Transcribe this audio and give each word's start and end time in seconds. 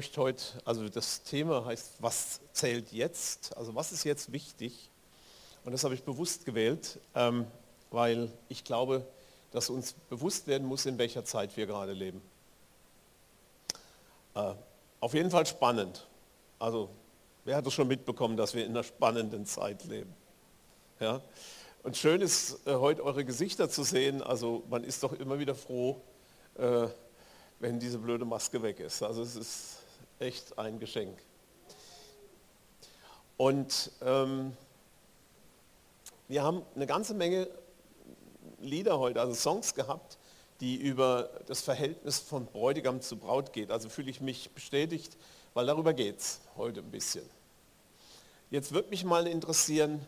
Möchte 0.00 0.18
heute, 0.22 0.42
also 0.64 0.88
das 0.88 1.24
Thema 1.24 1.66
heißt, 1.66 1.96
was 1.98 2.40
zählt 2.54 2.90
jetzt? 2.90 3.54
Also 3.58 3.74
was 3.74 3.92
ist 3.92 4.04
jetzt 4.04 4.32
wichtig? 4.32 4.90
Und 5.62 5.72
das 5.72 5.84
habe 5.84 5.94
ich 5.94 6.04
bewusst 6.04 6.46
gewählt, 6.46 6.98
ähm, 7.14 7.46
weil 7.90 8.32
ich 8.48 8.64
glaube, 8.64 9.06
dass 9.50 9.68
uns 9.68 9.92
bewusst 10.08 10.46
werden 10.46 10.66
muss, 10.66 10.86
in 10.86 10.96
welcher 10.96 11.26
Zeit 11.26 11.54
wir 11.58 11.66
gerade 11.66 11.92
leben. 11.92 12.22
Äh, 14.34 14.54
auf 15.00 15.12
jeden 15.12 15.30
Fall 15.30 15.44
spannend. 15.44 16.08
Also 16.58 16.88
wer 17.44 17.56
hat 17.56 17.66
es 17.66 17.74
schon 17.74 17.86
mitbekommen, 17.86 18.38
dass 18.38 18.54
wir 18.54 18.64
in 18.64 18.70
einer 18.70 18.84
spannenden 18.84 19.44
Zeit 19.44 19.84
leben? 19.84 20.14
Ja? 20.98 21.20
Und 21.82 21.98
schön 21.98 22.22
ist 22.22 22.66
äh, 22.66 22.74
heute 22.74 23.04
eure 23.04 23.26
Gesichter 23.26 23.68
zu 23.68 23.82
sehen. 23.82 24.22
Also 24.22 24.62
man 24.70 24.82
ist 24.82 25.02
doch 25.02 25.12
immer 25.12 25.38
wieder 25.38 25.54
froh, 25.54 26.00
äh, 26.54 26.86
wenn 27.58 27.78
diese 27.78 27.98
blöde 27.98 28.24
Maske 28.24 28.62
weg 28.62 28.80
ist. 28.80 29.02
Also 29.02 29.20
es 29.20 29.36
ist 29.36 29.79
echt 30.20 30.58
ein 30.58 30.78
Geschenk. 30.78 31.18
Und 33.36 33.90
ähm, 34.02 34.56
wir 36.28 36.42
haben 36.42 36.62
eine 36.74 36.86
ganze 36.86 37.14
Menge 37.14 37.48
Lieder 38.60 38.98
heute, 38.98 39.20
also 39.20 39.34
Songs 39.34 39.74
gehabt, 39.74 40.18
die 40.60 40.76
über 40.76 41.30
das 41.46 41.62
Verhältnis 41.62 42.18
von 42.18 42.44
Bräutigam 42.44 43.00
zu 43.00 43.16
Braut 43.16 43.54
geht. 43.54 43.70
Also 43.70 43.88
fühle 43.88 44.10
ich 44.10 44.20
mich 44.20 44.50
bestätigt, 44.50 45.16
weil 45.54 45.66
darüber 45.66 45.94
geht 45.94 46.18
es 46.18 46.40
heute 46.56 46.80
ein 46.80 46.90
bisschen. 46.90 47.24
Jetzt 48.50 48.72
würde 48.72 48.90
mich 48.90 49.04
mal 49.04 49.26
interessieren, 49.26 50.04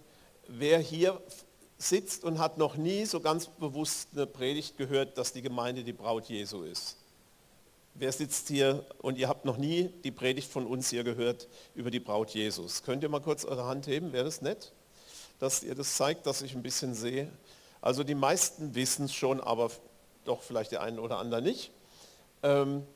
wer 0.46 0.78
hier 0.78 1.20
sitzt 1.78 2.22
und 2.24 2.38
hat 2.38 2.58
noch 2.58 2.76
nie 2.76 3.06
so 3.06 3.20
ganz 3.20 3.46
bewusst 3.46 4.10
eine 4.12 4.26
Predigt 4.26 4.76
gehört, 4.76 5.16
dass 5.16 5.32
die 5.32 5.42
Gemeinde 5.42 5.82
die 5.82 5.92
Braut 5.92 6.26
Jesu 6.26 6.62
ist. 6.62 7.01
Wer 7.94 8.10
sitzt 8.10 8.48
hier 8.48 8.86
und 8.98 9.18
ihr 9.18 9.28
habt 9.28 9.44
noch 9.44 9.58
nie 9.58 9.90
die 10.02 10.10
Predigt 10.10 10.50
von 10.50 10.66
uns 10.66 10.88
hier 10.88 11.04
gehört 11.04 11.46
über 11.74 11.90
die 11.90 12.00
Braut 12.00 12.30
Jesus? 12.30 12.82
Könnt 12.82 13.02
ihr 13.02 13.10
mal 13.10 13.20
kurz 13.20 13.44
eure 13.44 13.66
Hand 13.66 13.86
heben? 13.86 14.12
Wäre 14.12 14.24
das 14.24 14.40
nett? 14.40 14.72
Dass 15.38 15.62
ihr 15.62 15.74
das 15.74 15.96
zeigt, 15.96 16.26
dass 16.26 16.40
ich 16.40 16.54
ein 16.54 16.62
bisschen 16.62 16.94
sehe. 16.94 17.30
Also 17.82 18.02
die 18.02 18.14
meisten 18.14 18.74
wissen 18.74 19.04
es 19.06 19.14
schon, 19.14 19.40
aber 19.40 19.70
doch 20.24 20.42
vielleicht 20.42 20.72
der 20.72 20.82
eine 20.82 21.02
oder 21.02 21.18
andere 21.18 21.42
nicht. 21.42 21.70
Ähm, 22.42 22.86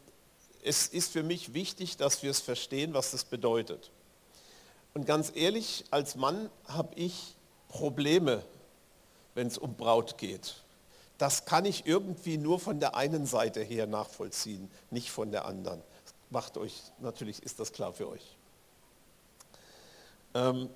es 0.62 0.86
ist 0.86 1.12
für 1.12 1.22
mich 1.22 1.52
wichtig, 1.52 1.98
dass 1.98 2.22
wir 2.22 2.30
es 2.30 2.40
verstehen, 2.40 2.94
was 2.94 3.10
das 3.10 3.24
bedeutet. 3.24 3.90
Und 4.94 5.06
ganz 5.06 5.30
ehrlich, 5.34 5.84
als 5.90 6.14
Mann 6.14 6.48
habe 6.66 6.94
ich 6.94 7.36
Probleme, 7.68 8.42
wenn 9.34 9.46
es 9.46 9.58
um 9.58 9.76
Braut 9.76 10.16
geht. 10.16 10.62
Das 11.18 11.44
kann 11.46 11.64
ich 11.64 11.86
irgendwie 11.86 12.36
nur 12.36 12.60
von 12.60 12.80
der 12.80 12.94
einen 12.94 13.26
Seite 13.26 13.62
her 13.62 13.86
nachvollziehen, 13.86 14.70
nicht 14.90 15.10
von 15.10 15.30
der 15.30 15.46
anderen. 15.46 15.82
Macht 16.30 16.58
euch, 16.58 16.82
natürlich 16.98 17.42
ist 17.42 17.58
das 17.60 17.72
klar 17.72 17.92
für 17.92 18.08
euch. 18.08 18.36
Ähm, 20.34 20.68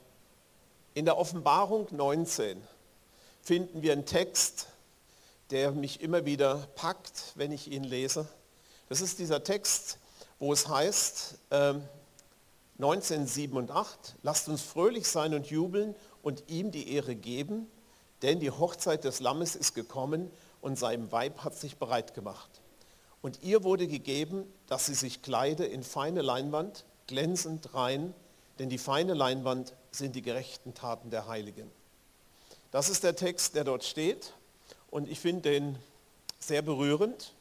in 0.94 1.04
der 1.04 1.18
Offenbarung 1.18 1.86
19 1.90 2.62
finden 3.42 3.82
wir 3.82 3.92
einen 3.92 4.06
Text, 4.06 4.68
der 5.50 5.72
mich 5.72 6.00
immer 6.00 6.24
wieder 6.24 6.68
packt, 6.74 7.32
wenn 7.34 7.52
ich 7.52 7.70
ihn 7.70 7.84
lese. 7.84 8.26
Das 8.88 9.00
ist 9.00 9.18
dieser 9.18 9.44
Text, 9.44 9.98
wo 10.38 10.52
es 10.52 10.68
heißt, 10.68 11.38
ähm, 11.50 11.82
19, 12.78 13.26
7 13.26 13.56
und 13.56 13.70
8, 13.70 14.16
lasst 14.22 14.48
uns 14.48 14.62
fröhlich 14.62 15.06
sein 15.06 15.34
und 15.34 15.50
jubeln 15.50 15.94
und 16.22 16.44
ihm 16.48 16.70
die 16.70 16.94
Ehre 16.94 17.14
geben, 17.14 17.70
denn 18.22 18.40
die 18.40 18.50
Hochzeit 18.50 19.04
des 19.04 19.20
Lammes 19.20 19.56
ist 19.56 19.74
gekommen 19.74 20.30
und 20.60 20.78
seinem 20.78 21.10
Weib 21.12 21.44
hat 21.44 21.54
sich 21.54 21.78
bereit 21.78 22.14
gemacht. 22.14 22.50
Und 23.22 23.42
ihr 23.42 23.64
wurde 23.64 23.86
gegeben, 23.86 24.50
dass 24.66 24.86
sie 24.86 24.94
sich 24.94 25.22
kleide 25.22 25.64
in 25.64 25.82
feine 25.82 26.22
Leinwand, 26.22 26.84
glänzend 27.06 27.74
rein, 27.74 28.14
denn 28.58 28.68
die 28.68 28.78
feine 28.78 29.14
Leinwand 29.14 29.74
sind 29.90 30.14
die 30.14 30.22
gerechten 30.22 30.74
Taten 30.74 31.10
der 31.10 31.26
Heiligen. 31.26 31.70
Das 32.70 32.88
ist 32.88 33.04
der 33.04 33.16
Text, 33.16 33.54
der 33.54 33.64
dort 33.64 33.84
steht 33.84 34.34
und 34.90 35.08
ich 35.08 35.20
finde 35.20 35.50
den 35.50 35.78
sehr 36.38 36.62
berührend, 36.62 37.34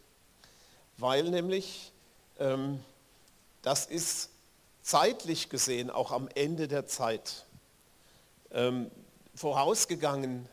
weil 0.97 1.29
nämlich 1.29 1.91
ähm, 2.39 2.83
das 3.61 3.85
ist 3.85 4.29
zeitlich 4.81 5.49
gesehen 5.49 5.89
auch 5.89 6.11
am 6.11 6.27
Ende 6.35 6.67
der 6.67 6.87
Zeit. 6.87 7.45
Ähm, 8.51 8.89
vorausgegangen 9.35 10.49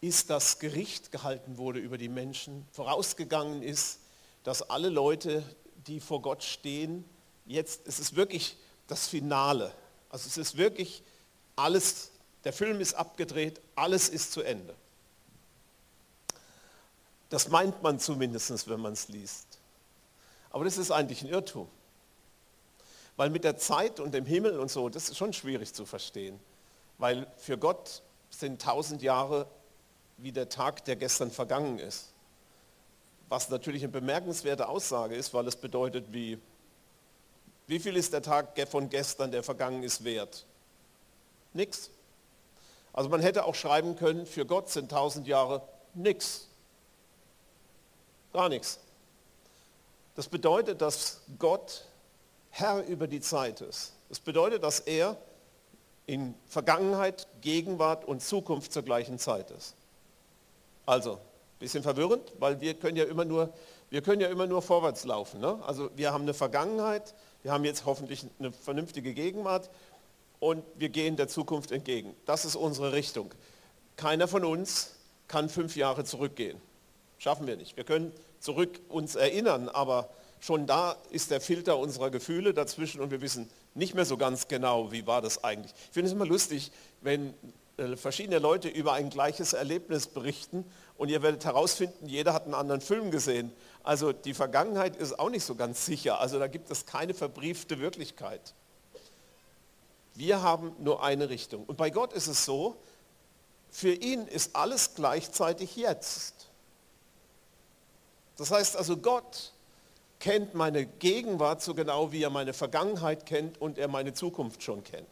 ist, 0.00 0.30
dass 0.30 0.58
Gericht 0.58 1.10
gehalten 1.10 1.56
wurde 1.56 1.80
über 1.80 1.98
die 1.98 2.08
Menschen. 2.08 2.66
Vorausgegangen 2.72 3.62
ist, 3.62 4.00
dass 4.44 4.62
alle 4.62 4.88
Leute, 4.88 5.42
die 5.86 6.00
vor 6.00 6.22
Gott 6.22 6.42
stehen, 6.42 7.04
jetzt, 7.46 7.86
es 7.86 7.98
ist 7.98 8.14
wirklich 8.14 8.56
das 8.86 9.08
Finale. 9.08 9.72
Also 10.08 10.26
es 10.28 10.36
ist 10.36 10.56
wirklich 10.56 11.02
alles, 11.56 12.10
der 12.44 12.52
Film 12.52 12.80
ist 12.80 12.94
abgedreht, 12.94 13.60
alles 13.74 14.08
ist 14.08 14.32
zu 14.32 14.42
Ende. 14.42 14.74
Das 17.28 17.48
meint 17.48 17.82
man 17.82 17.98
zumindest, 17.98 18.68
wenn 18.68 18.80
man 18.80 18.92
es 18.92 19.08
liest. 19.08 19.58
Aber 20.50 20.64
das 20.64 20.78
ist 20.78 20.90
eigentlich 20.90 21.22
ein 21.22 21.28
Irrtum. 21.28 21.68
Weil 23.16 23.30
mit 23.30 23.44
der 23.44 23.56
Zeit 23.58 24.00
und 24.00 24.14
dem 24.14 24.24
Himmel 24.24 24.58
und 24.58 24.70
so, 24.70 24.88
das 24.88 25.10
ist 25.10 25.18
schon 25.18 25.32
schwierig 25.32 25.74
zu 25.74 25.84
verstehen. 25.84 26.38
Weil 26.96 27.26
für 27.36 27.58
Gott 27.58 28.02
sind 28.30 28.62
tausend 28.62 29.02
Jahre 29.02 29.46
wie 30.18 30.32
der 30.32 30.48
Tag, 30.48 30.84
der 30.84 30.96
gestern 30.96 31.30
vergangen 31.30 31.78
ist. 31.78 32.12
Was 33.28 33.48
natürlich 33.48 33.82
eine 33.82 33.92
bemerkenswerte 33.92 34.68
Aussage 34.68 35.14
ist, 35.14 35.32
weil 35.34 35.46
es 35.46 35.56
bedeutet, 35.56 36.12
wie, 36.12 36.38
wie 37.66 37.78
viel 37.78 37.96
ist 37.96 38.12
der 38.12 38.22
Tag 38.22 38.58
von 38.68 38.90
gestern, 38.90 39.30
der 39.30 39.42
vergangen 39.42 39.82
ist, 39.82 40.04
wert? 40.04 40.44
Nix. 41.52 41.90
Also 42.92 43.08
man 43.08 43.20
hätte 43.20 43.44
auch 43.44 43.54
schreiben 43.54 43.96
können, 43.96 44.26
für 44.26 44.44
Gott 44.44 44.70
sind 44.70 44.90
tausend 44.90 45.26
Jahre 45.26 45.62
nix. 45.94 46.48
Gar 48.32 48.48
nichts. 48.48 48.80
Das 50.16 50.28
bedeutet, 50.28 50.80
dass 50.80 51.20
Gott 51.38 51.84
Herr 52.50 52.84
über 52.86 53.06
die 53.06 53.20
Zeit 53.20 53.60
ist. 53.60 53.92
Das 54.08 54.18
bedeutet, 54.18 54.62
dass 54.62 54.80
er 54.80 55.16
in 56.06 56.34
Vergangenheit, 56.46 57.28
Gegenwart 57.40 58.04
und 58.04 58.22
Zukunft 58.22 58.72
zur 58.72 58.82
gleichen 58.82 59.18
Zeit 59.18 59.50
ist. 59.50 59.74
Also, 60.88 61.16
ein 61.16 61.58
bisschen 61.58 61.82
verwirrend, 61.82 62.32
weil 62.38 62.62
wir 62.62 62.72
können 62.72 62.96
ja 62.96 63.04
immer 63.04 63.26
nur, 63.26 63.52
wir 63.90 64.00
können 64.00 64.22
ja 64.22 64.28
immer 64.28 64.46
nur 64.46 64.62
vorwärts 64.62 65.04
laufen. 65.04 65.38
Ne? 65.38 65.62
Also 65.66 65.90
wir 65.96 66.14
haben 66.14 66.22
eine 66.22 66.32
Vergangenheit, 66.32 67.14
wir 67.42 67.52
haben 67.52 67.66
jetzt 67.66 67.84
hoffentlich 67.84 68.24
eine 68.38 68.52
vernünftige 68.52 69.12
Gegenwart 69.12 69.68
und 70.40 70.64
wir 70.76 70.88
gehen 70.88 71.16
der 71.16 71.28
Zukunft 71.28 71.72
entgegen. 71.72 72.16
Das 72.24 72.46
ist 72.46 72.56
unsere 72.56 72.94
Richtung. 72.94 73.34
Keiner 73.96 74.28
von 74.28 74.46
uns 74.46 74.94
kann 75.26 75.50
fünf 75.50 75.76
Jahre 75.76 76.04
zurückgehen. 76.04 76.58
Schaffen 77.18 77.46
wir 77.46 77.58
nicht. 77.58 77.76
Wir 77.76 77.84
können 77.84 78.10
zurück 78.40 78.80
uns 78.88 79.14
erinnern, 79.14 79.68
aber 79.68 80.08
schon 80.40 80.66
da 80.66 80.96
ist 81.10 81.30
der 81.30 81.42
Filter 81.42 81.76
unserer 81.76 82.08
Gefühle 82.08 82.54
dazwischen 82.54 83.02
und 83.02 83.10
wir 83.10 83.20
wissen 83.20 83.50
nicht 83.74 83.94
mehr 83.94 84.06
so 84.06 84.16
ganz 84.16 84.48
genau, 84.48 84.90
wie 84.90 85.06
war 85.06 85.20
das 85.20 85.44
eigentlich. 85.44 85.74
Ich 85.88 85.92
finde 85.92 86.06
es 86.06 86.14
immer 86.14 86.24
lustig, 86.24 86.72
wenn 87.02 87.34
verschiedene 87.96 88.38
Leute 88.38 88.68
über 88.68 88.94
ein 88.94 89.08
gleiches 89.08 89.52
Erlebnis 89.52 90.08
berichten 90.08 90.64
und 90.96 91.10
ihr 91.10 91.22
werdet 91.22 91.44
herausfinden, 91.44 92.06
jeder 92.06 92.32
hat 92.32 92.44
einen 92.44 92.54
anderen 92.54 92.80
Film 92.80 93.10
gesehen. 93.10 93.52
Also 93.84 94.12
die 94.12 94.34
Vergangenheit 94.34 94.96
ist 94.96 95.18
auch 95.18 95.30
nicht 95.30 95.44
so 95.44 95.54
ganz 95.54 95.86
sicher. 95.86 96.20
Also 96.20 96.38
da 96.38 96.48
gibt 96.48 96.70
es 96.70 96.86
keine 96.86 97.14
verbriefte 97.14 97.78
Wirklichkeit. 97.78 98.54
Wir 100.14 100.42
haben 100.42 100.74
nur 100.80 101.04
eine 101.04 101.28
Richtung. 101.28 101.64
Und 101.66 101.76
bei 101.76 101.90
Gott 101.90 102.12
ist 102.12 102.26
es 102.26 102.44
so, 102.44 102.76
für 103.70 103.92
ihn 103.92 104.26
ist 104.26 104.56
alles 104.56 104.94
gleichzeitig 104.94 105.76
jetzt. 105.76 106.48
Das 108.36 108.50
heißt 108.50 108.76
also, 108.76 108.96
Gott 108.96 109.52
kennt 110.18 110.54
meine 110.54 110.84
Gegenwart 110.84 111.62
so 111.62 111.74
genau, 111.74 112.10
wie 112.10 112.22
er 112.22 112.30
meine 112.30 112.52
Vergangenheit 112.52 113.26
kennt 113.26 113.60
und 113.60 113.78
er 113.78 113.86
meine 113.86 114.14
Zukunft 114.14 114.64
schon 114.64 114.82
kennt. 114.82 115.06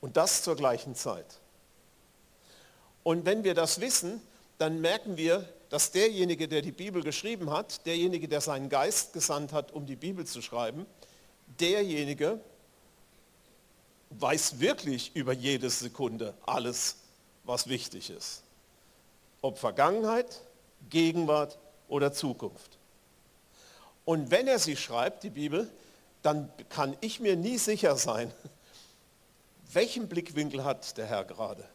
Und 0.00 0.16
das 0.16 0.42
zur 0.42 0.56
gleichen 0.56 0.96
Zeit. 0.96 1.40
Und 3.04 3.24
wenn 3.26 3.44
wir 3.44 3.54
das 3.54 3.80
wissen, 3.80 4.20
dann 4.58 4.80
merken 4.80 5.16
wir, 5.16 5.48
dass 5.68 5.92
derjenige, 5.92 6.48
der 6.48 6.62
die 6.62 6.72
Bibel 6.72 7.02
geschrieben 7.02 7.50
hat, 7.50 7.86
derjenige, 7.86 8.26
der 8.26 8.40
seinen 8.40 8.68
Geist 8.68 9.12
gesandt 9.12 9.52
hat, 9.52 9.72
um 9.72 9.86
die 9.86 9.96
Bibel 9.96 10.26
zu 10.26 10.42
schreiben, 10.42 10.86
derjenige 11.60 12.40
weiß 14.10 14.60
wirklich 14.60 15.14
über 15.14 15.32
jede 15.32 15.70
Sekunde 15.70 16.34
alles, 16.46 16.96
was 17.44 17.68
wichtig 17.68 18.10
ist. 18.10 18.42
Ob 19.42 19.58
Vergangenheit, 19.58 20.40
Gegenwart 20.88 21.58
oder 21.88 22.12
Zukunft. 22.12 22.78
Und 24.04 24.30
wenn 24.30 24.46
er 24.46 24.58
sie 24.58 24.76
schreibt, 24.76 25.24
die 25.24 25.30
Bibel, 25.30 25.70
dann 26.22 26.50
kann 26.68 26.96
ich 27.00 27.20
mir 27.20 27.36
nie 27.36 27.58
sicher 27.58 27.96
sein, 27.96 28.32
welchen 29.72 30.08
Blickwinkel 30.08 30.64
hat 30.64 30.96
der 30.96 31.06
Herr 31.06 31.24
gerade? 31.24 31.68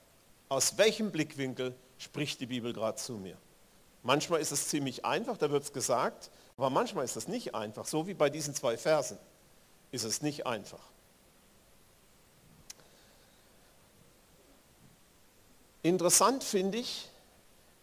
Aus 0.50 0.78
welchem 0.78 1.12
Blickwinkel 1.12 1.76
spricht 2.00 2.40
die 2.42 2.48
Bibel 2.48 2.74
gerade 2.74 2.98
zu 2.98 3.14
mir? 3.14 3.38
Manchmal 4.02 4.42
ist 4.42 4.52
es 4.52 4.68
ziemlich 4.68 5.06
einfach, 5.06 5.38
da 5.38 5.52
wird 5.52 5.64
es 5.64 5.74
gesagt, 5.74 6.32
aber 6.58 6.70
manchmal 6.70 7.06
ist 7.06 7.16
es 7.16 7.28
nicht 7.28 7.54
einfach, 7.54 7.86
so 7.86 8.08
wie 8.08 8.14
bei 8.14 8.30
diesen 8.30 8.56
zwei 8.56 8.78
Versen 8.78 9.18
ist 9.92 10.04
es 10.04 10.22
nicht 10.22 10.46
einfach. 10.46 10.82
Interessant 15.82 16.44
finde 16.44 16.80
ich, 16.80 17.10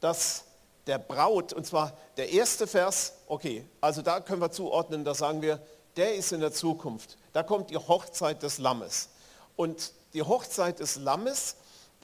dass 0.00 0.44
der 0.86 0.98
Braut, 0.98 1.52
und 1.52 1.66
zwar 1.66 1.96
der 2.16 2.30
erste 2.30 2.66
Vers, 2.66 3.14
okay, 3.26 3.64
also 3.80 4.02
da 4.02 4.20
können 4.20 4.40
wir 4.40 4.50
zuordnen, 4.50 5.04
da 5.04 5.14
sagen 5.14 5.42
wir, 5.42 5.60
der 5.96 6.14
ist 6.14 6.32
in 6.32 6.40
der 6.40 6.52
Zukunft. 6.52 7.16
Da 7.32 7.42
kommt 7.42 7.70
die 7.70 7.76
Hochzeit 7.76 8.42
des 8.42 8.58
Lammes. 8.58 9.08
Und 9.56 9.92
die 10.12 10.22
Hochzeit 10.22 10.78
des 10.78 10.96
Lammes 10.96 11.56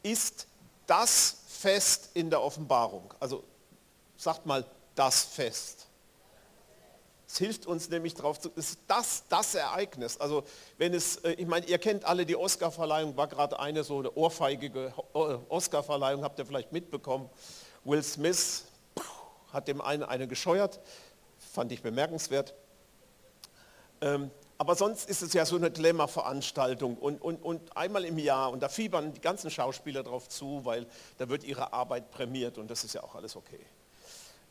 ist 0.03 0.47
das 0.93 1.39
Fest 1.47 2.11
in 2.13 2.29
der 2.29 2.43
Offenbarung. 2.43 3.15
Also 3.19 3.45
sagt 4.19 4.45
mal 4.45 4.63
das 4.95 5.23
Fest. 5.23 5.87
Es 7.27 7.39
hilft 7.39 7.65
uns 7.65 7.89
nämlich 7.89 8.13
darauf 8.13 8.39
zu, 8.39 8.51
ist 8.51 8.79
das, 8.87 9.25
das 9.31 9.55
Ereignis. 9.55 10.21
Also 10.21 10.45
wenn 10.77 10.93
es, 10.93 11.17
äh, 11.25 11.33
ich 11.33 11.47
meine, 11.47 11.65
ihr 11.65 11.79
kennt 11.79 12.05
alle 12.05 12.27
die 12.27 12.37
Oscarverleihung, 12.37 13.17
war 13.17 13.27
gerade 13.27 13.59
eine 13.59 13.85
so 13.85 14.01
eine 14.01 14.13
ohrfeigige 14.13 14.93
Oscarverleihung, 15.49 16.23
habt 16.25 16.39
ihr 16.39 16.45
vielleicht 16.45 16.73
mitbekommen. 16.73 17.31
Will 17.85 18.03
Smith 18.03 18.65
hat 19.51 19.69
dem 19.69 19.81
einen 19.81 20.03
eine 20.03 20.29
gescheuert, 20.29 20.79
fand 21.39 21.73
ich 21.73 21.81
bemerkenswert. 21.81 22.53
Ähm, 24.03 24.31
aber 24.63 24.77
sonst 24.77 25.09
ist 25.09 25.23
es 25.23 25.33
ja 25.33 25.45
so 25.45 25.57
eine 25.57 25.73
Glamour-Veranstaltung 25.73 26.97
und, 26.97 27.21
und, 27.21 27.43
und 27.43 27.77
einmal 27.77 28.05
im 28.05 28.17
Jahr 28.17 28.53
und 28.53 28.63
da 28.63 28.69
fiebern 28.69 29.13
die 29.13 29.21
ganzen 29.21 29.51
Schauspieler 29.51 30.05
drauf 30.05 30.29
zu, 30.29 30.65
weil 30.65 30.87
da 31.19 31.29
wird 31.29 31.43
ihre 31.43 31.73
Arbeit 31.73 32.13
prämiert 32.13 32.59
und 32.59 32.71
das 32.71 32.85
ist 32.85 32.95
ja 32.95 33.03
auch 33.03 33.17
alles 33.17 33.35
okay. 33.35 33.59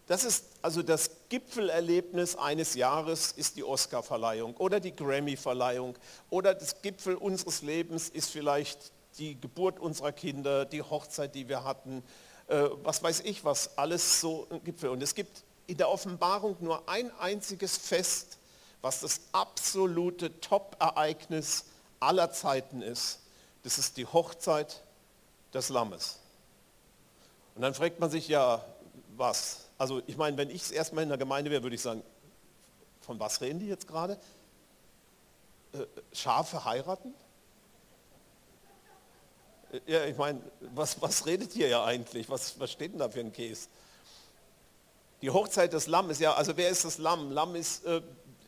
Das 0.08 0.26
ist 0.26 0.48
also 0.62 0.84
das 0.84 1.12
Gipfelerlebnis 1.30 2.36
eines 2.36 2.76
Jahres 2.76 3.32
ist 3.32 3.56
die 3.56 3.64
Oscar-Verleihung 3.64 4.58
oder 4.58 4.82
die 4.82 4.94
Grammy-Verleihung 4.94 5.96
oder 6.30 6.56
das 6.56 6.82
Gipfel 6.82 7.16
unseres 7.16 7.62
Lebens 7.62 8.10
ist 8.10 8.32
vielleicht 8.32 8.92
die 9.18 9.40
Geburt 9.40 9.80
unserer 9.80 10.12
Kinder, 10.12 10.66
die 10.66 10.82
Hochzeit, 10.82 11.36
die 11.36 11.48
wir 11.48 11.64
hatten, 11.64 12.04
äh, 12.48 12.64
was 12.84 13.02
weiß 13.02 13.22
ich 13.22 13.46
was, 13.46 13.78
alles 13.78 14.20
so 14.20 14.46
ein 14.50 14.62
Gipfel. 14.62 14.90
Und 14.90 15.02
es 15.02 15.16
gibt 15.16 15.46
in 15.68 15.78
der 15.78 15.88
Offenbarung 15.88 16.58
nur 16.60 16.90
ein 16.90 17.10
einziges 17.18 17.78
Fest, 17.78 18.40
was 18.82 19.02
das 19.02 19.22
absolute 19.32 20.40
Top-Ereignis 20.42 21.66
aller 22.00 22.32
Zeiten 22.32 22.82
ist. 22.82 23.20
Das 23.64 23.78
ist 23.78 23.98
die 23.98 24.06
Hochzeit 24.06 24.82
des 25.54 25.70
Lammes. 25.70 26.20
Und 27.56 27.62
dann 27.62 27.74
fragt 27.74 28.00
man 28.00 28.10
sich 28.10 28.28
ja, 28.28 28.64
was? 29.16 29.66
Also 29.78 30.02
ich 30.08 30.18
meine, 30.18 30.38
wenn 30.38 30.50
ich 30.50 30.64
es 30.64 30.72
erstmal 30.72 31.04
in 31.04 31.10
der 31.10 31.18
Gemeinde 31.18 31.52
wäre, 31.52 31.64
würde 31.64 31.76
ich 31.76 31.82
sagen, 31.82 32.02
von 33.02 33.20
was 33.20 33.42
reden 33.42 33.60
die 33.60 33.68
jetzt 33.68 33.88
gerade? 33.88 34.18
Äh, 35.74 35.86
Schafe 36.14 36.64
heiraten? 36.66 37.14
Äh, 39.72 39.80
ja, 39.86 40.06
ich 40.06 40.18
meine, 40.18 40.42
was, 40.74 41.02
was 41.02 41.26
redet 41.26 41.56
ihr 41.56 41.68
ja 41.68 41.84
eigentlich? 41.84 42.30
Was, 42.30 42.60
was 42.60 42.72
steht 42.72 42.94
denn 42.94 43.00
da 43.00 43.10
für 43.10 43.20
ein 43.20 43.34
Käse? 43.34 43.68
Die 45.22 45.30
Hochzeit 45.30 45.74
des 45.74 45.86
Lammes, 45.88 46.20
ja, 46.20 46.34
also 46.34 46.58
wer 46.58 46.70
ist 46.70 46.84
das 46.84 46.98
Lamm? 46.98 47.32
Lamm 47.32 47.56
ist, 47.56 47.86
äh, 47.86 48.02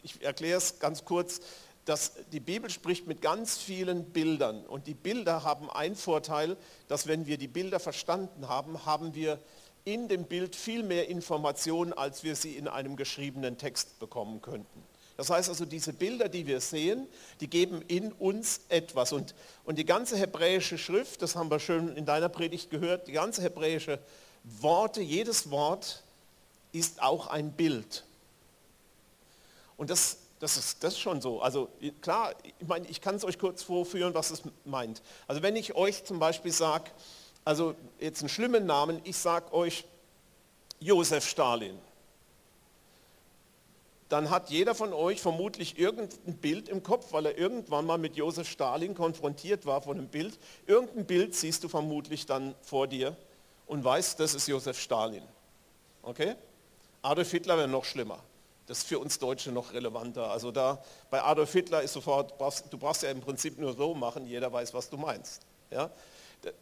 ich 0.04 0.22
erkläre 0.22 0.58
es 0.58 0.80
ganz 0.80 1.06
kurz, 1.06 1.40
dass 1.86 2.14
die 2.32 2.40
Bibel 2.40 2.70
spricht 2.70 3.08
mit 3.08 3.22
ganz 3.22 3.58
vielen 3.58 4.06
Bildern 4.06 4.66
und 4.66 4.88
die 4.88 4.94
Bilder 4.94 5.44
haben 5.44 5.70
einen 5.70 5.96
Vorteil, 5.96 6.56
dass 6.88 7.08
wenn 7.08 7.26
wir 7.26 7.38
die 7.38 7.48
Bilder 7.48 7.80
verstanden 7.80 8.48
haben, 8.48 8.86
haben 8.86 9.16
wir 9.16 9.40
in 9.86 10.08
dem 10.08 10.26
Bild 10.26 10.56
viel 10.56 10.84
mehr 10.84 11.10
Informationen, 11.10 11.92
als 11.92 12.24
wir 12.24 12.36
sie 12.36 12.56
in 12.56 12.68
einem 12.68 12.96
geschriebenen 12.96 13.58
Text 13.58 14.00
bekommen 14.00 14.42
könnten. 14.42 14.84
Das 15.18 15.30
heißt 15.30 15.50
also, 15.50 15.66
diese 15.66 15.94
Bilder, 15.94 16.30
die 16.30 16.48
wir 16.48 16.60
sehen, 16.60 17.08
die 17.40 17.50
geben 17.50 17.84
in 17.88 18.12
uns 18.14 18.62
etwas. 18.70 19.12
Und, 19.12 19.36
und 19.64 19.78
die 19.78 19.86
ganze 19.86 20.18
hebräische 20.18 20.78
Schrift, 20.78 21.22
das 21.22 21.36
haben 21.36 21.52
wir 21.52 21.60
schön 21.60 21.96
in 21.96 22.06
deiner 22.06 22.30
Predigt 22.30 22.72
gehört, 22.72 23.08
die 23.08 23.12
ganze 23.12 23.42
hebräische 23.42 24.00
Worte, 24.44 25.02
jedes 25.02 25.52
Wort 25.52 26.04
ist 26.72 27.04
auch 27.04 27.28
ein 27.28 27.52
Bild. 27.52 28.06
Und 29.78 29.90
das, 29.90 30.18
das, 30.40 30.58
ist, 30.58 30.84
das 30.84 30.94
ist 30.94 31.00
schon 31.00 31.22
so. 31.22 31.42
Also 31.42 31.70
klar, 32.02 32.34
ich 32.60 32.68
meine, 32.68 32.88
ich 32.88 33.02
kann 33.02 33.16
es 33.16 33.25
euch 33.25 33.40
kurz 33.40 33.64
vorführen, 33.64 34.14
was 34.14 34.31
es 34.31 34.44
meint. 34.66 35.02
Also 35.28 35.42
wenn 35.42 35.56
ich 35.56 35.75
euch 35.75 36.04
zum 36.04 36.20
Beispiel 36.20 36.52
sage, 36.52 36.92
also 37.46 37.75
jetzt 38.00 38.22
einen 38.22 38.30
schlimmen 38.30 38.66
Namen, 38.66 39.02
ich 39.04 39.18
sage 39.18 39.54
euch 39.54 39.86
Josef 40.80 41.28
Stalin. 41.28 41.78
Dann 44.10 44.30
hat 44.30 44.50
jeder 44.50 44.75
von 44.75 44.94
euch 44.94 45.22
vermutlich 45.22 45.80
irgendein 45.80 46.38
Bild 46.38 46.69
im 46.69 46.84
Kopf, 46.84 47.14
weil 47.14 47.26
er 47.26 47.38
irgendwann 47.38 47.86
mal 47.86 47.98
mit 47.98 48.16
Josef 48.16 48.48
Stalin 48.48 48.94
konfrontiert 48.94 49.66
war 49.66 49.81
von 49.81 49.98
einem 49.98 50.08
Bild. 50.08 50.38
Irgendein 50.68 51.06
Bild 51.06 51.34
siehst 51.34 51.64
du 51.64 51.68
vermutlich 51.68 52.26
dann 52.26 52.54
vor 52.62 52.88
dir 52.88 53.16
und 53.66 53.84
weißt, 53.84 54.19
das 54.19 54.36
ist 54.36 54.48
Josef 54.48 54.80
Stalin. 54.80 55.24
Okay? 56.04 56.36
Adolf 57.02 57.31
Hitler 57.31 57.58
wäre 57.58 57.68
noch 57.68 57.86
schlimmer. 57.86 58.19
Das 58.65 58.80
ist 58.80 58.88
für 58.88 59.00
uns 59.00 59.19
Deutsche 59.19 59.51
noch 59.51 59.74
relevanter. 59.74 60.30
Also 60.30 60.51
da 60.51 60.81
bei 61.10 61.21
Adolf 61.21 61.51
Hitler 61.51 61.81
ist 61.81 61.94
sofort, 61.94 62.33
du 62.69 62.77
brauchst 62.77 63.04
ja 63.04 63.10
im 63.10 63.21
Prinzip 63.21 63.60
nur 63.60 63.74
so 63.74 63.94
machen, 63.94 64.25
jeder 64.25 64.51
weiß, 64.51 64.74
was 64.74 64.89
du 64.89 64.98
meinst. 64.98 65.42
Ja? 65.69 65.89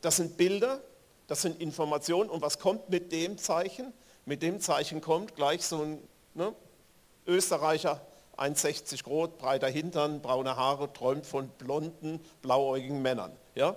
Das 0.01 0.17
sind 0.17 0.37
Bilder, 0.37 0.81
das 1.27 1.43
sind 1.43 1.61
Informationen 1.61 2.29
und 2.29 2.41
was 2.41 2.59
kommt 2.59 2.89
mit 2.89 3.11
dem 3.11 3.37
Zeichen? 3.37 3.93
Mit 4.25 4.41
dem 4.41 4.59
Zeichen 4.59 5.01
kommt 5.01 5.35
gleich 5.35 5.63
so 5.65 5.81
ein 5.81 6.07
ne, 6.33 6.53
Österreicher, 7.27 8.01
1,60 8.37 9.03
groß, 9.03 9.29
breiter 9.37 9.67
Hintern, 9.67 10.21
braune 10.21 10.55
Haare, 10.55 10.91
träumt 10.91 11.25
von 11.25 11.49
blonden, 11.49 12.19
blauäugigen 12.41 13.01
Männern. 13.01 13.35
Ja? 13.55 13.75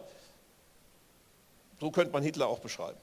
So 1.81 1.91
könnte 1.91 2.13
man 2.13 2.23
Hitler 2.23 2.49
auch 2.49 2.61
beschreiben. 2.61 2.99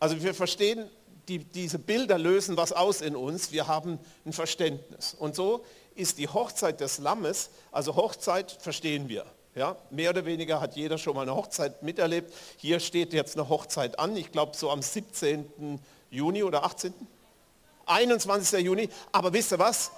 Also 0.00 0.20
wir 0.22 0.34
verstehen, 0.34 0.88
die, 1.28 1.38
diese 1.38 1.78
Bilder 1.78 2.18
lösen 2.18 2.56
was 2.56 2.72
aus 2.72 3.00
in 3.02 3.14
uns. 3.14 3.52
Wir 3.52 3.68
haben 3.68 4.00
ein 4.26 4.32
Verständnis. 4.32 5.14
Und 5.16 5.36
so 5.36 5.64
ist 5.94 6.18
die 6.18 6.26
Hochzeit 6.26 6.80
des 6.80 6.98
Lammes, 6.98 7.50
also 7.70 7.94
Hochzeit 7.94 8.50
verstehen 8.50 9.08
wir. 9.08 9.24
Ja, 9.54 9.76
mehr 9.90 10.10
oder 10.10 10.24
weniger 10.24 10.60
hat 10.60 10.76
jeder 10.76 10.96
schon 10.96 11.14
mal 11.14 11.22
eine 11.22 11.34
Hochzeit 11.34 11.82
miterlebt. 11.82 12.32
Hier 12.56 12.80
steht 12.80 13.12
jetzt 13.12 13.36
eine 13.36 13.48
Hochzeit 13.48 13.98
an, 13.98 14.16
ich 14.16 14.32
glaube 14.32 14.56
so 14.56 14.70
am 14.70 14.80
17. 14.80 15.80
Juni 16.10 16.42
oder 16.42 16.64
18. 16.64 16.94
21. 17.86 18.60
Juni. 18.60 18.88
Aber 19.12 19.32
wisst 19.32 19.52
ihr 19.52 19.58
was? 19.58 19.90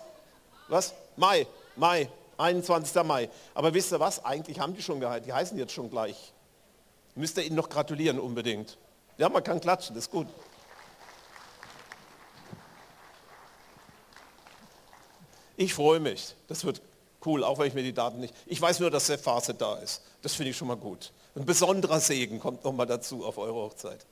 Was? 0.69 0.95
Mai, 1.17 1.47
Mai, 1.77 2.09
21. 2.39 3.03
Mai. 3.05 3.29
Aber 3.55 3.73
wisst 3.75 3.93
ihr 3.93 4.01
was? 4.01 4.25
Eigentlich 4.25 4.59
haben 4.59 4.75
die 4.75 4.83
schon 4.83 5.01
geheiratet. 5.01 5.27
Die 5.27 5.33
heißen 5.33 5.59
jetzt 5.59 5.73
schon 5.73 5.91
gleich. 5.91 6.33
Müsst 7.15 7.37
ihr 7.37 7.45
ihnen 7.45 7.57
noch 7.57 7.69
gratulieren 7.69 8.19
unbedingt. 8.19 8.79
Ja, 9.23 9.29
man 9.29 9.45
kann 9.45 9.61
klatschen, 9.61 9.95
das 9.95 10.07
ist 10.07 10.11
gut. 10.11 10.27
Ich 15.57 15.73
freue 15.73 16.01
mich. 16.01 16.35
Das 16.49 16.65
wird 16.65 16.83
cool, 17.25 17.45
auch 17.45 17.57
wenn 17.61 17.69
ich 17.69 17.75
mir 17.75 17.85
die 17.85 17.93
Daten 17.93 18.19
nicht... 18.19 18.35
Ich 18.47 18.61
weiß 18.61 18.81
nur, 18.81 18.91
dass 18.91 19.07
der 19.07 19.21
Phase 19.21 19.55
da 19.55 19.77
ist. 19.77 20.03
Das 20.23 20.35
finde 20.35 20.51
ich 20.51 20.57
schon 20.57 20.67
mal 20.67 20.77
gut. 20.77 21.13
Ein 21.37 21.45
besonderer 21.47 22.01
Segen 22.01 22.41
kommt 22.41 22.65
nochmal 22.65 22.87
dazu 22.87 23.25
auf 23.25 23.39
eure 23.39 23.55
Hochzeit. 23.55 24.05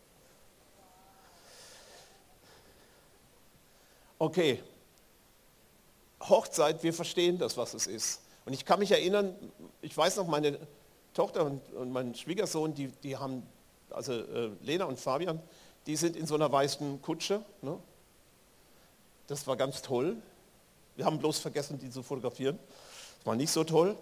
Okay. 4.17 4.62
Hochzeit, 6.21 6.85
wir 6.85 6.95
verstehen 6.95 7.37
das, 7.37 7.57
was 7.57 7.75
es 7.75 7.88
ist. 7.88 8.21
Und 8.45 8.52
ich 8.52 8.64
kann 8.64 8.79
mich 8.79 8.93
erinnern, 8.93 9.35
ich 9.83 9.97
weiß 9.97 10.19
noch, 10.19 10.29
meine 10.29 10.57
Tochter 11.14 11.45
und, 11.47 11.69
und 11.73 11.90
mein 11.90 12.14
Schwiegersohn, 12.14 12.75
die, 12.75 12.93
die 13.02 13.17
haben, 13.17 13.43
also 13.92 14.12
äh, 14.12 14.50
Lena 14.62 14.85
und 14.85 14.99
Fabian, 14.99 15.40
die 15.87 15.97
sind 15.97 16.16
in 16.16 16.26
so 16.26 16.35
einer 16.35 16.50
weißen 16.50 17.00
Kutsche. 17.02 17.44
Ne? 17.62 17.78
Das 19.26 19.47
war 19.47 19.56
ganz 19.56 19.82
toll. 19.82 20.16
Wir 20.97 21.04
haben 21.04 21.18
bloß 21.18 21.38
vergessen, 21.38 21.78
die 21.78 21.90
zu 21.90 22.02
fotografieren. 22.02 22.59
Das 23.18 23.26
war 23.26 23.37
nicht 23.37 23.50
so 23.50 23.64
toll. 23.64 23.97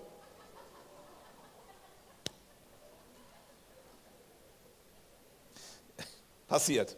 passiert. 6.48 6.96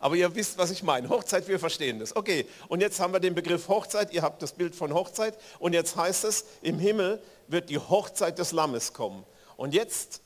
Aber 0.00 0.14
ihr 0.14 0.32
wisst, 0.34 0.56
was 0.58 0.70
ich 0.70 0.82
meine. 0.82 1.08
Hochzeit, 1.08 1.48
wir 1.48 1.58
verstehen 1.58 1.98
das. 1.98 2.14
Okay, 2.14 2.46
und 2.68 2.80
jetzt 2.80 3.00
haben 3.00 3.12
wir 3.12 3.20
den 3.20 3.34
Begriff 3.34 3.68
Hochzeit. 3.68 4.12
Ihr 4.12 4.22
habt 4.22 4.40
das 4.42 4.52
Bild 4.52 4.76
von 4.76 4.94
Hochzeit. 4.94 5.36
Und 5.58 5.72
jetzt 5.72 5.96
heißt 5.96 6.24
es, 6.24 6.44
im 6.62 6.78
Himmel 6.78 7.20
wird 7.48 7.68
die 7.70 7.78
Hochzeit 7.78 8.38
des 8.38 8.52
Lammes 8.52 8.92
kommen. 8.92 9.24
Und 9.56 9.74
jetzt 9.74 10.22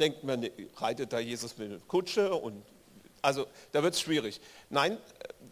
denkt 0.00 0.24
man, 0.24 0.48
reitet 0.76 1.12
da 1.12 1.18
Jesus 1.18 1.56
mit 1.58 1.70
einer 1.70 1.80
Kutsche 1.80 2.34
und 2.34 2.64
also 3.22 3.46
da 3.72 3.82
wird 3.82 3.94
es 3.94 4.00
schwierig. 4.00 4.40
Nein, 4.70 4.98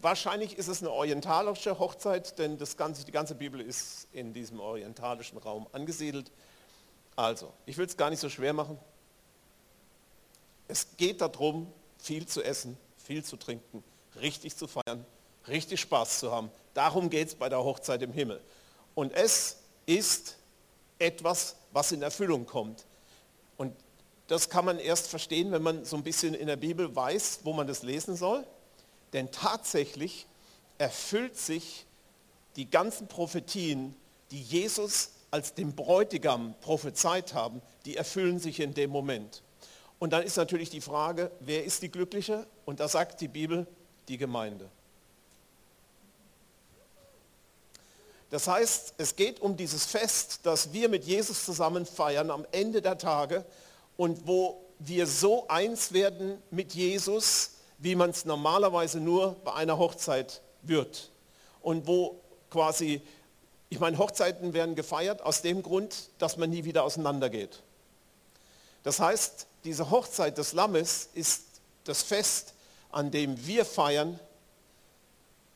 wahrscheinlich 0.01 0.57
ist 0.57 0.67
es 0.67 0.81
eine 0.81 0.91
orientalische 0.91 1.77
Hochzeit, 1.77 2.37
denn 2.39 2.57
das 2.57 2.77
ganze, 2.77 3.05
die 3.05 3.11
ganze 3.11 3.35
Bibel 3.35 3.61
ist 3.61 4.07
in 4.11 4.33
diesem 4.33 4.59
orientalischen 4.59 5.37
Raum 5.37 5.67
angesiedelt. 5.71 6.31
Also, 7.15 7.53
ich 7.65 7.77
will 7.77 7.85
es 7.85 7.95
gar 7.95 8.09
nicht 8.09 8.19
so 8.19 8.29
schwer 8.29 8.53
machen. 8.53 8.79
Es 10.67 10.87
geht 10.97 11.21
darum, 11.21 11.71
viel 11.97 12.25
zu 12.25 12.43
essen, 12.43 12.77
viel 12.97 13.23
zu 13.23 13.37
trinken, 13.37 13.83
richtig 14.19 14.55
zu 14.55 14.67
feiern, 14.67 15.05
richtig 15.47 15.79
Spaß 15.81 16.19
zu 16.19 16.31
haben. 16.31 16.49
Darum 16.73 17.09
geht 17.09 17.27
es 17.27 17.35
bei 17.35 17.49
der 17.49 17.63
Hochzeit 17.63 18.01
im 18.01 18.13
Himmel. 18.13 18.41
Und 18.95 19.13
es 19.13 19.57
ist 19.85 20.37
etwas, 20.97 21.55
was 21.71 21.91
in 21.91 22.01
Erfüllung 22.01 22.45
kommt. 22.45 22.85
Das 24.29 24.47
kann 24.47 24.63
man 24.63 24.77
erst 24.77 25.07
verstehen, 25.07 25.51
wenn 25.51 25.63
man 25.63 25.85
so 25.85 25.95
ein 25.95 26.03
bisschen 26.03 26.35
in 26.35 26.45
der 26.45 26.55
Bibel 26.55 26.95
weiß, 26.95 27.39
wo 27.45 27.51
man 27.51 27.65
das 27.65 27.81
lesen 27.81 28.15
soll. 28.15 28.45
Denn 29.11 29.31
tatsächlich 29.31 30.27
erfüllt 30.77 31.35
sich 31.35 31.87
die 32.55 32.69
ganzen 32.69 33.07
Prophetien, 33.07 33.95
die 34.29 34.39
Jesus 34.39 35.13
als 35.31 35.55
dem 35.55 35.75
Bräutigam 35.75 36.53
prophezeit 36.61 37.33
haben, 37.33 37.59
die 37.85 37.97
erfüllen 37.97 38.37
sich 38.39 38.59
in 38.59 38.75
dem 38.75 38.91
Moment. 38.91 39.41
Und 39.97 40.13
dann 40.13 40.21
ist 40.21 40.37
natürlich 40.37 40.69
die 40.69 40.81
Frage, 40.81 41.31
wer 41.39 41.65
ist 41.65 41.81
die 41.81 41.89
Glückliche? 41.89 42.45
Und 42.65 42.79
da 42.79 42.87
sagt 42.87 43.21
die 43.21 43.27
Bibel, 43.27 43.65
die 44.07 44.19
Gemeinde. 44.19 44.69
Das 48.29 48.47
heißt, 48.47 48.93
es 48.99 49.15
geht 49.15 49.39
um 49.39 49.57
dieses 49.57 49.85
Fest, 49.85 50.41
das 50.43 50.71
wir 50.71 50.87
mit 50.87 51.03
Jesus 51.03 51.45
zusammen 51.45 51.87
feiern 51.87 52.29
am 52.29 52.45
Ende 52.51 52.79
der 52.83 52.99
Tage 52.99 53.43
und 53.99 54.25
wo 54.25 54.65
wir 54.79 55.05
so 55.05 55.45
eins 55.49 55.91
werden 55.91 56.41
mit 56.51 56.73
Jesus, 56.73 57.55
wie 57.79 57.95
man 57.95 58.11
es 58.11 58.23
normalerweise 58.23 59.01
nur 59.01 59.35
bei 59.43 59.53
einer 59.55 59.77
Hochzeit 59.77 60.41
wird. 60.61 61.11
Und 61.61 61.85
wo 61.85 62.21
quasi, 62.49 63.01
ich 63.67 63.77
meine, 63.81 63.97
Hochzeiten 63.97 64.53
werden 64.53 64.75
gefeiert 64.75 65.21
aus 65.21 65.41
dem 65.41 65.61
Grund, 65.61 66.11
dass 66.17 66.37
man 66.37 66.49
nie 66.49 66.63
wieder 66.63 66.85
auseinandergeht. 66.85 67.61
Das 68.83 69.01
heißt, 69.01 69.47
diese 69.65 69.89
Hochzeit 69.89 70.37
des 70.37 70.53
Lammes 70.53 71.09
ist 71.13 71.43
das 71.83 72.01
Fest, 72.01 72.53
an 72.93 73.11
dem 73.11 73.45
wir 73.45 73.65
feiern 73.65 74.17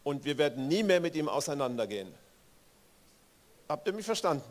und 0.04 0.26
wir 0.26 0.38
werden 0.38 0.68
nie 0.68 0.84
mehr 0.84 1.00
mit 1.00 1.16
ihm 1.16 1.30
auseinandergehen. 1.30 2.14
Habt 3.70 3.88
ihr 3.88 3.94
mich 3.94 4.06
verstanden? 4.06 4.44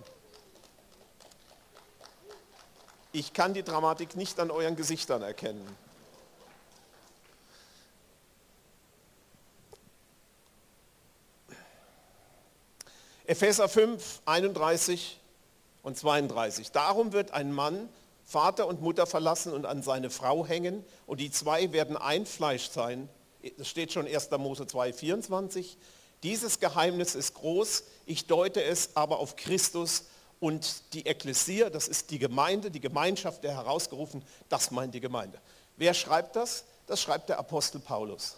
Ich 3.13 3.35
kann 3.35 3.53
die 3.53 3.63
Dramatik 3.63 4.17
nicht 4.17 4.41
an 4.41 4.51
euren 4.51 4.75
Gesichtern 4.75 5.21
erkennen. 5.21 5.67
Epheser 13.27 13.69
5, 13.69 14.23
31 14.25 15.21
und 15.83 15.97
32. 15.97 16.73
Darum 16.73 17.13
wird 17.13 17.33
ein 17.33 17.53
Mann 17.53 17.89
Vater 18.25 18.67
und 18.67 18.81
Mutter 18.81 19.07
verlassen 19.07 19.53
und 19.53 19.67
an 19.67 19.83
seine 19.83 20.09
Frau 20.09 20.47
hängen 20.47 20.85
und 21.07 21.21
die 21.21 21.31
zwei 21.31 21.73
werden 21.73 21.99
ein 21.99 22.25
Fleisch 22.25 22.71
sein. 22.71 23.09
Das 23.59 23.69
steht 23.69 23.93
schon 23.93 24.07
1. 24.07 24.31
Mose 24.39 24.67
2, 24.67 24.93
24. 24.93 25.77
Dieses 26.23 26.61
Geheimnis 26.61 27.15
ist 27.15 27.35
groß, 27.35 27.85
ich 28.07 28.27
deute 28.27 28.63
es 28.63 28.97
aber 28.97 29.19
auf 29.19 29.37
Christus 29.37 30.05
und 30.43 30.93
die 30.93 31.07
Ekklesia, 31.07 31.71
das 31.71 31.87
ist 31.87 32.11
die 32.11 32.19
Gemeinde, 32.19 32.69
die 32.69 32.81
Gemeinschaft 32.81 33.45
der 33.45 33.55
herausgerufen, 33.55 34.25
das 34.49 34.73
meint 34.73 34.93
die 34.93 35.01
Gemeinde. 35.01 35.41
Wer 35.77 35.95
schreibt 35.95 36.35
das? 36.35 36.65
Das 36.89 37.01
schreibt 37.01 37.29
der 37.29 37.39
Apostel 37.39 37.79
Paulus. 37.79 38.35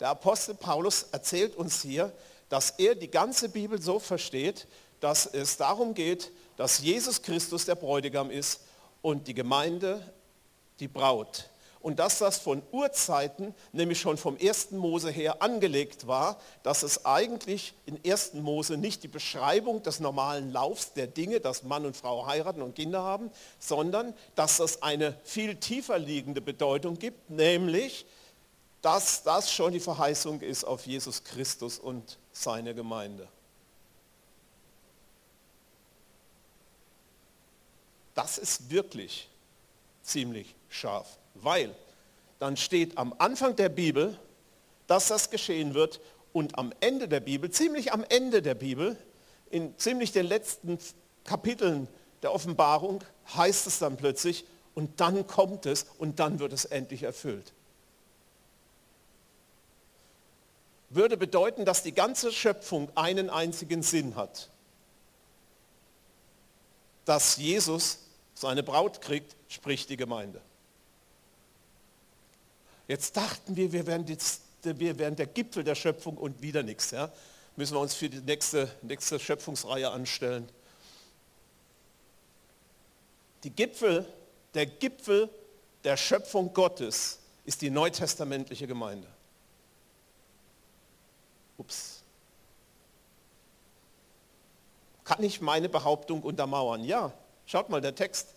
Der 0.00 0.10
Apostel 0.10 0.54
Paulus 0.54 1.06
erzählt 1.10 1.56
uns 1.56 1.80
hier, 1.80 2.12
dass 2.50 2.72
er 2.72 2.94
die 2.94 3.10
ganze 3.10 3.48
Bibel 3.48 3.80
so 3.80 3.98
versteht, 3.98 4.66
dass 5.00 5.24
es 5.24 5.56
darum 5.56 5.94
geht, 5.94 6.30
dass 6.58 6.80
Jesus 6.80 7.22
Christus 7.22 7.64
der 7.64 7.76
Bräutigam 7.76 8.30
ist 8.30 8.60
und 9.00 9.26
die 9.28 9.34
Gemeinde 9.34 10.12
die 10.78 10.88
Braut. 10.88 11.48
Und 11.80 12.00
dass 12.00 12.18
das 12.18 12.38
von 12.38 12.62
Urzeiten, 12.72 13.54
nämlich 13.72 14.00
schon 14.00 14.16
vom 14.16 14.36
1. 14.40 14.72
Mose 14.72 15.10
her 15.10 15.42
angelegt 15.42 16.06
war, 16.06 16.40
dass 16.62 16.82
es 16.82 17.04
eigentlich 17.04 17.74
in 17.86 18.00
1. 18.04 18.34
Mose 18.34 18.76
nicht 18.76 19.04
die 19.04 19.08
Beschreibung 19.08 19.82
des 19.82 20.00
normalen 20.00 20.52
Laufs 20.52 20.92
der 20.92 21.06
Dinge, 21.06 21.40
dass 21.40 21.62
Mann 21.62 21.86
und 21.86 21.96
Frau 21.96 22.26
heiraten 22.26 22.62
und 22.62 22.74
Kinder 22.74 23.02
haben, 23.02 23.30
sondern 23.60 24.12
dass 24.34 24.58
es 24.58 24.82
eine 24.82 25.16
viel 25.22 25.54
tiefer 25.54 25.98
liegende 25.98 26.40
Bedeutung 26.40 26.98
gibt, 26.98 27.30
nämlich, 27.30 28.06
dass 28.82 29.22
das 29.22 29.52
schon 29.52 29.72
die 29.72 29.80
Verheißung 29.80 30.40
ist 30.40 30.64
auf 30.64 30.86
Jesus 30.86 31.22
Christus 31.22 31.78
und 31.78 32.18
seine 32.32 32.74
Gemeinde. 32.74 33.28
Das 38.14 38.36
ist 38.36 38.68
wirklich 38.68 39.28
ziemlich 40.02 40.57
scharf, 40.68 41.18
weil 41.34 41.74
dann 42.38 42.56
steht 42.56 42.98
am 42.98 43.14
Anfang 43.18 43.56
der 43.56 43.68
Bibel, 43.68 44.18
dass 44.86 45.08
das 45.08 45.30
geschehen 45.30 45.74
wird 45.74 46.00
und 46.32 46.58
am 46.58 46.72
Ende 46.80 47.08
der 47.08 47.20
Bibel, 47.20 47.50
ziemlich 47.50 47.92
am 47.92 48.04
Ende 48.08 48.42
der 48.42 48.54
Bibel, 48.54 48.96
in 49.50 49.76
ziemlich 49.78 50.12
den 50.12 50.26
letzten 50.26 50.78
Kapiteln 51.24 51.88
der 52.22 52.32
Offenbarung 52.32 53.02
heißt 53.34 53.66
es 53.66 53.78
dann 53.78 53.96
plötzlich 53.96 54.44
und 54.74 55.00
dann 55.00 55.26
kommt 55.26 55.66
es 55.66 55.86
und 55.98 56.18
dann 56.20 56.38
wird 56.38 56.52
es 56.52 56.64
endlich 56.64 57.02
erfüllt. 57.02 57.52
Würde 60.90 61.16
bedeuten, 61.16 61.64
dass 61.64 61.82
die 61.82 61.92
ganze 61.92 62.32
Schöpfung 62.32 62.90
einen 62.96 63.28
einzigen 63.28 63.82
Sinn 63.82 64.16
hat. 64.16 64.48
Dass 67.04 67.36
Jesus 67.36 67.98
seine 68.34 68.62
Braut 68.62 69.00
kriegt, 69.00 69.36
spricht 69.48 69.90
die 69.90 69.96
Gemeinde. 69.96 70.40
Jetzt 72.88 73.16
dachten 73.16 73.54
wir, 73.54 73.70
wir 73.70 73.86
wären, 73.86 74.06
jetzt, 74.06 74.42
wir 74.62 74.98
wären 74.98 75.14
der 75.14 75.26
Gipfel 75.26 75.62
der 75.62 75.76
Schöpfung 75.76 76.16
und 76.16 76.42
wieder 76.42 76.64
nichts. 76.64 76.90
Ja? 76.90 77.12
Müssen 77.54 77.74
wir 77.74 77.80
uns 77.80 77.94
für 77.94 78.08
die 78.08 78.18
nächste, 78.18 78.68
nächste 78.82 79.20
Schöpfungsreihe 79.20 79.90
anstellen. 79.90 80.48
Die 83.44 83.50
Gipfel, 83.50 84.04
der 84.54 84.66
Gipfel 84.66 85.30
der 85.84 85.96
Schöpfung 85.96 86.52
Gottes 86.52 87.20
ist 87.44 87.62
die 87.62 87.70
neutestamentliche 87.70 88.66
Gemeinde. 88.66 89.06
Ups. 91.56 92.02
Kann 95.04 95.22
ich 95.22 95.40
meine 95.40 95.68
Behauptung 95.68 96.22
untermauern? 96.22 96.82
Ja, 96.82 97.12
Schaut 97.48 97.70
mal, 97.70 97.80
der 97.80 97.94
Text, 97.94 98.34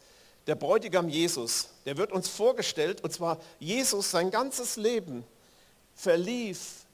der 0.47 0.55
Bräutigam 0.55 1.09
Jesus, 1.09 1.69
der 1.85 1.97
wird 1.97 2.11
uns 2.11 2.27
vorgestellt, 2.27 3.03
und 3.03 3.11
zwar 3.13 3.39
Jesus, 3.59 4.11
sein 4.11 4.31
ganzes 4.31 4.75
Leben 4.75 5.23
verlief 5.95 6.85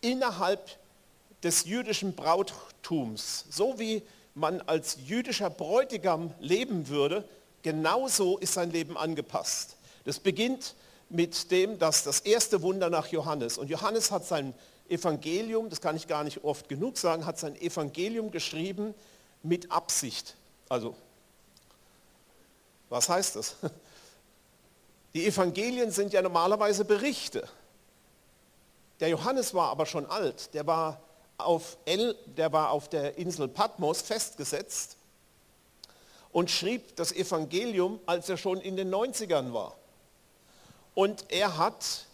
innerhalb 0.00 0.68
des 1.42 1.64
jüdischen 1.64 2.14
Brauttums, 2.14 3.44
so 3.50 3.78
wie 3.78 4.02
man 4.34 4.60
als 4.62 4.98
jüdischer 5.04 5.50
Bräutigam 5.50 6.32
leben 6.40 6.88
würde, 6.88 7.28
genauso 7.62 8.38
ist 8.38 8.54
sein 8.54 8.70
Leben 8.70 8.96
angepasst. 8.96 9.76
Das 10.04 10.18
beginnt 10.18 10.74
mit 11.08 11.50
dem, 11.50 11.78
dass 11.78 12.04
das 12.04 12.20
erste 12.20 12.62
Wunder 12.62 12.90
nach 12.90 13.08
Johannes, 13.08 13.58
und 13.58 13.68
Johannes 13.68 14.10
hat 14.10 14.24
sein 14.24 14.54
Evangelium, 14.88 15.68
das 15.68 15.80
kann 15.80 15.96
ich 15.96 16.06
gar 16.06 16.24
nicht 16.24 16.44
oft 16.44 16.68
genug 16.68 16.98
sagen, 16.98 17.26
hat 17.26 17.38
sein 17.38 17.56
Evangelium 17.60 18.30
geschrieben 18.30 18.94
mit 19.42 19.70
Absicht. 19.70 20.36
Also, 20.68 20.94
was 22.88 23.08
heißt 23.08 23.36
das? 23.36 23.56
Die 25.14 25.26
Evangelien 25.26 25.90
sind 25.90 26.12
ja 26.12 26.22
normalerweise 26.22 26.84
Berichte. 26.84 27.48
Der 29.00 29.08
Johannes 29.08 29.54
war 29.54 29.70
aber 29.70 29.86
schon 29.86 30.06
alt, 30.06 30.52
der 30.54 30.66
war 30.66 31.00
auf, 31.38 31.78
El, 31.84 32.16
der 32.26 32.52
war 32.52 32.70
auf 32.70 32.88
der 32.88 33.16
Insel 33.16 33.48
Patmos 33.48 34.02
festgesetzt 34.02 34.96
und 36.32 36.50
schrieb 36.50 36.96
das 36.96 37.12
Evangelium, 37.12 38.00
als 38.06 38.28
er 38.28 38.36
schon 38.36 38.60
in 38.60 38.76
den 38.76 38.92
90ern 38.92 39.52
war. 39.52 39.76
Und 40.94 41.26
er 41.30 41.56
hat 41.56 42.06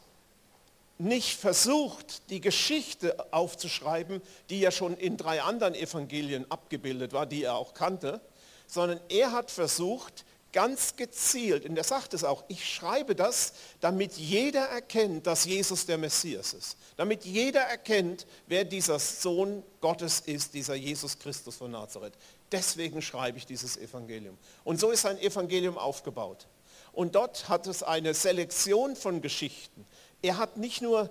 nicht 0.98 1.38
versucht, 1.38 2.30
die 2.30 2.40
Geschichte 2.40 3.32
aufzuschreiben, 3.32 4.22
die 4.50 4.60
ja 4.60 4.70
schon 4.70 4.96
in 4.96 5.16
drei 5.16 5.42
anderen 5.42 5.74
Evangelien 5.74 6.48
abgebildet 6.50 7.12
war, 7.12 7.26
die 7.26 7.44
er 7.44 7.56
auch 7.56 7.74
kannte, 7.74 8.20
sondern 8.66 9.00
er 9.08 9.32
hat 9.32 9.50
versucht, 9.50 10.24
ganz 10.54 10.94
gezielt, 10.94 11.66
und 11.66 11.76
er 11.76 11.84
sagt 11.84 12.14
es 12.14 12.22
auch, 12.22 12.44
ich 12.46 12.72
schreibe 12.72 13.16
das, 13.16 13.52
damit 13.80 14.12
jeder 14.12 14.62
erkennt, 14.66 15.26
dass 15.26 15.44
Jesus 15.44 15.84
der 15.84 15.98
Messias 15.98 16.54
ist. 16.54 16.76
Damit 16.96 17.24
jeder 17.24 17.60
erkennt, 17.62 18.24
wer 18.46 18.64
dieser 18.64 19.00
Sohn 19.00 19.64
Gottes 19.80 20.20
ist, 20.20 20.54
dieser 20.54 20.76
Jesus 20.76 21.18
Christus 21.18 21.56
von 21.56 21.72
Nazareth. 21.72 22.14
Deswegen 22.52 23.02
schreibe 23.02 23.36
ich 23.36 23.46
dieses 23.46 23.76
Evangelium. 23.76 24.38
Und 24.62 24.78
so 24.78 24.92
ist 24.92 25.02
sein 25.02 25.18
Evangelium 25.18 25.76
aufgebaut. 25.76 26.46
Und 26.92 27.16
dort 27.16 27.48
hat 27.48 27.66
es 27.66 27.82
eine 27.82 28.14
Selektion 28.14 28.94
von 28.94 29.22
Geschichten. 29.22 29.84
Er 30.22 30.38
hat 30.38 30.56
nicht 30.56 30.80
nur, 30.80 31.10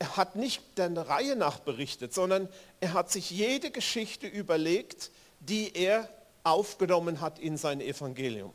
er 0.00 0.16
hat 0.16 0.34
nicht 0.34 0.76
der 0.76 0.90
Reihe 0.96 1.36
nach 1.36 1.60
berichtet, 1.60 2.12
sondern 2.12 2.48
er 2.80 2.94
hat 2.94 3.12
sich 3.12 3.30
jede 3.30 3.70
Geschichte 3.70 4.26
überlegt, 4.26 5.12
die 5.38 5.72
er 5.72 6.08
aufgenommen 6.44 7.20
hat 7.20 7.38
in 7.38 7.56
sein 7.56 7.80
Evangelium. 7.80 8.52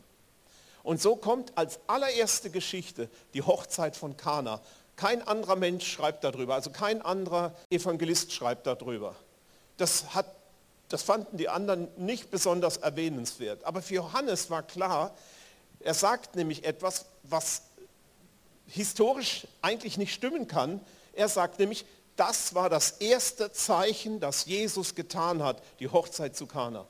Und 0.82 1.00
so 1.00 1.16
kommt 1.16 1.56
als 1.56 1.80
allererste 1.86 2.50
Geschichte 2.50 3.08
die 3.32 3.42
Hochzeit 3.42 3.96
von 3.96 4.16
Kana. 4.16 4.60
Kein 4.96 5.26
anderer 5.26 5.56
Mensch 5.56 5.90
schreibt 5.90 6.22
darüber, 6.24 6.54
also 6.54 6.70
kein 6.70 7.02
anderer 7.02 7.54
Evangelist 7.70 8.32
schreibt 8.32 8.66
darüber. 8.66 9.16
Das, 9.76 10.14
hat, 10.14 10.26
das 10.88 11.02
fanden 11.02 11.36
die 11.36 11.48
anderen 11.48 11.88
nicht 11.96 12.30
besonders 12.30 12.76
erwähnenswert. 12.76 13.64
Aber 13.64 13.82
für 13.82 13.94
Johannes 13.94 14.50
war 14.50 14.62
klar, 14.62 15.14
er 15.80 15.94
sagt 15.94 16.36
nämlich 16.36 16.64
etwas, 16.64 17.06
was 17.22 17.62
historisch 18.66 19.46
eigentlich 19.62 19.98
nicht 19.98 20.14
stimmen 20.14 20.46
kann. 20.46 20.80
Er 21.12 21.28
sagt 21.28 21.58
nämlich, 21.58 21.84
das 22.16 22.54
war 22.54 22.70
das 22.70 22.92
erste 22.92 23.52
Zeichen, 23.52 24.20
das 24.20 24.44
Jesus 24.44 24.94
getan 24.94 25.42
hat, 25.42 25.62
die 25.80 25.88
Hochzeit 25.88 26.36
zu 26.36 26.46
Kana. 26.46 26.86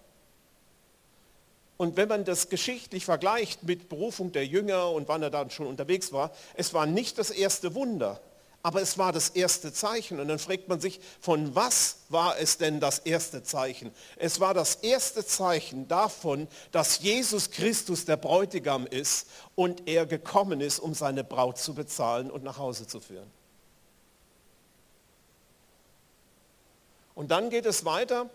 Und 1.76 1.96
wenn 1.96 2.08
man 2.08 2.24
das 2.24 2.48
geschichtlich 2.48 3.04
vergleicht 3.04 3.64
mit 3.64 3.88
Berufung 3.88 4.30
der 4.32 4.46
Jünger 4.46 4.90
und 4.90 5.08
wann 5.08 5.22
er 5.22 5.30
dann 5.30 5.50
schon 5.50 5.66
unterwegs 5.66 6.12
war, 6.12 6.30
es 6.54 6.72
war 6.72 6.86
nicht 6.86 7.18
das 7.18 7.30
erste 7.30 7.74
Wunder, 7.74 8.20
aber 8.62 8.80
es 8.80 8.96
war 8.96 9.12
das 9.12 9.30
erste 9.30 9.72
Zeichen. 9.72 10.20
Und 10.20 10.28
dann 10.28 10.38
fragt 10.38 10.68
man 10.68 10.80
sich, 10.80 11.00
von 11.20 11.54
was 11.54 11.98
war 12.08 12.38
es 12.38 12.58
denn 12.58 12.78
das 12.78 13.00
erste 13.00 13.42
Zeichen? 13.42 13.92
Es 14.16 14.38
war 14.38 14.54
das 14.54 14.76
erste 14.76 15.26
Zeichen 15.26 15.88
davon, 15.88 16.46
dass 16.70 17.00
Jesus 17.00 17.50
Christus 17.50 18.04
der 18.04 18.16
Bräutigam 18.16 18.86
ist 18.86 19.26
und 19.56 19.88
er 19.88 20.06
gekommen 20.06 20.60
ist, 20.60 20.78
um 20.78 20.94
seine 20.94 21.24
Braut 21.24 21.58
zu 21.58 21.74
bezahlen 21.74 22.30
und 22.30 22.44
nach 22.44 22.56
Hause 22.56 22.86
zu 22.86 23.00
führen. 23.00 23.30
Und 27.16 27.30
dann 27.32 27.50
geht 27.50 27.66
es 27.66 27.84
weiter 27.84 28.30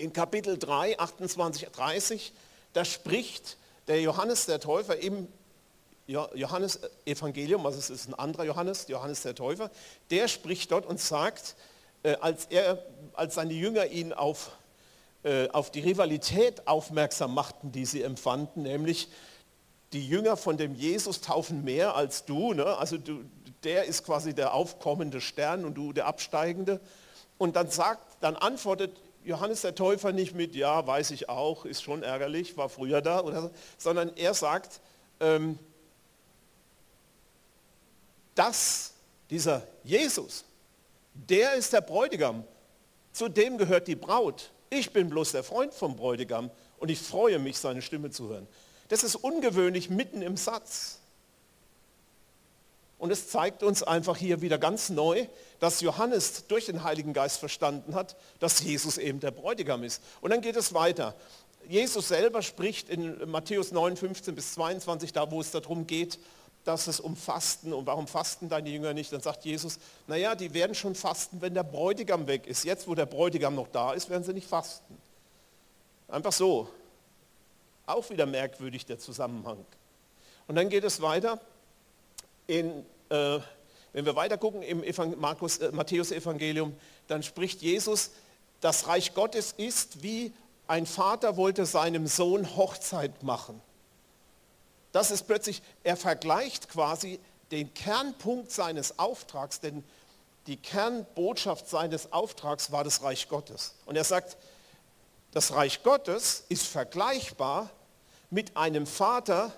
in 0.00 0.12
Kapitel 0.12 0.58
3, 0.58 0.98
28, 0.98 1.68
30, 1.68 2.32
da 2.72 2.84
spricht 2.84 3.56
der 3.86 4.00
Johannes 4.00 4.46
der 4.46 4.60
Täufer 4.60 4.96
im 4.96 5.28
Johannes 6.06 6.80
Evangelium, 7.04 7.64
also 7.64 7.78
es 7.78 7.88
ist 7.88 8.08
ein 8.08 8.14
anderer 8.14 8.44
Johannes, 8.44 8.88
Johannes 8.88 9.22
der 9.22 9.34
Täufer, 9.34 9.70
der 10.10 10.26
spricht 10.26 10.72
dort 10.72 10.84
und 10.84 10.98
sagt, 10.98 11.54
äh, 12.02 12.16
als, 12.20 12.46
er, 12.46 12.84
als 13.12 13.36
seine 13.36 13.52
Jünger 13.52 13.86
ihn 13.86 14.12
auf, 14.12 14.50
äh, 15.22 15.48
auf 15.50 15.70
die 15.70 15.80
Rivalität 15.80 16.66
aufmerksam 16.66 17.32
machten, 17.32 17.70
die 17.70 17.86
sie 17.86 18.02
empfanden, 18.02 18.64
nämlich 18.64 19.08
die 19.92 20.06
Jünger 20.06 20.36
von 20.36 20.56
dem 20.56 20.74
Jesus 20.74 21.20
taufen 21.20 21.62
mehr 21.62 21.94
als 21.94 22.24
du, 22.24 22.54
ne? 22.54 22.76
also 22.76 22.96
du, 22.96 23.24
der 23.62 23.84
ist 23.84 24.04
quasi 24.04 24.34
der 24.34 24.54
aufkommende 24.54 25.20
Stern 25.20 25.64
und 25.64 25.74
du 25.74 25.92
der 25.92 26.06
absteigende. 26.06 26.80
Und 27.38 27.56
dann 27.56 27.70
sagt, 27.70 28.16
dann 28.20 28.36
antwortet 28.36 28.96
Johannes 29.24 29.62
der 29.62 29.74
Täufer 29.74 30.12
nicht 30.12 30.34
mit, 30.34 30.54
ja, 30.54 30.86
weiß 30.86 31.10
ich 31.10 31.28
auch, 31.28 31.64
ist 31.64 31.82
schon 31.82 32.02
ärgerlich, 32.02 32.56
war 32.56 32.68
früher 32.68 33.02
da, 33.02 33.20
oder 33.20 33.42
so, 33.42 33.50
sondern 33.76 34.16
er 34.16 34.34
sagt, 34.34 34.80
ähm, 35.20 35.58
dass 38.34 38.94
dieser 39.28 39.66
Jesus, 39.84 40.44
der 41.14 41.54
ist 41.54 41.72
der 41.72 41.82
Bräutigam, 41.82 42.44
zu 43.12 43.28
dem 43.28 43.58
gehört 43.58 43.88
die 43.88 43.96
Braut. 43.96 44.50
Ich 44.70 44.92
bin 44.92 45.10
bloß 45.10 45.32
der 45.32 45.42
Freund 45.42 45.74
vom 45.74 45.96
Bräutigam 45.96 46.50
und 46.78 46.90
ich 46.90 47.00
freue 47.00 47.38
mich, 47.38 47.58
seine 47.58 47.82
Stimme 47.82 48.10
zu 48.10 48.28
hören. 48.28 48.46
Das 48.88 49.02
ist 49.02 49.16
ungewöhnlich 49.16 49.90
mitten 49.90 50.22
im 50.22 50.36
Satz. 50.36 50.99
Und 53.00 53.10
es 53.10 53.30
zeigt 53.30 53.62
uns 53.62 53.82
einfach 53.82 54.18
hier 54.18 54.42
wieder 54.42 54.58
ganz 54.58 54.90
neu, 54.90 55.26
dass 55.58 55.80
Johannes 55.80 56.46
durch 56.48 56.66
den 56.66 56.84
Heiligen 56.84 57.14
Geist 57.14 57.38
verstanden 57.38 57.94
hat, 57.94 58.14
dass 58.40 58.60
Jesus 58.60 58.98
eben 58.98 59.20
der 59.20 59.30
Bräutigam 59.30 59.82
ist. 59.84 60.02
Und 60.20 60.30
dann 60.30 60.42
geht 60.42 60.54
es 60.54 60.74
weiter. 60.74 61.14
Jesus 61.66 62.08
selber 62.08 62.42
spricht 62.42 62.90
in 62.90 63.30
Matthäus 63.30 63.72
9, 63.72 63.96
15 63.96 64.34
bis 64.34 64.52
22, 64.52 65.14
da 65.14 65.30
wo 65.30 65.40
es 65.40 65.50
darum 65.50 65.86
geht, 65.86 66.18
dass 66.64 66.88
es 66.88 67.00
um 67.00 67.16
Fasten 67.16 67.72
und 67.72 67.86
warum 67.86 68.06
fasten 68.06 68.50
deine 68.50 68.68
Jünger 68.68 68.92
nicht, 68.92 69.10
dann 69.14 69.22
sagt 69.22 69.46
Jesus, 69.46 69.78
naja, 70.06 70.34
die 70.34 70.52
werden 70.52 70.74
schon 70.74 70.94
fasten, 70.94 71.40
wenn 71.40 71.54
der 71.54 71.62
Bräutigam 71.62 72.26
weg 72.26 72.46
ist. 72.46 72.64
Jetzt, 72.64 72.86
wo 72.86 72.94
der 72.94 73.06
Bräutigam 73.06 73.54
noch 73.54 73.68
da 73.68 73.94
ist, 73.94 74.10
werden 74.10 74.24
sie 74.24 74.34
nicht 74.34 74.46
fasten. 74.46 74.94
Einfach 76.06 76.32
so. 76.32 76.68
Auch 77.86 78.10
wieder 78.10 78.26
merkwürdig 78.26 78.84
der 78.84 78.98
Zusammenhang. 78.98 79.64
Und 80.48 80.56
dann 80.56 80.68
geht 80.68 80.84
es 80.84 81.00
weiter 81.00 81.40
in, 82.50 82.84
äh, 83.10 83.38
wenn 83.92 84.04
wir 84.04 84.16
weiter 84.16 84.36
gucken 84.36 84.62
im 84.62 84.82
Markus, 85.20 85.58
äh, 85.58 85.70
Matthäus-Evangelium, 85.72 86.76
dann 87.06 87.22
spricht 87.22 87.62
Jesus, 87.62 88.10
das 88.60 88.88
Reich 88.88 89.14
Gottes 89.14 89.52
ist 89.56 90.02
wie 90.02 90.32
ein 90.66 90.86
Vater 90.86 91.36
wollte 91.36 91.64
seinem 91.66 92.06
Sohn 92.06 92.56
Hochzeit 92.56 93.22
machen. 93.22 93.60
Das 94.92 95.10
ist 95.10 95.26
plötzlich, 95.26 95.62
er 95.84 95.96
vergleicht 95.96 96.68
quasi 96.68 97.20
den 97.50 97.72
Kernpunkt 97.74 98.50
seines 98.50 98.98
Auftrags, 98.98 99.60
denn 99.60 99.84
die 100.46 100.56
Kernbotschaft 100.56 101.68
seines 101.68 102.12
Auftrags 102.12 102.72
war 102.72 102.84
das 102.84 103.02
Reich 103.02 103.28
Gottes. 103.28 103.74
Und 103.86 103.96
er 103.96 104.04
sagt, 104.04 104.36
das 105.32 105.52
Reich 105.52 105.82
Gottes 105.82 106.44
ist 106.48 106.66
vergleichbar 106.66 107.70
mit 108.30 108.56
einem 108.56 108.86
Vater, 108.86 109.52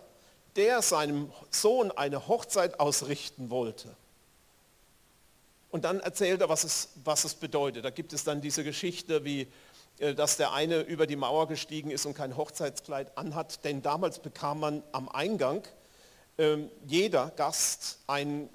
der 0.57 0.83
seinem 0.83 1.33
Sohn 1.51 1.91
eine 1.91 2.29
Hochzeit 2.29 2.81
ausrichten 2.81 3.51
wollte. 3.51 3.89
Und 5.71 5.85
dann 5.85 6.01
erzählt 6.01 6.41
er, 6.43 6.49
was 6.49 6.65
es, 6.65 6.89
was 7.05 7.25
es 7.25 7.35
bedeutet. 7.35 7.85
Da 7.85 7.91
gibt 7.91 8.13
es 8.13 8.25
dann 8.25 8.43
diese 8.43 8.63
Geschichte, 8.63 9.25
wie 9.25 9.49
äh, 9.99 10.15
dass 10.15 10.37
der 10.37 10.53
eine 10.53 10.81
über 10.81 11.07
die 11.07 11.17
Mauer 11.17 11.49
gestiegen 11.49 11.91
ist 11.91 12.07
und 12.07 12.15
kein 12.15 12.37
Hochzeitskleid 12.37 13.17
anhat, 13.17 13.65
denn 13.65 13.83
damals 13.83 14.19
bekam 14.19 14.61
man 14.61 14.83
am 14.93 15.09
Eingang 15.09 15.63
ähm, 16.39 16.71
jeder 16.87 17.31
Gast 17.37 17.99
ein, 18.07 18.49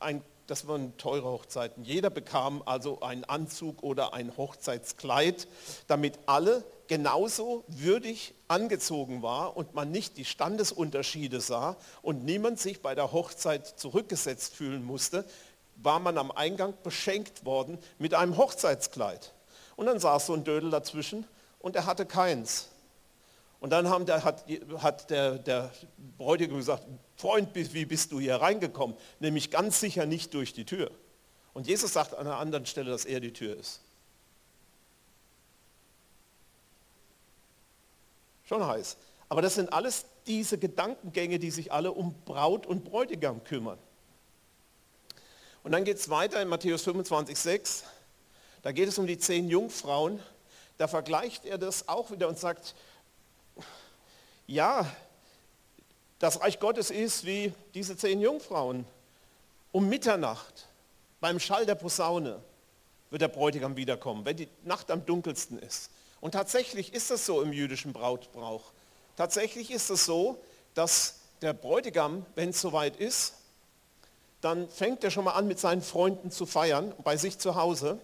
ein 0.00 0.22
das 0.46 0.68
waren 0.68 0.96
teure 0.96 1.28
Hochzeiten. 1.28 1.84
Jeder 1.84 2.08
bekam 2.08 2.62
also 2.66 3.00
einen 3.00 3.24
Anzug 3.24 3.82
oder 3.82 4.14
ein 4.14 4.36
Hochzeitskleid, 4.36 5.48
damit 5.88 6.20
alle 6.26 6.64
genauso 6.88 7.64
würdig 7.68 8.34
angezogen 8.48 9.22
war 9.22 9.56
und 9.56 9.74
man 9.74 9.90
nicht 9.90 10.16
die 10.16 10.24
Standesunterschiede 10.24 11.40
sah 11.40 11.76
und 12.02 12.24
niemand 12.24 12.60
sich 12.60 12.82
bei 12.82 12.94
der 12.94 13.12
Hochzeit 13.12 13.66
zurückgesetzt 13.66 14.54
fühlen 14.54 14.84
musste, 14.84 15.24
war 15.76 16.00
man 16.00 16.18
am 16.18 16.30
Eingang 16.30 16.74
beschenkt 16.82 17.44
worden 17.44 17.78
mit 17.98 18.14
einem 18.14 18.36
Hochzeitskleid. 18.36 19.32
Und 19.76 19.86
dann 19.86 20.00
saß 20.00 20.26
so 20.26 20.34
ein 20.34 20.44
Dödel 20.44 20.70
dazwischen 20.70 21.26
und 21.58 21.76
er 21.76 21.86
hatte 21.86 22.06
keins. 22.06 22.68
Und 23.60 23.70
dann 23.70 23.88
haben 23.88 24.06
der, 24.06 24.24
hat, 24.24 24.44
hat 24.78 25.10
der, 25.10 25.38
der 25.38 25.70
Bräutigam 26.18 26.58
gesagt, 26.58 26.84
Freund, 27.16 27.48
wie 27.54 27.86
bist 27.86 28.12
du 28.12 28.20
hier 28.20 28.36
reingekommen? 28.36 28.96
Nämlich 29.20 29.50
ganz 29.50 29.80
sicher 29.80 30.06
nicht 30.06 30.34
durch 30.34 30.52
die 30.52 30.64
Tür. 30.64 30.90
Und 31.54 31.66
Jesus 31.66 31.94
sagt 31.94 32.14
an 32.14 32.26
einer 32.26 32.36
anderen 32.36 32.66
Stelle, 32.66 32.90
dass 32.90 33.06
er 33.06 33.20
die 33.20 33.32
Tür 33.32 33.56
ist. 33.56 33.80
Schon 38.46 38.64
heiß. 38.64 38.96
Aber 39.28 39.42
das 39.42 39.56
sind 39.56 39.72
alles 39.72 40.06
diese 40.26 40.58
Gedankengänge, 40.58 41.38
die 41.38 41.50
sich 41.50 41.72
alle 41.72 41.92
um 41.92 42.14
Braut 42.24 42.66
und 42.66 42.84
Bräutigam 42.84 43.42
kümmern. 43.44 43.78
Und 45.62 45.72
dann 45.72 45.84
geht 45.84 45.96
es 45.96 46.08
weiter 46.08 46.40
in 46.40 46.48
Matthäus 46.48 46.82
25, 46.82 47.36
6. 47.36 47.84
Da 48.62 48.72
geht 48.72 48.88
es 48.88 48.98
um 48.98 49.06
die 49.06 49.18
zehn 49.18 49.48
Jungfrauen. 49.48 50.20
Da 50.78 50.86
vergleicht 50.86 51.44
er 51.44 51.58
das 51.58 51.88
auch 51.88 52.10
wieder 52.10 52.28
und 52.28 52.38
sagt, 52.38 52.74
ja, 54.46 54.86
das 56.18 56.40
Reich 56.40 56.60
Gottes 56.60 56.90
ist 56.90 57.26
wie 57.26 57.52
diese 57.74 57.96
zehn 57.96 58.20
Jungfrauen. 58.20 58.86
Um 59.72 59.88
Mitternacht, 59.88 60.68
beim 61.20 61.40
Schall 61.40 61.66
der 61.66 61.74
Posaune, 61.74 62.40
wird 63.10 63.22
der 63.22 63.28
Bräutigam 63.28 63.76
wiederkommen, 63.76 64.24
wenn 64.24 64.36
die 64.36 64.48
Nacht 64.64 64.90
am 64.90 65.04
dunkelsten 65.04 65.58
ist. 65.58 65.90
Und 66.20 66.32
tatsächlich 66.32 66.94
ist 66.94 67.10
es 67.10 67.26
so 67.26 67.42
im 67.42 67.52
jüdischen 67.52 67.92
Brautbrauch. 67.92 68.72
Tatsächlich 69.16 69.70
ist 69.70 69.90
es 69.90 70.04
so, 70.04 70.38
dass 70.74 71.20
der 71.42 71.52
Bräutigam, 71.52 72.24
wenn 72.34 72.50
es 72.50 72.60
soweit 72.60 72.96
ist, 72.96 73.34
dann 74.40 74.68
fängt 74.68 75.02
er 75.04 75.10
schon 75.10 75.24
mal 75.24 75.32
an, 75.32 75.46
mit 75.46 75.58
seinen 75.58 75.82
Freunden 75.82 76.30
zu 76.30 76.46
feiern, 76.46 76.94
bei 77.02 77.16
sich 77.16 77.38
zu 77.38 77.54
Hause. 77.54 77.98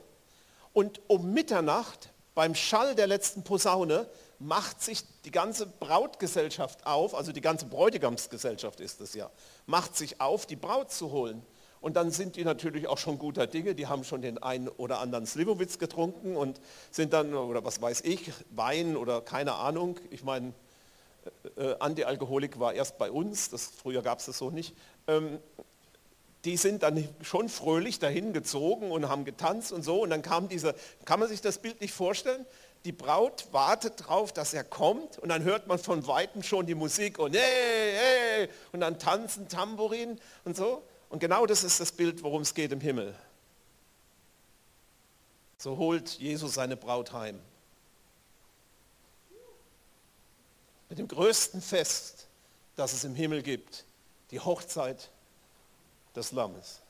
Und 0.73 1.01
um 1.07 1.33
Mitternacht, 1.33 2.11
beim 2.35 2.55
Schall 2.55 2.95
der 2.95 3.07
letzten 3.07 3.43
Posaune, 3.43 4.09
macht 4.39 4.83
sich 4.83 5.05
die 5.25 5.31
ganze 5.31 5.67
Brautgesellschaft 5.67 6.85
auf, 6.87 7.15
also 7.15 7.33
die 7.33 7.41
ganze 7.41 7.67
Bräutigamsgesellschaft 7.67 8.81
ist 8.81 9.01
es 9.01 9.15
ja, 9.15 9.31
macht 9.67 9.97
sich 9.97 10.21
auf, 10.21 10.47
die 10.47 10.57
Braut 10.57 10.91
zu 10.91 11.13
holen. 11.13 11.45
Und 11.83 11.97
dann 11.97 12.11
sind 12.11 12.37
die 12.37 12.45
natürlich 12.45 12.87
auch 12.87 12.97
schon 12.97 13.19
guter 13.19 13.47
Dinge, 13.47 13.75
die 13.75 13.89
haben 13.89 14.05
schon 14.05 14.23
den 14.23 14.43
einen 14.43 14.69
oder 14.69 15.01
anderen 15.01 15.27
Slivovitz 15.27 15.79
getrunken 15.79 16.37
und 16.37 16.61
sind 16.91 17.13
dann, 17.13 17.35
oder 17.35 17.65
was 17.65 17.83
weiß 17.83 18.03
ich, 18.03 18.33
Wein 18.51 18.97
oder 18.97 19.21
keine 19.21 19.55
Ahnung. 19.55 19.99
Ich 20.11 20.23
meine, 20.25 20.55
äh, 21.57 21.75
Antialkoholik 21.81 22.59
war 22.59 22.73
erst 22.73 22.99
bei 22.99 23.11
uns, 23.11 23.51
das, 23.51 23.67
früher 23.67 24.01
gab 24.01 24.21
es 24.21 24.27
das 24.27 24.39
so 24.39 24.51
nicht. 24.51 24.75
Ähm, 25.09 25.41
die 26.45 26.57
sind 26.57 26.83
dann 26.83 27.07
schon 27.21 27.49
fröhlich 27.49 27.99
dahin 27.99 28.33
gezogen 28.33 28.91
und 28.91 29.09
haben 29.09 29.25
getanzt 29.25 29.73
und 29.73 29.83
so. 29.83 30.03
Und 30.03 30.11
dann 30.11 30.23
kam 30.23 30.49
dieser, 30.49 30.75
kann 31.05 31.21
man 31.21 31.29
sich 31.29 31.41
das 31.41 31.59
Bild 31.59 31.81
nicht 31.81 31.93
vorstellen? 31.93 32.47
die 32.85 32.93
Braut 32.93 33.47
wartet 33.53 34.01
darauf, 34.01 34.33
dass 34.33 34.55
er 34.55 34.65
kommt 34.65 35.19
und 35.19 35.29
dann 35.29 35.45
hört 35.45 35.69
man 35.69 35.79
von 35.79 36.07
Weitem 36.07 36.43
schon 36.43 36.67
die 36.67 36.75
Musik 36.75 37.19
und 37.19 37.35
hey, 37.37 37.93
hey, 37.95 38.49
und 38.73 38.81
dann 38.81 38.99
tanzen 38.99 39.49
Tambourin 39.49 40.19
und 40.45 40.57
so. 40.57 40.83
Und 41.13 41.19
genau 41.19 41.45
das 41.45 41.63
ist 41.63 41.79
das 41.79 41.93
Bild, 41.93 42.23
worum 42.23 42.41
es 42.41 42.55
geht 42.55 42.73
im 42.73 42.81
Himmel. 42.81 43.15
So 45.59 45.77
holt 45.77 46.09
Jesus 46.13 46.55
seine 46.55 46.75
Braut 46.75 47.13
heim. 47.13 47.39
Mit 50.89 50.99
dem 50.99 51.09
größten 51.09 51.61
Fest, 51.61 52.29
das 52.77 52.95
es 52.95 53.05
im 53.05 53.15
Himmel 53.15 53.43
gibt, 53.43 53.85
die 54.31 54.41
Hochzeit 54.41 55.11
des 56.17 56.33
Lammes. 56.33 56.81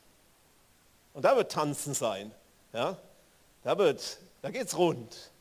Und 1.14 1.24
da 1.24 1.34
wird 1.34 1.50
Tanzen 1.50 1.92
sein. 1.92 2.32
Ja? 2.72 2.96
Da, 3.64 3.74
da 3.74 4.50
geht 4.52 4.68
es 4.68 4.78
rund. 4.78 5.31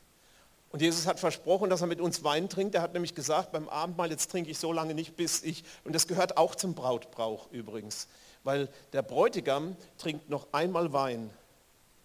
Und 0.72 0.80
Jesus 0.80 1.06
hat 1.06 1.20
versprochen, 1.20 1.68
dass 1.68 1.82
er 1.82 1.86
mit 1.86 2.00
uns 2.00 2.24
Wein 2.24 2.48
trinkt. 2.48 2.74
Er 2.74 2.80
hat 2.80 2.94
nämlich 2.94 3.14
gesagt, 3.14 3.52
beim 3.52 3.68
Abendmahl, 3.68 4.10
jetzt 4.10 4.30
trinke 4.30 4.50
ich 4.50 4.58
so 4.58 4.72
lange 4.72 4.94
nicht, 4.94 5.16
bis 5.16 5.42
ich, 5.42 5.64
und 5.84 5.94
das 5.94 6.06
gehört 6.06 6.38
auch 6.38 6.54
zum 6.54 6.74
Brautbrauch 6.74 7.50
übrigens, 7.52 8.08
weil 8.42 8.70
der 8.94 9.02
Bräutigam 9.02 9.76
trinkt 9.98 10.30
noch 10.30 10.48
einmal 10.52 10.94
Wein 10.94 11.30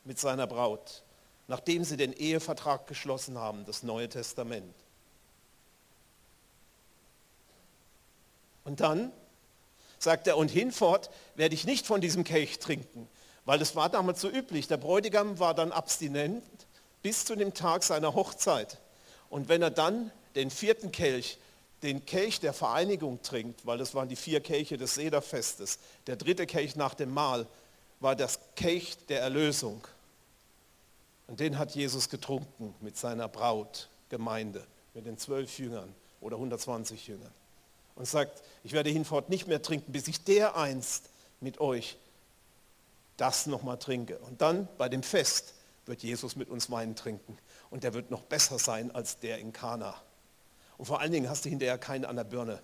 mit 0.03 0.19
seiner 0.19 0.47
Braut, 0.47 1.03
nachdem 1.47 1.85
sie 1.85 1.95
den 1.95 2.11
Ehevertrag 2.11 2.87
geschlossen 2.87 3.37
haben, 3.37 3.63
das 3.63 3.83
Neue 3.83 4.09
Testament. 4.09 4.75
Und 8.65 8.81
dann 8.81 9.13
sagt 9.97 10.27
er, 10.27 10.35
und 10.35 10.51
hinfort 10.51 11.09
werde 11.35 11.55
ich 11.55 11.65
nicht 11.65 11.87
von 11.87 12.01
diesem 12.01 12.25
Kelch 12.25 12.59
trinken, 12.59 13.07
weil 13.45 13.59
das 13.59 13.77
war 13.77 13.87
damals 13.87 14.19
so 14.19 14.29
üblich. 14.29 14.67
Der 14.67 14.75
Bräutigam 14.75 15.39
war 15.39 15.53
dann 15.53 15.71
abstinent 15.71 16.43
bis 17.01 17.25
zu 17.25 17.35
dem 17.35 17.53
Tag 17.53 17.83
seiner 17.83 18.15
Hochzeit. 18.15 18.79
Und 19.29 19.49
wenn 19.49 19.61
er 19.61 19.71
dann 19.71 20.11
den 20.35 20.49
vierten 20.49 20.91
Kelch, 20.91 21.37
den 21.83 22.05
Kelch 22.05 22.39
der 22.39 22.53
Vereinigung 22.53 23.21
trinkt, 23.21 23.65
weil 23.65 23.77
das 23.77 23.93
waren 23.93 24.09
die 24.09 24.15
vier 24.15 24.41
Kelche 24.41 24.77
des 24.77 24.95
Sederfestes, 24.95 25.79
der 26.07 26.15
dritte 26.15 26.45
Kelch 26.47 26.75
nach 26.75 26.93
dem 26.93 27.13
Mahl 27.13 27.47
war 27.99 28.15
das 28.15 28.39
Kelch 28.55 28.97
der 29.07 29.21
Erlösung. 29.21 29.85
Und 31.27 31.39
den 31.39 31.57
hat 31.57 31.75
Jesus 31.75 32.09
getrunken 32.09 32.73
mit 32.79 32.97
seiner 32.97 33.27
Braut, 33.27 33.89
Gemeinde, 34.09 34.65
mit 34.93 35.05
den 35.05 35.17
zwölf 35.17 35.59
Jüngern 35.59 35.93
oder 36.21 36.37
120 36.37 37.07
Jüngern. 37.07 37.33
Und 37.95 38.07
sagt, 38.07 38.43
ich 38.63 38.71
werde 38.71 38.89
hinfort 38.89 39.29
nicht 39.29 39.47
mehr 39.47 39.61
trinken, 39.61 39.91
bis 39.91 40.07
ich 40.07 40.23
dereinst 40.23 41.09
mit 41.41 41.59
euch 41.59 41.97
das 43.17 43.47
nochmal 43.47 43.77
trinke. 43.77 44.19
Und 44.19 44.41
dann 44.41 44.67
bei 44.77 44.87
dem 44.87 45.03
Fest 45.03 45.53
wird 45.87 46.03
Jesus 46.03 46.35
mit 46.35 46.49
uns 46.49 46.69
Wein 46.69 46.95
trinken. 46.95 47.37
Und 47.69 47.83
der 47.83 47.93
wird 47.93 48.11
noch 48.11 48.23
besser 48.23 48.59
sein 48.59 48.91
als 48.93 49.19
der 49.19 49.39
in 49.39 49.53
Kana. 49.53 49.95
Und 50.77 50.85
vor 50.85 50.99
allen 50.99 51.11
Dingen 51.11 51.29
hast 51.29 51.45
du 51.45 51.49
hinterher 51.49 51.77
keinen 51.77 52.05
an 52.05 52.15
der 52.15 52.23
Birne. 52.23 52.61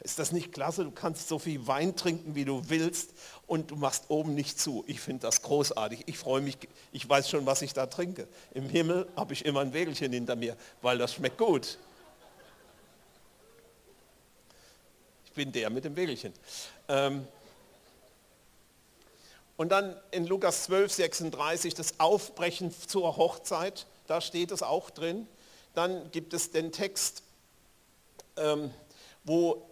Ist 0.00 0.20
das 0.20 0.30
nicht 0.30 0.52
klasse? 0.52 0.84
Du 0.84 0.92
kannst 0.92 1.26
so 1.26 1.40
viel 1.40 1.66
Wein 1.66 1.96
trinken, 1.96 2.36
wie 2.36 2.44
du 2.44 2.68
willst 2.68 3.10
und 3.48 3.72
du 3.72 3.76
machst 3.76 4.04
oben 4.08 4.34
nicht 4.34 4.60
zu. 4.60 4.84
Ich 4.86 5.00
finde 5.00 5.22
das 5.22 5.42
großartig. 5.42 6.04
Ich 6.06 6.18
freue 6.18 6.40
mich, 6.40 6.56
ich 6.92 7.08
weiß 7.08 7.28
schon, 7.28 7.46
was 7.46 7.62
ich 7.62 7.72
da 7.72 7.86
trinke. 7.86 8.28
Im 8.54 8.68
Himmel 8.68 9.08
habe 9.16 9.32
ich 9.32 9.44
immer 9.44 9.60
ein 9.60 9.72
Wägelchen 9.72 10.12
hinter 10.12 10.36
mir, 10.36 10.56
weil 10.82 10.98
das 10.98 11.14
schmeckt 11.14 11.38
gut. 11.38 11.78
Ich 15.24 15.32
bin 15.32 15.50
der 15.50 15.68
mit 15.68 15.84
dem 15.84 15.96
Wägelchen. 15.96 16.32
Ähm, 16.88 17.26
und 19.58 19.70
dann 19.70 19.96
in 20.12 20.24
Lukas 20.24 20.64
12, 20.64 20.92
36 20.92 21.74
das 21.74 21.98
Aufbrechen 21.98 22.72
zur 22.72 23.16
Hochzeit, 23.16 23.86
da 24.06 24.20
steht 24.20 24.52
es 24.52 24.62
auch 24.62 24.88
drin. 24.88 25.26
Dann 25.74 26.10
gibt 26.12 26.32
es 26.32 26.52
den 26.52 26.70
Text, 26.70 27.24
ähm, 28.36 28.70
wo, 29.24 29.68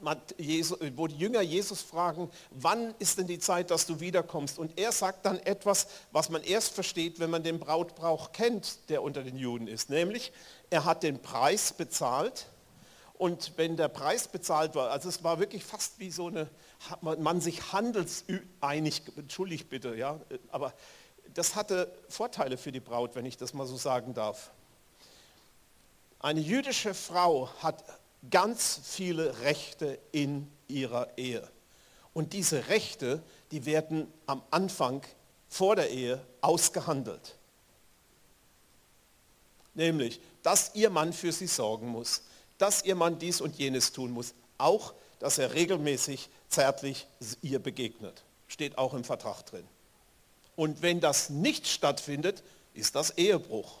wo 0.00 1.06
die 1.06 1.18
Jünger 1.18 1.42
Jesus 1.42 1.82
fragen, 1.82 2.30
wann 2.50 2.94
ist 2.98 3.18
denn 3.18 3.26
die 3.26 3.38
Zeit, 3.38 3.70
dass 3.70 3.84
du 3.84 4.00
wiederkommst? 4.00 4.58
Und 4.58 4.78
er 4.78 4.90
sagt 4.90 5.26
dann 5.26 5.38
etwas, 5.40 5.86
was 6.12 6.30
man 6.30 6.42
erst 6.42 6.72
versteht, 6.72 7.20
wenn 7.20 7.28
man 7.28 7.42
den 7.42 7.60
Brautbrauch 7.60 8.32
kennt, 8.32 8.88
der 8.88 9.02
unter 9.02 9.22
den 9.22 9.36
Juden 9.36 9.68
ist. 9.68 9.90
Nämlich, 9.90 10.32
er 10.70 10.86
hat 10.86 11.02
den 11.02 11.20
Preis 11.20 11.74
bezahlt 11.74 12.46
und 13.20 13.52
wenn 13.58 13.76
der 13.76 13.88
Preis 13.88 14.28
bezahlt 14.28 14.74
war, 14.74 14.90
also 14.90 15.10
es 15.10 15.22
war 15.22 15.38
wirklich 15.38 15.62
fast 15.62 15.98
wie 15.98 16.10
so 16.10 16.28
eine, 16.28 16.48
man 17.02 17.42
sich 17.42 17.70
handelseinig, 17.70 19.02
entschuldigt 19.14 19.68
bitte, 19.68 19.94
ja, 19.94 20.18
aber 20.50 20.72
das 21.34 21.54
hatte 21.54 21.94
Vorteile 22.08 22.56
für 22.56 22.72
die 22.72 22.80
Braut, 22.80 23.14
wenn 23.14 23.26
ich 23.26 23.36
das 23.36 23.52
mal 23.52 23.66
so 23.66 23.76
sagen 23.76 24.14
darf. 24.14 24.52
Eine 26.18 26.40
jüdische 26.40 26.94
Frau 26.94 27.50
hat 27.62 27.84
ganz 28.30 28.80
viele 28.84 29.40
Rechte 29.42 29.98
in 30.12 30.50
ihrer 30.66 31.18
Ehe. 31.18 31.46
Und 32.14 32.32
diese 32.32 32.68
Rechte, 32.68 33.22
die 33.50 33.66
werden 33.66 34.10
am 34.24 34.42
Anfang 34.50 35.02
vor 35.50 35.76
der 35.76 35.90
Ehe 35.90 36.24
ausgehandelt. 36.40 37.36
Nämlich, 39.74 40.22
dass 40.42 40.74
ihr 40.74 40.88
Mann 40.88 41.12
für 41.12 41.32
sie 41.32 41.48
sorgen 41.48 41.88
muss, 41.88 42.22
dass 42.60 42.84
ihr 42.84 42.94
Mann 42.94 43.18
dies 43.18 43.40
und 43.40 43.56
jenes 43.56 43.92
tun 43.92 44.10
muss. 44.10 44.34
Auch, 44.58 44.92
dass 45.18 45.38
er 45.38 45.54
regelmäßig 45.54 46.28
zärtlich 46.50 47.06
ihr 47.40 47.58
begegnet. 47.58 48.22
Steht 48.48 48.76
auch 48.76 48.92
im 48.92 49.02
Vertrag 49.02 49.46
drin. 49.46 49.66
Und 50.56 50.82
wenn 50.82 51.00
das 51.00 51.30
nicht 51.30 51.66
stattfindet, 51.66 52.42
ist 52.74 52.94
das 52.94 53.16
Ehebruch. 53.16 53.78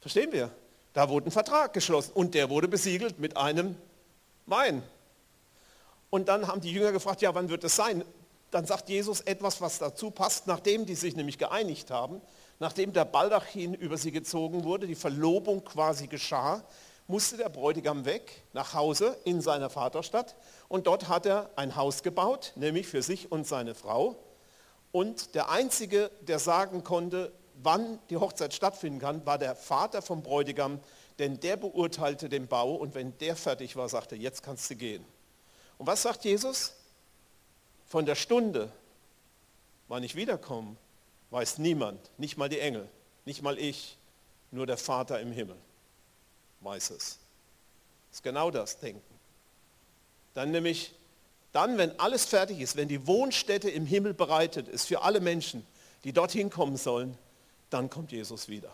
Verstehen 0.00 0.32
wir? 0.32 0.50
Da 0.94 1.08
wurde 1.08 1.28
ein 1.28 1.32
Vertrag 1.32 1.72
geschlossen 1.72 2.10
und 2.12 2.34
der 2.34 2.50
wurde 2.50 2.66
besiegelt 2.66 3.20
mit 3.20 3.36
einem 3.36 3.76
Wein. 4.46 4.82
Und 6.10 6.28
dann 6.28 6.48
haben 6.48 6.60
die 6.60 6.72
Jünger 6.72 6.90
gefragt, 6.90 7.22
ja, 7.22 7.34
wann 7.34 7.48
wird 7.48 7.62
es 7.62 7.76
sein? 7.76 8.04
Dann 8.50 8.66
sagt 8.66 8.88
Jesus 8.88 9.20
etwas, 9.20 9.60
was 9.60 9.78
dazu 9.78 10.10
passt, 10.10 10.46
nachdem 10.46 10.86
die 10.86 10.94
sich 10.94 11.16
nämlich 11.16 11.38
geeinigt 11.38 11.90
haben, 11.90 12.20
nachdem 12.58 12.92
der 12.92 13.04
Baldachin 13.04 13.74
über 13.74 13.96
sie 13.96 14.12
gezogen 14.12 14.64
wurde, 14.64 14.86
die 14.86 14.94
Verlobung 14.94 15.64
quasi 15.64 16.06
geschah, 16.06 16.62
musste 17.08 17.36
der 17.36 17.48
Bräutigam 17.48 18.04
weg 18.04 18.42
nach 18.52 18.74
Hause 18.74 19.16
in 19.24 19.40
seiner 19.40 19.70
Vaterstadt 19.70 20.34
und 20.68 20.86
dort 20.86 21.08
hat 21.08 21.26
er 21.26 21.50
ein 21.56 21.76
Haus 21.76 22.02
gebaut, 22.02 22.52
nämlich 22.56 22.86
für 22.86 23.02
sich 23.02 23.30
und 23.30 23.46
seine 23.46 23.74
Frau. 23.74 24.16
Und 24.92 25.34
der 25.34 25.50
Einzige, 25.50 26.10
der 26.22 26.38
sagen 26.38 26.82
konnte, 26.82 27.32
wann 27.62 27.98
die 28.10 28.16
Hochzeit 28.16 28.54
stattfinden 28.54 28.98
kann, 28.98 29.24
war 29.26 29.38
der 29.38 29.54
Vater 29.54 30.02
vom 30.02 30.22
Bräutigam, 30.22 30.80
denn 31.18 31.40
der 31.40 31.56
beurteilte 31.56 32.28
den 32.28 32.48
Bau 32.48 32.74
und 32.74 32.94
wenn 32.94 33.16
der 33.18 33.36
fertig 33.36 33.76
war, 33.76 33.88
sagte 33.88 34.16
jetzt 34.16 34.42
kannst 34.42 34.70
du 34.70 34.76
gehen. 34.76 35.04
Und 35.78 35.86
was 35.86 36.02
sagt 36.02 36.24
Jesus? 36.24 36.74
Von 37.86 38.06
der 38.06 38.14
Stunde, 38.14 38.70
wann 39.88 40.02
ich 40.02 40.14
wiederkomme, 40.16 40.76
weiß 41.30 41.58
niemand, 41.58 42.00
nicht 42.18 42.36
mal 42.36 42.48
die 42.48 42.60
Engel, 42.60 42.88
nicht 43.24 43.42
mal 43.42 43.58
ich, 43.58 43.96
nur 44.50 44.66
der 44.66 44.76
Vater 44.76 45.20
im 45.20 45.32
Himmel 45.32 45.56
weiß 46.60 46.90
es. 46.90 47.18
Das 48.08 48.18
ist 48.18 48.22
genau 48.22 48.50
das 48.50 48.78
Denken. 48.78 49.02
Dann 50.34 50.50
nämlich, 50.50 50.94
dann, 51.52 51.78
wenn 51.78 51.98
alles 51.98 52.26
fertig 52.26 52.60
ist, 52.60 52.76
wenn 52.76 52.88
die 52.88 53.06
Wohnstätte 53.06 53.70
im 53.70 53.86
Himmel 53.86 54.14
bereitet 54.14 54.68
ist 54.68 54.86
für 54.86 55.02
alle 55.02 55.20
Menschen, 55.20 55.66
die 56.04 56.12
dorthin 56.12 56.50
kommen 56.50 56.76
sollen, 56.76 57.16
dann 57.70 57.88
kommt 57.88 58.12
Jesus 58.12 58.48
wieder. 58.48 58.70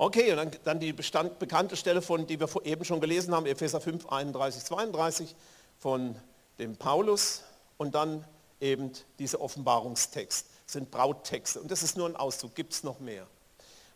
Okay, 0.00 0.30
und 0.30 0.36
dann, 0.36 0.50
dann 0.64 0.80
die 0.80 0.92
bestand, 0.92 1.38
bekannte 1.38 1.76
Stelle, 1.76 2.00
von, 2.00 2.26
die 2.26 2.40
wir 2.40 2.48
eben 2.64 2.84
schon 2.84 3.00
gelesen 3.00 3.34
haben, 3.34 3.46
Epheser 3.46 3.80
5, 3.80 4.06
31, 4.06 4.64
32 4.64 5.34
von 5.78 6.14
dem 6.58 6.76
Paulus 6.76 7.42
und 7.76 7.94
dann 7.94 8.24
eben 8.60 8.92
dieser 9.18 9.40
Offenbarungstext, 9.40 10.46
das 10.64 10.72
sind 10.72 10.90
Brauttexte 10.90 11.60
und 11.60 11.70
das 11.70 11.82
ist 11.82 11.96
nur 11.96 12.08
ein 12.08 12.16
Auszug, 12.16 12.54
gibt 12.54 12.72
es 12.72 12.82
noch 12.84 13.00
mehr. 13.00 13.26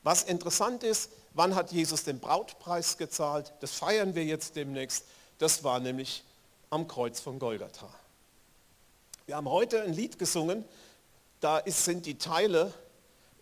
Was 0.02 0.24
interessant 0.24 0.82
ist, 0.82 1.10
Wann 1.34 1.54
hat 1.54 1.72
Jesus 1.72 2.04
den 2.04 2.20
Brautpreis 2.20 2.98
gezahlt? 2.98 3.52
Das 3.60 3.72
feiern 3.72 4.14
wir 4.14 4.24
jetzt 4.24 4.56
demnächst. 4.56 5.06
Das 5.38 5.64
war 5.64 5.80
nämlich 5.80 6.24
am 6.68 6.86
Kreuz 6.86 7.20
von 7.20 7.38
Golgatha. 7.38 7.88
Wir 9.24 9.36
haben 9.36 9.48
heute 9.48 9.82
ein 9.82 9.94
Lied 9.94 10.18
gesungen, 10.18 10.64
da 11.40 11.58
ist, 11.58 11.84
sind 11.84 12.04
die 12.06 12.18
Teile 12.18 12.72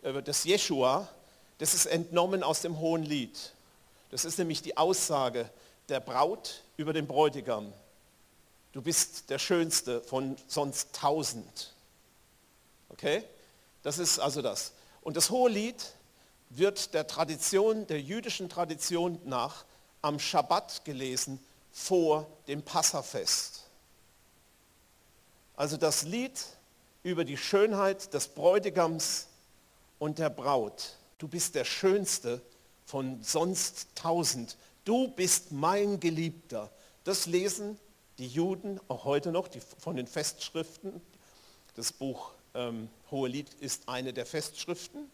äh, 0.02 0.22
des 0.22 0.44
Jeschua, 0.44 1.08
das 1.60 1.74
ist 1.74 1.84
entnommen 1.84 2.42
aus 2.42 2.62
dem 2.62 2.80
Hohen 2.80 3.02
Lied. 3.02 3.52
Das 4.10 4.24
ist 4.24 4.38
nämlich 4.38 4.62
die 4.62 4.78
Aussage 4.78 5.50
der 5.90 6.00
Braut 6.00 6.64
über 6.78 6.94
den 6.94 7.06
Bräutigam. 7.06 7.70
Du 8.72 8.80
bist 8.80 9.28
der 9.28 9.38
Schönste 9.38 10.00
von 10.00 10.36
sonst 10.46 10.94
tausend. 10.94 11.74
Okay? 12.88 13.22
Das 13.82 13.98
ist 13.98 14.18
also 14.18 14.40
das. 14.40 14.72
Und 15.02 15.18
das 15.18 15.28
Hohe 15.28 15.50
Lied 15.50 15.84
wird 16.48 16.94
der 16.94 17.06
Tradition, 17.06 17.86
der 17.86 18.00
jüdischen 18.00 18.48
Tradition 18.48 19.20
nach 19.24 19.66
am 20.00 20.18
Schabbat 20.18 20.86
gelesen 20.86 21.44
vor 21.72 22.26
dem 22.48 22.62
Passafest. 22.62 23.64
Also 25.56 25.76
das 25.76 26.04
Lied 26.04 26.42
über 27.02 27.26
die 27.26 27.36
Schönheit 27.36 28.14
des 28.14 28.28
Bräutigams 28.28 29.26
und 29.98 30.18
der 30.18 30.30
Braut. 30.30 30.96
Du 31.20 31.28
bist 31.28 31.54
der 31.54 31.66
Schönste 31.66 32.40
von 32.86 33.22
sonst 33.22 33.88
tausend. 33.94 34.56
Du 34.86 35.08
bist 35.08 35.52
mein 35.52 36.00
Geliebter. 36.00 36.70
Das 37.04 37.26
lesen 37.26 37.78
die 38.16 38.26
Juden 38.26 38.80
auch 38.88 39.04
heute 39.04 39.30
noch 39.30 39.46
die, 39.46 39.60
von 39.60 39.96
den 39.96 40.06
Festschriften. 40.06 40.98
Das 41.76 41.92
Buch 41.92 42.32
ähm, 42.54 42.88
Hohelied 43.10 43.52
ist 43.60 43.86
eine 43.86 44.14
der 44.14 44.24
Festschriften. 44.24 45.10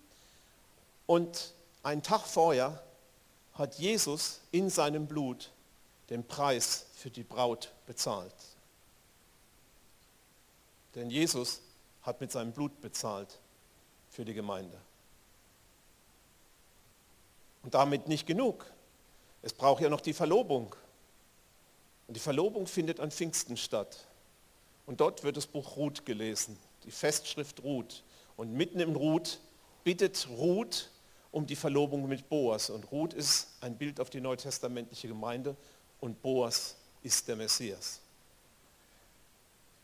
Und 1.07 1.55
einen 1.83 2.05
Tag 2.05 2.21
vorher 2.21 2.81
hat 3.55 3.75
Jesus 3.75 4.43
in 4.53 4.71
seinem 4.71 5.09
Blut 5.09 5.51
den 6.09 6.25
Preis 6.25 6.87
für 6.95 7.11
die 7.11 7.25
Braut 7.25 7.73
bezahlt. 7.85 8.33
Denn 10.95 11.11
Jesus 11.11 11.63
hat 12.03 12.21
mit 12.21 12.31
seinem 12.31 12.53
Blut 12.53 12.81
bezahlt 12.81 13.41
für 14.09 14.25
die 14.25 14.35
Gemeinde. 14.35 14.79
Und 17.67 17.75
damit 17.75 18.07
nicht 18.07 18.29
genug. 18.29 18.65
Es 19.43 19.53
braucht 19.53 19.83
ja 19.83 19.89
noch 19.89 20.01
die 20.01 20.13
Verlobung. 20.13 20.77
Und 22.07 22.15
die 22.15 22.21
Verlobung 22.21 22.69
findet 22.69 23.01
an 23.01 23.11
Pfingsten 23.11 23.57
statt. 23.57 24.07
Und 24.87 25.01
dort 25.01 25.25
wird 25.25 25.37
das 25.37 25.49
Buch 25.49 25.77
Ruth 25.77 26.07
gelesen, 26.07 26.57
die 26.85 26.93
Festschrift 26.93 27.65
Ruth. 27.65 28.05
Und 28.37 28.53
mitten 28.53 28.79
im 28.79 28.95
Ruth 28.95 29.41
bittet 29.83 30.29
Ruth 30.29 30.93
um 31.33 31.45
die 31.45 31.57
Verlobung 31.57 32.07
mit 32.07 32.29
Boas. 32.29 32.71
Und 32.71 32.89
Ruth 32.93 33.15
ist 33.15 33.49
ein 33.61 33.77
Bild 33.77 33.99
auf 33.99 34.11
die 34.11 34.21
neutestamentliche 34.21 35.09
Gemeinde 35.09 35.57
und 35.99 36.23
Boas 36.23 36.77
ist 37.03 37.27
der 37.27 37.35
Messias. 37.35 38.01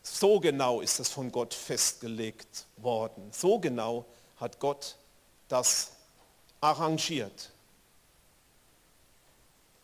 So 0.01 0.39
genau 0.39 0.79
ist 0.79 1.01
das 1.01 1.09
von 1.09 1.29
Gott 1.29 1.53
festgelegt 1.53 2.65
worden. 2.77 3.29
So 3.33 3.59
genau 3.59 4.05
hat 4.37 4.57
Gott 4.61 4.95
das 5.49 5.91
arrangiert. 6.61 7.52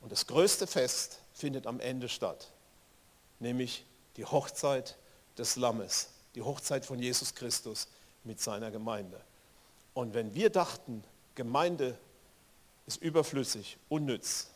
Und 0.02 0.12
das 0.12 0.28
größte 0.28 0.68
Fest 0.68 1.20
findet 1.34 1.68
am 1.68 1.80
Ende 1.80 2.10
statt, 2.10 2.52
nämlich 3.40 3.86
die 4.16 4.26
Hochzeit 4.26 4.98
des 5.38 5.56
Lammes, 5.56 6.10
die 6.36 6.42
Hochzeit 6.42 6.86
von 6.86 7.00
Jesus 7.00 7.36
Christus 7.36 7.88
mit 8.24 8.40
seiner 8.40 8.72
Gemeinde. 8.72 9.22
Und 9.94 10.14
wenn 10.14 10.34
wir 10.34 10.50
dachten, 10.50 11.04
Gemeinde 11.36 11.98
ist 12.86 13.02
überflüssig, 13.02 13.78
unnütz, 13.88 14.48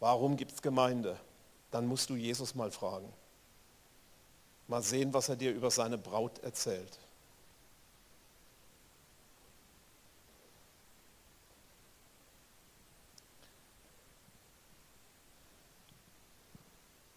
warum 0.00 0.36
gibt 0.36 0.52
es 0.52 0.62
Gemeinde? 0.62 1.18
Dann 1.70 1.86
musst 1.86 2.10
du 2.10 2.16
Jesus 2.16 2.54
mal 2.54 2.70
fragen. 2.70 3.12
Mal 4.68 4.82
sehen, 4.82 5.14
was 5.14 5.28
er 5.28 5.36
dir 5.36 5.52
über 5.52 5.70
seine 5.70 5.98
Braut 5.98 6.38
erzählt. 6.40 6.98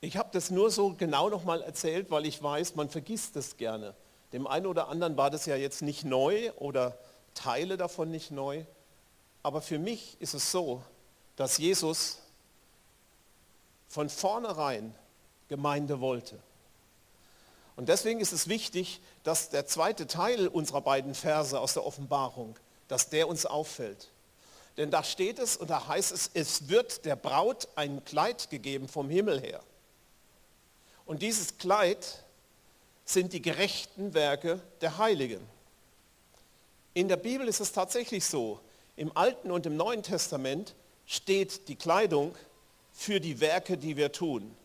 Ich 0.02 0.16
habe 0.16 0.30
das 0.32 0.50
nur 0.50 0.72
so 0.72 0.94
genau 0.94 1.30
nochmal 1.30 1.62
erzählt, 1.62 2.10
weil 2.10 2.26
ich 2.26 2.42
weiß, 2.42 2.76
man 2.76 2.90
vergisst 2.90 3.36
das 3.36 3.58
gerne. 3.58 3.96
Dem 4.32 4.48
einen 4.48 4.66
oder 4.66 4.88
anderen 4.88 5.18
war 5.18 5.30
das 5.30 5.46
ja 5.46 5.56
jetzt 5.56 5.82
nicht 5.82 6.06
neu 6.06 6.52
oder 6.54 6.98
Teile 7.34 7.78
davon 7.78 8.10
nicht 8.12 8.32
neu. 8.32 8.64
Aber 9.44 9.62
für 9.62 9.80
mich 9.80 10.18
ist 10.20 10.34
es 10.34 10.52
so, 10.52 10.82
dass 11.36 11.58
Jesus 11.58 12.20
von 13.88 14.10
vornherein 14.10 14.94
Gemeinde 15.48 16.00
wollte. 16.00 16.38
Und 17.76 17.90
deswegen 17.90 18.20
ist 18.20 18.34
es 18.34 18.48
wichtig, 18.48 19.02
dass 19.24 19.50
der 19.50 19.66
zweite 19.66 20.06
Teil 20.06 20.48
unserer 20.48 20.82
beiden 20.82 21.16
Verse 21.16 21.60
aus 21.60 21.74
der 21.74 21.86
Offenbarung, 21.86 22.58
dass 22.88 23.10
der 23.10 23.28
uns 23.28 23.46
auffällt. 23.46 24.10
Denn 24.78 24.92
da 24.92 25.04
steht 25.04 25.40
es 25.40 25.58
und 25.58 25.70
da 25.70 25.88
heißt 25.88 26.12
es, 26.12 26.30
es 26.34 26.68
wird 26.70 27.06
der 27.06 27.16
Braut 27.16 27.68
ein 27.76 28.04
Kleid 28.06 28.50
gegeben 28.50 28.88
vom 28.88 29.10
Himmel 29.10 29.42
her. 29.42 29.62
Und 31.10 31.24
dieses 31.24 31.58
Kleid 31.58 32.24
sind 33.04 33.34
die 33.34 33.42
gerechten 33.42 34.14
Werke 34.14 34.62
der 34.80 35.00
Heiligen. 35.00 35.42
In 36.94 37.08
der 37.08 37.18
Bibel 37.18 37.48
ist 37.48 37.60
es 37.60 37.72
tatsächlich 37.72 38.24
so, 38.26 38.60
im 38.96 39.18
Alten 39.18 39.50
und 39.50 39.66
im 39.66 39.76
Neuen 39.76 40.04
Testament 40.04 40.76
steht 41.08 41.68
die 41.68 41.78
Kleidung 41.78 42.36
für 42.94 43.20
die 43.20 43.40
Werke, 43.40 43.76
die 43.76 43.98
wir 43.98 44.12
tun. 44.12 44.56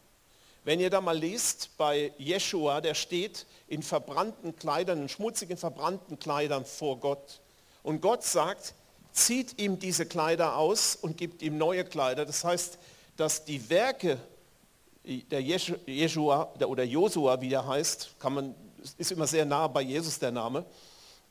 Wenn 0.64 0.80
ihr 0.80 0.90
da 0.90 1.00
mal 1.00 1.16
liest 1.16 1.70
bei 1.78 2.12
Jeshua, 2.18 2.82
der 2.82 2.92
steht 2.92 3.46
in 3.66 3.82
verbrannten 3.82 4.54
Kleidern, 4.54 5.00
in 5.00 5.08
schmutzigen 5.08 5.56
verbrannten 5.56 6.18
Kleidern 6.18 6.66
vor 6.66 7.00
Gott. 7.00 7.40
Und 7.82 8.02
Gott 8.02 8.22
sagt, 8.22 8.74
zieht 9.12 9.58
ihm 9.58 9.78
diese 9.78 10.04
Kleider 10.04 10.58
aus 10.58 10.94
und 10.94 11.16
gibt 11.16 11.40
ihm 11.40 11.56
neue 11.56 11.86
Kleider. 11.86 12.26
Das 12.26 12.44
heißt, 12.44 12.78
dass 13.16 13.46
die 13.46 13.70
Werke 13.70 14.20
der 15.04 15.40
Jeshua 15.40 16.52
oder 16.66 16.84
Josua, 16.84 17.40
wie 17.40 17.52
er 17.52 17.66
heißt, 17.66 18.16
kann 18.18 18.34
man, 18.34 18.54
ist 18.98 19.12
immer 19.12 19.26
sehr 19.26 19.44
nah 19.44 19.66
bei 19.68 19.82
Jesus 19.82 20.18
der 20.18 20.30
Name. 20.30 20.64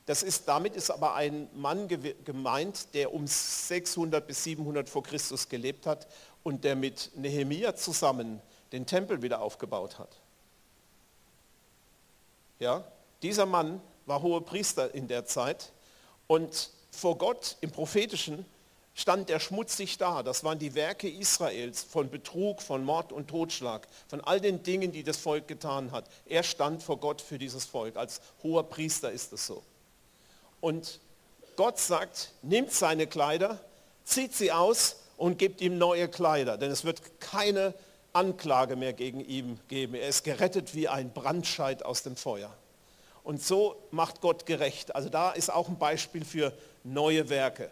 Das 0.05 0.21
ist, 0.21 0.47
damit 0.47 0.75
ist 0.75 0.91
aber 0.91 1.15
ein 1.15 1.47
Mann 1.53 1.87
gemeint, 1.87 2.93
der 2.93 3.13
um 3.13 3.25
600 3.25 4.25
bis 4.27 4.43
700 4.43 4.89
vor 4.89 5.01
Christus 5.01 5.47
gelebt 5.47 5.85
hat 5.85 6.07
und 6.43 6.63
der 6.63 6.75
mit 6.75 7.11
Nehemia 7.15 7.75
zusammen 7.75 8.41
den 8.73 8.85
Tempel 8.85 9.21
wieder 9.21 9.41
aufgebaut 9.41 9.97
hat. 9.99 10.19
Ja, 12.59 12.83
dieser 13.21 13.45
Mann 13.45 13.81
war 14.05 14.21
hoher 14.21 14.43
Priester 14.43 14.93
in 14.93 15.07
der 15.07 15.25
Zeit 15.25 15.71
und 16.27 16.69
vor 16.91 17.17
Gott 17.17 17.57
im 17.61 17.71
prophetischen 17.71 18.45
stand 18.93 19.29
er 19.29 19.39
schmutzig 19.39 19.97
da. 19.97 20.23
Das 20.23 20.43
waren 20.43 20.59
die 20.59 20.75
Werke 20.75 21.09
Israels 21.09 21.83
von 21.83 22.09
Betrug, 22.09 22.61
von 22.61 22.83
Mord 22.83 23.11
und 23.11 23.27
Totschlag, 23.27 23.87
von 24.07 24.21
all 24.21 24.39
den 24.39 24.63
Dingen, 24.63 24.91
die 24.91 25.03
das 25.03 25.17
Volk 25.17 25.47
getan 25.47 25.91
hat. 25.91 26.05
Er 26.25 26.43
stand 26.43 26.83
vor 26.83 26.97
Gott 26.97 27.21
für 27.21 27.37
dieses 27.37 27.65
Volk. 27.65 27.97
Als 27.97 28.21
hoher 28.43 28.63
Priester 28.63 29.11
ist 29.11 29.33
es 29.33 29.47
so. 29.47 29.63
Und 30.61 30.99
Gott 31.55 31.79
sagt, 31.79 32.31
nimmt 32.41 32.71
seine 32.71 33.07
Kleider, 33.07 33.59
zieht 34.03 34.33
sie 34.33 34.51
aus 34.51 34.97
und 35.17 35.37
gibt 35.37 35.61
ihm 35.61 35.77
neue 35.77 36.07
Kleider, 36.07 36.57
denn 36.57 36.71
es 36.71 36.83
wird 36.83 37.19
keine 37.19 37.73
Anklage 38.11 38.75
mehr 38.75 38.93
gegen 38.93 39.19
ihn 39.19 39.59
geben. 39.67 39.95
Er 39.95 40.07
ist 40.07 40.23
gerettet 40.23 40.75
wie 40.75 40.87
ein 40.87 41.11
Brandscheid 41.11 41.83
aus 41.83 42.03
dem 42.03 42.15
Feuer. 42.15 42.55
Und 43.23 43.41
so 43.41 43.75
macht 43.91 44.21
Gott 44.21 44.45
gerecht. 44.45 44.95
Also 44.95 45.09
da 45.09 45.31
ist 45.31 45.51
auch 45.51 45.69
ein 45.69 45.79
Beispiel 45.79 46.25
für 46.25 46.53
neue 46.83 47.29
Werke. 47.29 47.71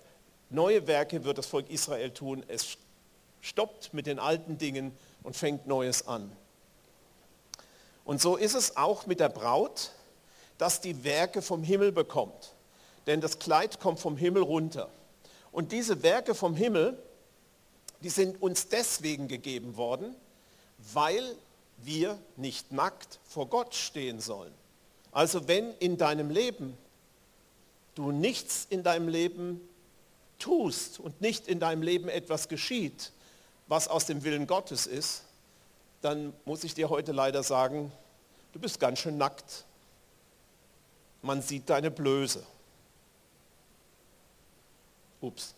Neue 0.51 0.85
Werke 0.85 1.23
wird 1.23 1.37
das 1.37 1.45
Volk 1.45 1.69
Israel 1.69 2.11
tun. 2.11 2.43
Es 2.49 2.77
stoppt 3.39 3.93
mit 3.93 4.05
den 4.05 4.19
alten 4.19 4.57
Dingen 4.57 4.95
und 5.23 5.35
fängt 5.35 5.65
Neues 5.65 6.07
an. 6.07 6.31
Und 8.03 8.21
so 8.21 8.35
ist 8.35 8.53
es 8.53 8.75
auch 8.75 9.05
mit 9.05 9.21
der 9.21 9.29
Braut, 9.29 9.91
dass 10.57 10.81
die 10.81 11.05
Werke 11.05 11.41
vom 11.41 11.63
Himmel 11.63 11.93
bekommt. 11.93 12.53
Denn 13.07 13.21
das 13.21 13.39
Kleid 13.39 13.79
kommt 13.79 13.99
vom 13.99 14.17
Himmel 14.17 14.43
runter. 14.43 14.89
Und 15.53 15.71
diese 15.71 16.03
Werke 16.03 16.35
vom 16.35 16.53
Himmel, 16.53 17.01
die 18.01 18.09
sind 18.09 18.41
uns 18.41 18.67
deswegen 18.67 19.29
gegeben 19.29 19.77
worden, 19.77 20.15
weil 20.93 21.23
wir 21.77 22.19
nicht 22.35 22.73
nackt 22.73 23.19
vor 23.23 23.47
Gott 23.47 23.73
stehen 23.73 24.19
sollen. 24.19 24.53
Also 25.13 25.47
wenn 25.47 25.73
in 25.75 25.97
deinem 25.97 26.29
Leben 26.29 26.77
du 27.95 28.11
nichts 28.11 28.65
in 28.69 28.83
deinem 28.83 29.07
Leben 29.07 29.61
tust 30.41 30.99
und 30.99 31.21
nicht 31.21 31.47
in 31.47 31.59
deinem 31.59 31.81
Leben 31.81 32.09
etwas 32.09 32.49
geschieht, 32.49 33.11
was 33.67 33.87
aus 33.87 34.05
dem 34.05 34.23
Willen 34.23 34.47
Gottes 34.47 34.87
ist, 34.87 35.23
dann 36.01 36.33
muss 36.45 36.63
ich 36.63 36.73
dir 36.73 36.89
heute 36.89 37.11
leider 37.11 37.43
sagen, 37.43 37.91
du 38.53 38.59
bist 38.59 38.79
ganz 38.79 38.99
schön 38.99 39.17
nackt. 39.17 39.65
Man 41.21 41.41
sieht 41.41 41.69
deine 41.69 41.91
Blöße. 41.91 42.43
Ups. 45.21 45.53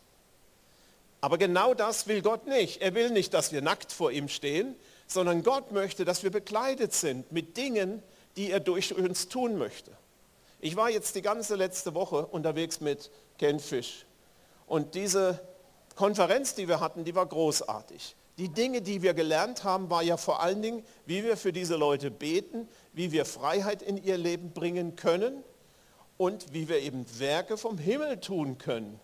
Aber 1.21 1.37
genau 1.37 1.73
das 1.73 2.07
will 2.07 2.21
Gott 2.21 2.47
nicht. 2.47 2.81
Er 2.81 2.93
will 2.95 3.09
nicht, 3.09 3.33
dass 3.33 3.53
wir 3.53 3.61
nackt 3.61 3.93
vor 3.93 4.11
ihm 4.11 4.27
stehen, 4.27 4.75
sondern 5.07 5.41
Gott 5.41 5.71
möchte, 5.71 6.03
dass 6.03 6.23
wir 6.23 6.31
bekleidet 6.31 6.93
sind 6.93 7.31
mit 7.31 7.55
Dingen, 7.55 8.03
die 8.35 8.51
er 8.51 8.59
durch 8.59 8.93
uns 8.93 9.29
tun 9.29 9.57
möchte. 9.57 9.91
Ich 10.59 10.75
war 10.75 10.89
jetzt 10.89 11.15
die 11.15 11.21
ganze 11.21 11.55
letzte 11.55 11.93
Woche 11.93 12.25
unterwegs 12.25 12.81
mit 12.81 13.09
Ken 13.37 13.59
Fish. 13.59 14.05
Und 14.67 14.95
diese 14.95 15.39
Konferenz, 15.95 16.55
die 16.55 16.67
wir 16.67 16.79
hatten, 16.79 17.03
die 17.03 17.15
war 17.15 17.25
großartig. 17.25 18.15
Die 18.37 18.49
Dinge, 18.49 18.81
die 18.81 19.03
wir 19.03 19.13
gelernt 19.13 19.63
haben, 19.63 19.89
war 19.89 20.01
ja 20.01 20.17
vor 20.17 20.41
allen 20.41 20.61
Dingen, 20.61 20.83
wie 21.05 21.23
wir 21.23 21.37
für 21.37 21.53
diese 21.53 21.75
Leute 21.75 22.09
beten, 22.09 22.67
wie 22.91 23.11
wir 23.11 23.25
Freiheit 23.25 23.83
in 23.83 24.03
ihr 24.03 24.17
Leben 24.17 24.51
bringen 24.51 24.95
können 24.95 25.43
und 26.17 26.51
wie 26.51 26.67
wir 26.67 26.79
eben 26.79 27.05
Werke 27.19 27.57
vom 27.57 27.77
Himmel 27.77 28.19
tun 28.19 28.57
können. 28.57 28.99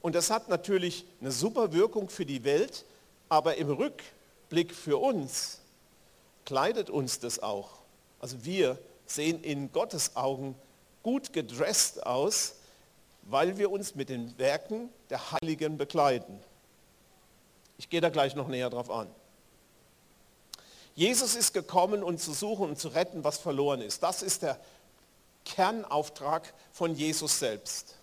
Und 0.00 0.14
das 0.14 0.30
hat 0.30 0.48
natürlich 0.48 1.04
eine 1.20 1.32
super 1.32 1.72
Wirkung 1.74 2.08
für 2.08 2.24
die 2.24 2.44
Welt, 2.44 2.86
aber 3.28 3.56
im 3.56 3.70
Rückblick 3.70 4.74
für 4.74 4.96
uns 4.96 5.60
kleidet 6.46 6.88
uns 6.88 7.20
das 7.20 7.42
auch. 7.42 7.68
Also 8.18 8.44
wir 8.44 8.78
sehen 9.06 9.42
in 9.42 9.70
Gottes 9.72 10.16
Augen 10.16 10.54
gut 11.02 11.34
gedresst 11.34 12.06
aus, 12.06 12.54
weil 13.30 13.58
wir 13.58 13.70
uns 13.70 13.94
mit 13.94 14.08
den 14.08 14.36
Werken 14.38 14.90
der 15.08 15.32
Heiligen 15.32 15.78
bekleiden. 15.78 16.38
Ich 17.78 17.88
gehe 17.88 18.00
da 18.00 18.08
gleich 18.08 18.34
noch 18.34 18.48
näher 18.48 18.70
drauf 18.70 18.90
an. 18.90 19.08
Jesus 20.94 21.34
ist 21.34 21.54
gekommen, 21.54 22.02
um 22.02 22.18
zu 22.18 22.32
suchen 22.32 22.68
und 22.68 22.78
zu 22.78 22.88
retten, 22.88 23.24
was 23.24 23.38
verloren 23.38 23.80
ist. 23.80 24.02
Das 24.02 24.22
ist 24.22 24.42
der 24.42 24.58
Kernauftrag 25.44 26.52
von 26.72 26.94
Jesus 26.94 27.38
selbst. 27.38 27.94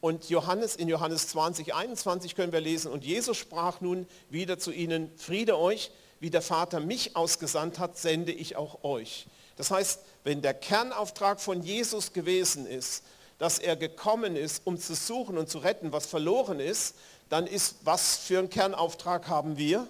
Und 0.00 0.28
Johannes, 0.28 0.76
in 0.76 0.88
Johannes 0.88 1.28
20, 1.28 1.74
21 1.74 2.34
können 2.34 2.52
wir 2.52 2.60
lesen, 2.60 2.92
und 2.92 3.04
Jesus 3.04 3.38
sprach 3.38 3.80
nun 3.80 4.06
wieder 4.30 4.58
zu 4.58 4.72
ihnen, 4.72 5.10
Friede 5.16 5.58
euch, 5.58 5.90
wie 6.20 6.30
der 6.30 6.42
Vater 6.42 6.80
mich 6.80 7.16
ausgesandt 7.16 7.78
hat, 7.78 7.96
sende 7.96 8.32
ich 8.32 8.56
auch 8.56 8.84
euch. 8.84 9.26
Das 9.56 9.70
heißt, 9.70 10.00
wenn 10.24 10.42
der 10.42 10.54
Kernauftrag 10.54 11.40
von 11.40 11.62
Jesus 11.62 12.12
gewesen 12.12 12.66
ist, 12.66 13.04
dass 13.42 13.58
er 13.58 13.74
gekommen 13.74 14.36
ist, 14.36 14.62
um 14.64 14.78
zu 14.78 14.94
suchen 14.94 15.36
und 15.36 15.50
zu 15.50 15.58
retten, 15.58 15.90
was 15.90 16.06
verloren 16.06 16.60
ist, 16.60 16.94
dann 17.28 17.48
ist, 17.48 17.74
was 17.82 18.16
für 18.16 18.38
einen 18.38 18.48
Kernauftrag 18.48 19.26
haben 19.26 19.56
wir? 19.56 19.88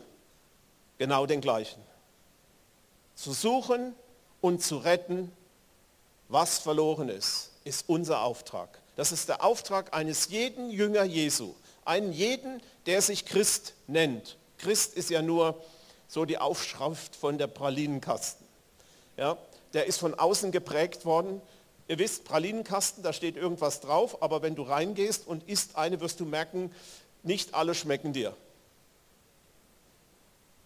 Genau 0.97 1.27
den 1.27 1.43
gleichen. 1.43 1.83
Zu 3.15 3.35
suchen 3.35 3.95
und 4.41 4.62
zu 4.62 4.79
retten, 4.79 5.31
was 6.31 6.61
verloren 6.61 7.11
ist, 7.11 7.51
ist 7.65 7.91
unser 7.91 8.23
Auftrag. 8.23 8.81
Das 8.97 9.12
ist 9.12 9.29
der 9.29 9.45
Auftrag 9.45 9.93
eines 9.93 10.29
jeden 10.29 10.71
Jünger 10.71 11.05
Jesu, 11.05 11.55
einen 11.85 12.15
jeden, 12.15 12.62
der 12.87 13.03
sich 13.03 13.27
Christ 13.27 13.75
nennt. 13.87 14.38
Christ 14.57 14.95
ist 14.95 15.11
ja 15.11 15.21
nur 15.21 15.62
so 16.09 16.25
die 16.25 16.38
Aufschrift 16.38 17.15
von 17.15 17.37
der 17.37 17.49
Pralinenkasten. 17.49 18.47
Ja, 19.19 19.37
der 19.75 19.85
ist 19.85 19.99
von 19.99 20.15
außen 20.15 20.53
geprägt 20.53 21.05
worden. 21.05 21.43
Ihr 21.88 21.99
wisst, 21.99 22.25
Pralinenkasten, 22.25 23.03
da 23.03 23.12
steht 23.12 23.37
irgendwas 23.37 23.81
drauf, 23.81 24.23
aber 24.23 24.42
wenn 24.42 24.55
du 24.55 24.62
reingehst 24.62 25.27
und 25.27 25.49
isst 25.49 25.77
eine, 25.77 26.01
wirst 26.01 26.21
du 26.21 26.25
merken, 26.25 26.73
nicht 27.23 27.55
alle 27.55 27.75
schmecken 27.75 28.12
dir. 28.12 28.37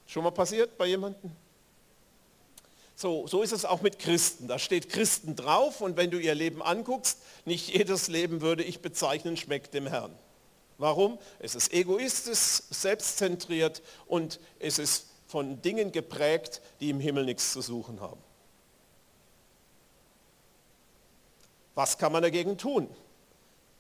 Schon 0.07 0.25
mal 0.25 0.31
passiert 0.31 0.79
bei 0.79 0.87
jemandem? 0.87 1.33
So, 2.95 3.27
so 3.27 3.43
ist 3.43 3.53
es 3.53 3.65
auch 3.65 3.83
mit 3.83 3.99
Christen. 3.99 4.49
Da 4.49 4.59
steht 4.59 4.89
Christen 4.89 5.37
drauf 5.37 5.81
und 5.83 5.97
wenn 5.97 6.11
du 6.11 6.19
ihr 6.19 6.35
Leben 6.35 6.63
anguckst, 6.63 7.19
nicht 7.45 7.69
jedes 7.69 8.09
Leben 8.09 8.41
würde 8.41 8.63
ich 8.63 8.81
bezeichnen, 8.81 9.37
schmeckt 9.37 9.75
dem 9.75 9.87
Herrn. 9.87 10.17
Warum? 10.79 11.19
Es 11.39 11.55
ist 11.55 11.73
egoistisch, 11.73 12.63
selbstzentriert 12.71 13.83
und 14.07 14.41
es 14.59 14.79
ist 14.79 15.07
von 15.27 15.61
Dingen 15.61 15.93
geprägt, 15.93 16.63
die 16.81 16.91
im 16.91 17.01
Himmel 17.01 17.25
nichts 17.25 17.53
zu 17.53 17.61
suchen 17.61 18.01
haben. 18.01 18.21
Was 21.77 21.97
kann 21.99 22.11
man 22.11 22.23
dagegen 22.23 22.59
tun? 22.59 22.89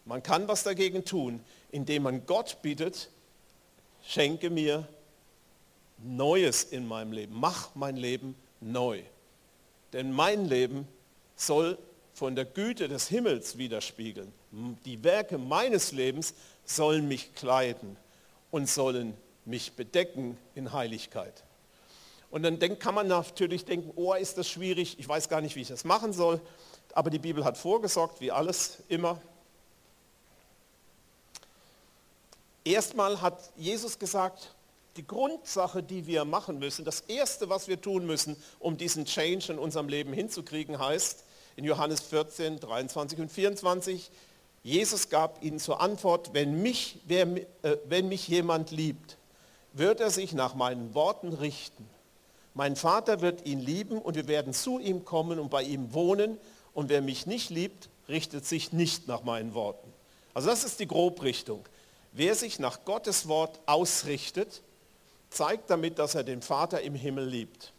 Man 0.04 0.22
kann 0.22 0.46
was 0.46 0.62
dagegen 0.62 1.04
tun, 1.04 1.40
indem 1.72 2.04
man 2.04 2.24
Gott 2.26 2.62
bittet, 2.62 3.10
schenke 4.04 4.50
mir 4.50 4.86
Neues 5.98 6.62
in 6.62 6.86
meinem 6.86 7.12
Leben, 7.12 7.34
mach 7.40 7.74
mein 7.74 7.96
Leben 7.96 8.36
neu. 8.60 9.00
Denn 9.94 10.12
mein 10.12 10.44
Leben 10.44 10.86
soll 11.34 11.78
von 12.12 12.36
der 12.36 12.44
Güte 12.44 12.86
des 12.86 13.08
Himmels 13.08 13.56
widerspiegeln. 13.56 14.30
Die 14.84 15.02
Werke 15.02 15.38
meines 15.38 15.92
Lebens 15.92 16.34
sollen 16.66 17.08
mich 17.08 17.34
kleiden 17.34 17.96
und 18.50 18.68
sollen 18.68 19.14
mich 19.46 19.72
bedecken 19.72 20.36
in 20.54 20.74
Heiligkeit. 20.74 21.44
Und 22.30 22.42
dann 22.42 22.78
kann 22.78 22.94
man 22.94 23.08
natürlich 23.08 23.64
denken, 23.64 23.90
oh, 23.96 24.12
ist 24.12 24.36
das 24.36 24.48
schwierig, 24.48 24.98
ich 24.98 25.08
weiß 25.08 25.30
gar 25.30 25.40
nicht, 25.40 25.56
wie 25.56 25.62
ich 25.62 25.68
das 25.68 25.84
machen 25.84 26.12
soll. 26.12 26.40
Aber 26.96 27.10
die 27.10 27.18
Bibel 27.18 27.44
hat 27.44 27.58
vorgesorgt, 27.58 28.22
wie 28.22 28.32
alles 28.32 28.78
immer. 28.88 29.20
Erstmal 32.64 33.20
hat 33.20 33.38
Jesus 33.54 33.98
gesagt, 33.98 34.54
die 34.96 35.06
Grundsache, 35.06 35.82
die 35.82 36.06
wir 36.06 36.24
machen 36.24 36.58
müssen, 36.58 36.86
das 36.86 37.00
Erste, 37.00 37.50
was 37.50 37.68
wir 37.68 37.78
tun 37.82 38.06
müssen, 38.06 38.34
um 38.58 38.78
diesen 38.78 39.04
Change 39.04 39.52
in 39.52 39.58
unserem 39.58 39.90
Leben 39.90 40.14
hinzukriegen, 40.14 40.78
heißt 40.78 41.22
in 41.56 41.64
Johannes 41.64 42.00
14, 42.00 42.60
23 42.60 43.18
und 43.18 43.30
24, 43.30 44.10
Jesus 44.62 45.10
gab 45.10 45.44
ihnen 45.44 45.58
zur 45.58 45.82
Antwort, 45.82 46.32
wenn 46.32 46.62
mich, 46.62 47.00
wer, 47.04 47.26
äh, 47.26 47.76
wenn 47.84 48.08
mich 48.08 48.26
jemand 48.26 48.70
liebt, 48.70 49.18
wird 49.74 50.00
er 50.00 50.08
sich 50.08 50.32
nach 50.32 50.54
meinen 50.54 50.94
Worten 50.94 51.34
richten. 51.34 51.86
Mein 52.54 52.74
Vater 52.74 53.20
wird 53.20 53.44
ihn 53.44 53.60
lieben 53.60 53.98
und 53.98 54.16
wir 54.16 54.28
werden 54.28 54.54
zu 54.54 54.78
ihm 54.78 55.04
kommen 55.04 55.38
und 55.38 55.50
bei 55.50 55.62
ihm 55.62 55.92
wohnen. 55.92 56.38
Und 56.76 56.90
wer 56.90 57.00
mich 57.00 57.26
nicht 57.26 57.48
liebt, 57.48 57.88
richtet 58.06 58.44
sich 58.44 58.70
nicht 58.70 59.08
nach 59.08 59.22
meinen 59.22 59.54
Worten. 59.54 59.90
Also 60.34 60.50
das 60.50 60.62
ist 60.62 60.78
die 60.78 60.86
Grobrichtung. 60.86 61.64
Wer 62.12 62.34
sich 62.34 62.58
nach 62.58 62.84
Gottes 62.84 63.28
Wort 63.28 63.58
ausrichtet, 63.64 64.60
zeigt 65.30 65.70
damit, 65.70 65.98
dass 65.98 66.14
er 66.14 66.22
den 66.22 66.42
Vater 66.42 66.82
im 66.82 66.94
Himmel 66.94 67.24
liebt. 67.26 67.72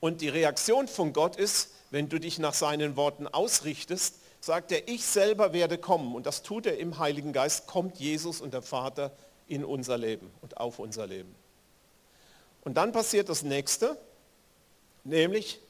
Und 0.00 0.22
die 0.22 0.30
Reaktion 0.30 0.88
von 0.88 1.12
Gott 1.12 1.36
ist, 1.36 1.72
wenn 1.90 2.08
du 2.08 2.18
dich 2.18 2.38
nach 2.38 2.54
seinen 2.54 2.96
Worten 2.96 3.28
ausrichtest, 3.28 4.14
sagt 4.40 4.72
er, 4.72 4.88
ich 4.88 5.04
selber 5.04 5.52
werde 5.52 5.76
kommen. 5.76 6.14
Und 6.14 6.24
das 6.24 6.42
tut 6.42 6.64
er 6.64 6.78
im 6.78 6.98
Heiligen 6.98 7.34
Geist, 7.34 7.66
kommt 7.66 7.98
Jesus 7.98 8.40
und 8.40 8.54
der 8.54 8.62
Vater 8.62 9.12
in 9.46 9.62
unser 9.62 9.98
Leben 9.98 10.30
und 10.40 10.56
auf 10.56 10.78
unser 10.78 11.06
Leben. 11.06 11.34
Und 12.62 12.78
dann 12.78 12.92
passiert 12.92 13.28
das 13.28 13.42
nächste, 13.42 13.98
nämlich, 15.04 15.60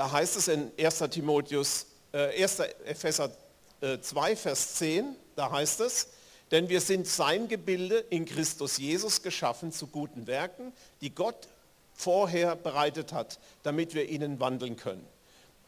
da 0.00 0.10
heißt 0.10 0.36
es 0.36 0.48
in 0.48 0.72
1. 0.78 1.10
Timotheus, 1.10 1.84
äh, 2.12 2.42
1. 2.42 2.60
Epheser 2.86 3.30
2, 4.00 4.30
äh, 4.30 4.34
Vers 4.34 4.76
10, 4.76 5.14
da 5.36 5.50
heißt 5.50 5.80
es, 5.80 6.08
denn 6.50 6.70
wir 6.70 6.80
sind 6.80 7.06
sein 7.06 7.48
Gebilde 7.48 7.98
in 8.08 8.24
Christus 8.24 8.78
Jesus 8.78 9.20
geschaffen 9.20 9.72
zu 9.72 9.88
guten 9.88 10.26
Werken, 10.26 10.72
die 11.02 11.14
Gott 11.14 11.48
vorher 11.92 12.56
bereitet 12.56 13.12
hat, 13.12 13.38
damit 13.62 13.92
wir 13.92 14.08
ihnen 14.08 14.40
wandeln 14.40 14.76
können. 14.76 15.06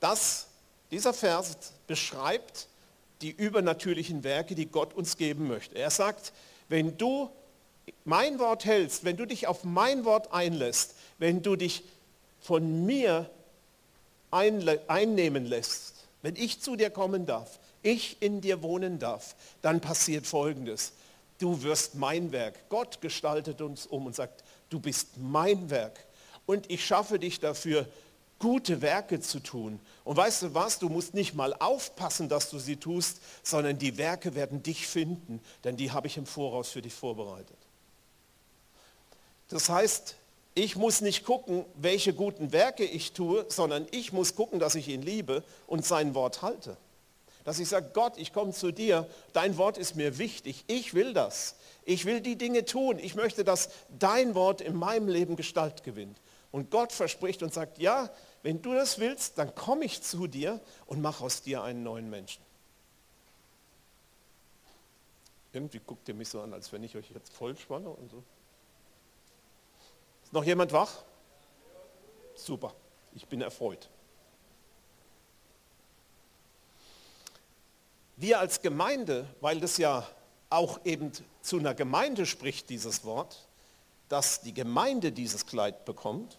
Das, 0.00 0.46
dieser 0.90 1.12
Vers 1.12 1.74
beschreibt 1.86 2.68
die 3.20 3.32
übernatürlichen 3.32 4.24
Werke, 4.24 4.54
die 4.54 4.64
Gott 4.64 4.94
uns 4.94 5.18
geben 5.18 5.46
möchte. 5.46 5.74
Er 5.74 5.90
sagt, 5.90 6.32
wenn 6.70 6.96
du 6.96 7.28
mein 8.06 8.38
Wort 8.38 8.64
hältst, 8.64 9.04
wenn 9.04 9.18
du 9.18 9.26
dich 9.26 9.46
auf 9.46 9.62
mein 9.62 10.06
Wort 10.06 10.32
einlässt, 10.32 10.94
wenn 11.18 11.42
du 11.42 11.54
dich 11.54 11.84
von 12.40 12.86
mir 12.86 13.28
einnehmen 14.32 15.46
lässt, 15.46 15.94
wenn 16.22 16.36
ich 16.36 16.60
zu 16.60 16.76
dir 16.76 16.90
kommen 16.90 17.26
darf, 17.26 17.58
ich 17.83 18.20
in 18.20 18.40
dir 18.40 18.62
wohnen 18.62 18.98
darf, 18.98 19.37
dann 19.60 19.80
passiert 19.80 20.26
Folgendes. 20.26 20.92
Du 21.38 21.62
wirst 21.62 21.96
mein 21.96 22.33
Werk. 22.33 22.68
Gott 22.68 23.00
gestaltet 23.00 23.60
uns 23.60 23.87
um 23.87 24.06
und 24.06 24.14
sagt, 24.14 24.44
du 24.70 24.78
bist 24.78 25.18
mein 25.18 25.70
Werk. 25.70 26.06
Und 26.46 26.70
ich 26.70 26.85
schaffe 26.85 27.18
dich 27.18 27.40
dafür, 27.40 27.87
gute 28.38 28.80
Werke 28.80 29.20
zu 29.20 29.40
tun. 29.40 29.80
Und 30.04 30.16
weißt 30.16 30.42
du 30.42 30.54
was, 30.54 30.78
du 30.78 30.88
musst 30.88 31.14
nicht 31.14 31.35
mal 31.35 31.54
aufpassen, 31.54 32.28
dass 32.28 32.50
du 32.50 32.58
sie 32.58 32.76
tust, 32.76 33.20
sondern 33.42 33.78
die 33.78 33.98
Werke 33.98 34.35
werden 34.35 34.62
dich 34.62 34.87
finden, 34.87 35.40
denn 35.64 35.76
die 35.76 35.92
habe 35.92 36.06
ich 36.06 36.16
im 36.16 36.26
Voraus 36.26 36.70
für 36.70 36.83
dich 36.83 36.94
vorbereitet. 36.94 37.56
Das 39.48 39.68
heißt, 39.68 40.16
ich 40.55 40.77
muss 40.77 41.00
nicht 41.00 41.25
gucken, 41.25 41.65
welche 41.75 42.13
guten 42.13 42.53
Werke 42.53 42.85
ich 42.85 43.13
tue, 43.13 43.46
sondern 43.48 43.87
ich 43.90 44.13
muss 44.13 44.35
gucken, 44.35 44.59
dass 44.59 44.75
ich 44.75 44.88
ihn 44.88 45.03
liebe 45.03 45.42
und 45.67 45.87
sein 45.87 46.15
Wort 46.15 46.42
halte. 46.42 46.77
Dass 47.44 47.59
ich 47.59 47.69
sage, 47.69 47.90
Gott, 47.92 48.19
ich 48.19 48.33
komme 48.33 48.53
zu 48.53 48.71
dir, 48.71 49.09
dein 49.33 49.57
Wort 49.57 49.79
ist 49.79 49.96
mir 49.96 50.19
wichtig, 50.19 50.65
ich 50.67 50.94
will 50.94 51.13
das. 51.15 51.57
Ich 51.85 52.05
will 52.05 52.21
die 52.21 52.37
Dinge 52.37 52.65
tun. 52.65 52.98
Ich 52.98 53.15
möchte, 53.15 53.44
dass 53.44 53.71
dein 53.98 54.35
Wort 54.35 54.61
in 54.61 54.77
meinem 54.77 55.09
Leben 55.09 55.37
Gestalt 55.37 55.83
gewinnt. 55.83 56.19
Und 56.53 56.71
Gott 56.71 56.92
verspricht 56.92 57.42
und 57.42 57.53
sagt, 57.53 57.79
ja, 57.79 58.11
wenn 58.42 58.61
du 58.61 58.75
das 58.75 58.98
willst, 58.98 59.38
dann 59.38 59.55
komme 59.55 59.85
ich 59.85 60.03
zu 60.03 60.27
dir 60.27 60.61
und 60.87 61.00
mache 61.00 61.25
aus 61.25 61.42
dir 61.42 61.63
einen 61.63 61.83
neuen 61.83 62.11
Menschen. 62.11 62.42
Irgendwie 65.53 65.81
guckt 65.85 66.09
ihr 66.09 66.15
mich 66.15 66.29
so 66.29 66.40
an, 66.40 66.53
als 66.53 66.73
wenn 66.73 66.83
ich 66.83 66.96
euch 66.96 67.11
jetzt 67.11 67.33
voll 67.33 67.57
spanne 67.57 67.88
und 67.88 68.11
so. 68.11 68.23
Ist 70.33 70.37
noch 70.37 70.44
jemand 70.44 70.72
wach? 70.72 70.90
Super, 72.35 72.72
ich 73.14 73.26
bin 73.26 73.42
erfreut. 73.42 73.90
Wir 78.16 78.40
als 78.40 78.62
Gemeinde, 78.62 79.26
weil 79.42 79.60
das 79.60 79.76
ja 79.76 80.08
auch 80.48 80.80
eben 80.87 81.12
zu 81.42 81.58
einer 81.58 81.74
Gemeinde 81.74 82.24
spricht, 82.24 82.70
dieses 82.70 83.04
Wort, 83.04 83.46
dass 84.08 84.40
die 84.40 84.54
Gemeinde 84.54 85.12
dieses 85.12 85.44
Kleid 85.44 85.85
bekommt, 85.85 86.38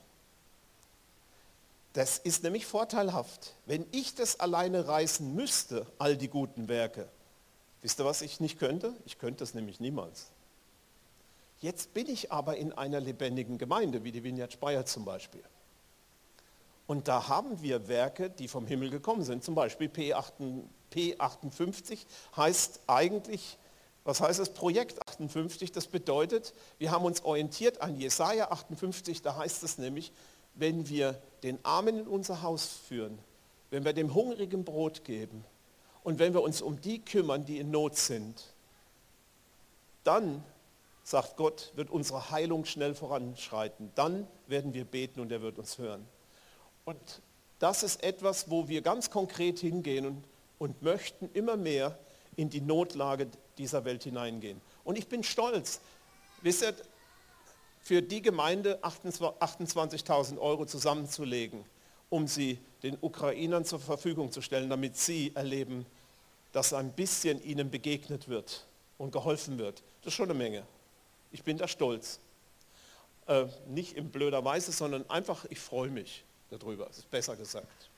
das 1.94 2.18
ist 2.18 2.42
nämlich 2.42 2.66
vorteilhaft. 2.66 3.54
Wenn 3.68 3.86
ich 3.92 4.16
das 4.16 4.40
alleine 4.40 4.88
reißen 4.88 5.36
müsste, 5.36 5.86
all 6.00 6.18
die 6.18 6.30
guten 6.30 6.68
Werke, 6.68 7.08
wisst 7.84 8.00
ihr, 8.00 8.06
was 8.06 8.24
ich 8.24 8.40
nicht 8.40 8.58
könnte? 8.58 8.96
Ich 9.06 9.20
könnte 9.20 9.44
es 9.44 9.54
nämlich 9.54 9.80
niemals. 9.80 10.33
Jetzt 11.64 11.94
bin 11.94 12.10
ich 12.10 12.30
aber 12.30 12.58
in 12.58 12.74
einer 12.74 13.00
lebendigen 13.00 13.58
Gemeinde, 13.58 14.04
wie 14.04 14.12
die 14.12 14.22
Vineyard 14.22 14.52
Speyer 14.52 14.86
zum 14.86 15.06
Beispiel. 15.06 15.44
Und 16.88 17.08
da 17.08 17.30
haben 17.30 17.62
wir 17.62 17.88
Werke, 17.88 18.30
die 18.30 18.50
vom 18.50 18.68
Himmel 18.68 18.90
gekommen 18.90 19.24
sind. 19.24 19.46
Zum 19.46 19.56
Beispiel 19.56 19.88
P58 19.88 22.00
heißt 22.36 22.82
eigentlich, 22.86 23.58
was 24.04 24.20
heißt 24.20 24.42
es, 24.42 24.50
Projekt 24.50 25.02
58? 25.08 25.72
Das 25.72 25.88
bedeutet, 25.88 26.54
wir 26.80 26.92
haben 26.92 27.06
uns 27.06 27.24
orientiert 27.24 27.82
an 27.82 27.96
Jesaja 27.96 28.52
58, 28.52 29.22
da 29.22 29.38
heißt 29.38 29.64
es 29.64 29.78
nämlich, 29.78 30.12
wenn 30.56 30.90
wir 30.90 31.18
den 31.44 31.64
Armen 31.64 32.00
in 32.00 32.08
unser 32.08 32.42
Haus 32.42 32.68
führen, 32.68 33.18
wenn 33.70 33.86
wir 33.86 33.94
dem 33.94 34.14
Hungrigen 34.14 34.66
Brot 34.66 35.06
geben 35.06 35.46
und 36.04 36.20
wenn 36.20 36.34
wir 36.34 36.42
uns 36.42 36.62
um 36.62 36.82
die 36.82 37.00
kümmern, 37.00 37.46
die 37.46 37.60
in 37.60 37.72
Not 37.72 37.96
sind, 37.96 38.44
dann, 40.04 40.44
sagt 41.04 41.36
Gott, 41.38 41.72
wird 41.76 41.90
unsere 41.90 42.32
Heilung 42.32 42.66
schnell 42.66 42.96
voranschreiten. 42.96 43.92
Dann 43.96 44.28
werden 44.48 44.74
wir 44.74 44.86
beten 44.86 45.20
und 45.20 45.32
er 45.32 45.42
wird 45.42 45.60
uns 45.60 45.78
hören. 45.78 46.06
Und 46.86 47.22
das 47.60 47.84
ist 47.84 48.04
etwas, 48.04 48.50
wo 48.50 48.68
wir 48.68 48.82
ganz 48.82 49.10
konkret 49.10 49.60
hingehen 49.60 50.06
und, 50.06 50.24
und 50.60 50.82
möchten 50.82 51.30
immer 51.34 51.58
mehr 51.58 51.98
in 52.36 52.50
die 52.50 52.62
Notlage 52.62 53.28
dieser 53.58 53.86
Welt 53.86 54.04
hineingehen. 54.04 54.60
Und 54.84 54.98
ich 54.98 55.08
bin 55.08 55.24
stolz. 55.24 55.80
Wisst 56.42 56.64
ihr, 56.64 56.74
für 57.82 58.02
die 58.02 58.22
Gemeinde 58.22 58.80
28.000 58.82 60.40
Euro 60.40 60.66
zusammenzulegen, 60.66 61.66
um 62.10 62.28
sie 62.28 62.60
den 62.82 62.98
Ukrainern 63.02 63.66
zur 63.66 63.80
Verfügung 63.80 64.32
zu 64.32 64.42
stellen, 64.42 64.70
damit 64.70 64.98
sie 64.98 65.34
erleben, 65.36 65.86
dass 66.54 66.72
ein 66.72 66.94
bisschen 66.94 67.44
ihnen 67.44 67.70
begegnet 67.70 68.30
wird 68.30 68.66
und 68.98 69.12
geholfen 69.12 69.58
wird. 69.58 69.84
Das 70.02 70.14
ist 70.14 70.14
schon 70.14 70.30
eine 70.30 70.38
Menge. 70.38 70.64
Ich 71.34 71.44
bin 71.44 71.58
da 71.58 71.68
stolz. 71.68 72.20
Äh, 73.28 73.48
nicht 73.68 73.94
in 73.94 74.12
blöder 74.12 74.46
Weise, 74.46 74.72
sondern 74.72 75.10
einfach, 75.10 75.46
ich 75.50 75.60
freue 75.60 75.90
mich 75.90 76.24
darüber. 76.50 76.90
Ist 76.90 77.10
besser 77.10 77.36
gesagt. 77.36 77.90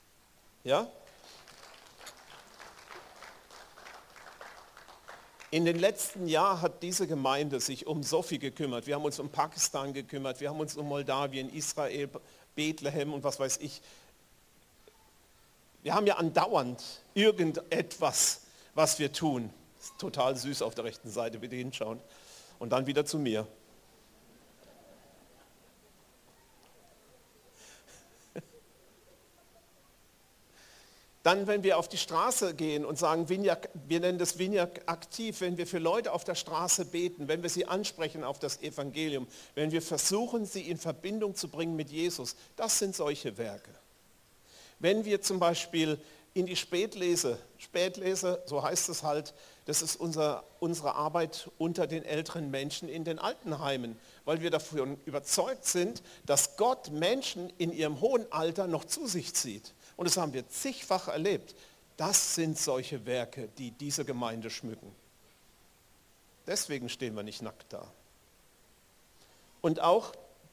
Ja? 0.64 0.88
In 5.52 5.66
den 5.66 5.78
letzten 5.78 6.28
Jahren 6.28 6.62
hat 6.62 6.82
diese 6.82 7.08
Gemeinde 7.08 7.60
sich 7.60 7.86
um 7.88 8.04
so 8.04 8.22
viel 8.22 8.40
gekümmert. 8.40 8.88
Wir 8.88 8.96
haben 8.96 9.06
uns 9.06 9.20
um 9.20 9.30
Pakistan 9.30 9.94
gekümmert, 9.94 10.40
wir 10.40 10.50
haben 10.50 10.60
uns 10.60 10.76
um 10.76 10.88
Moldawien, 10.88 11.54
Israel, 11.54 12.10
Bethlehem 12.56 13.14
und 13.14 13.24
was 13.24 13.40
weiß 13.40 13.58
ich. 13.58 13.82
Wir 15.84 15.94
haben 15.94 16.08
ja 16.08 16.16
andauernd 16.16 16.82
irgendetwas, 17.14 18.42
was 18.74 18.98
wir 18.98 19.12
tun. 19.12 19.50
Ist 19.80 20.00
total 20.00 20.36
süß 20.36 20.62
auf 20.62 20.74
der 20.74 20.86
rechten 20.86 21.10
Seite, 21.10 21.38
bitte 21.38 21.56
hinschauen. 21.56 22.00
Und 22.60 22.72
dann 22.72 22.88
wieder 22.88 23.06
zu 23.06 23.20
mir. 23.20 23.48
Dann, 31.26 31.48
wenn 31.48 31.64
wir 31.64 31.80
auf 31.80 31.90
die 31.90 31.98
Straße 31.98 32.54
gehen 32.54 32.86
und 32.86 33.00
sagen, 33.00 33.30
Vineyard, 33.30 33.70
wir 33.88 34.00
nennen 34.00 34.20
das 34.20 34.38
Vineyard 34.38 34.88
aktiv, 34.88 35.42
wenn 35.42 35.58
wir 35.58 35.66
für 35.66 35.80
Leute 35.80 36.12
auf 36.12 36.24
der 36.24 36.36
Straße 36.36 36.86
beten, 36.86 37.28
wenn 37.28 37.42
wir 37.42 37.50
sie 37.50 37.66
ansprechen 37.66 38.24
auf 38.24 38.38
das 38.38 38.62
Evangelium, 38.62 39.26
wenn 39.56 39.72
wir 39.72 39.82
versuchen, 39.82 40.46
sie 40.46 40.70
in 40.70 40.78
Verbindung 40.78 41.34
zu 41.34 41.48
bringen 41.50 41.76
mit 41.76 41.90
Jesus, 41.90 42.36
das 42.56 42.78
sind 42.78 42.96
solche 42.96 43.40
Werke. 43.40 43.72
Wenn 44.78 45.04
wir 45.04 45.20
zum 45.20 45.40
Beispiel 45.40 46.00
in 46.36 46.46
die 46.46 46.56
Spätlese, 46.56 47.40
Spätlese, 47.58 48.44
so 48.46 48.62
heißt 48.62 48.90
es 48.90 49.02
halt, 49.02 49.34
das 49.66 49.82
ist 49.82 49.96
unser, 49.96 50.44
unsere 50.60 50.94
Arbeit 50.94 51.50
unter 51.58 51.88
den 51.88 52.06
älteren 52.06 52.52
Menschen 52.52 52.88
in 52.88 53.04
den 53.04 53.18
Altenheimen, 53.18 53.98
weil 54.24 54.42
wir 54.42 54.52
davon 54.52 54.98
überzeugt 55.06 55.66
sind, 55.66 56.04
dass 56.26 56.56
Gott 56.56 56.92
Menschen 56.92 57.52
in 57.58 57.74
ihrem 57.74 58.00
hohen 58.00 58.32
Alter 58.32 58.68
noch 58.68 58.86
zu 58.86 59.08
sich 59.08 59.34
zieht. 59.34 59.74
Und 59.98 60.06
das 60.06 60.18
haben 60.18 60.34
wir 60.34 60.48
zigfach 60.50 61.08
erlebt. 61.08 61.56
Das 61.98 62.36
sind 62.36 62.60
solche 62.60 63.06
Werke, 63.08 63.50
die 63.58 63.72
diese 63.72 64.06
Gemeinde 64.06 64.52
schmücken. 64.52 64.94
Deswegen 66.46 66.88
stehen 66.88 67.16
wir 67.16 67.24
nicht 67.24 67.42
nackt 67.42 67.74
da. 67.74 67.92
Und 69.62 69.80
auch 69.80 70.12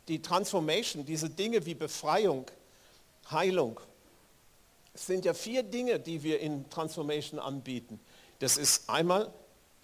die 0.08 0.22
Transformation, 0.22 1.04
diese 1.04 1.28
Dinge 1.28 1.66
wie 1.66 1.74
Befreiung, 1.74 2.46
Heilung, 3.30 3.78
es 4.94 5.06
sind 5.06 5.24
ja 5.24 5.34
vier 5.34 5.62
Dinge, 5.62 5.98
die 5.98 6.22
wir 6.22 6.40
in 6.40 6.68
Transformation 6.70 7.40
anbieten. 7.40 8.00
Das 8.42 8.56
ist 8.56 8.90
einmal 8.90 9.32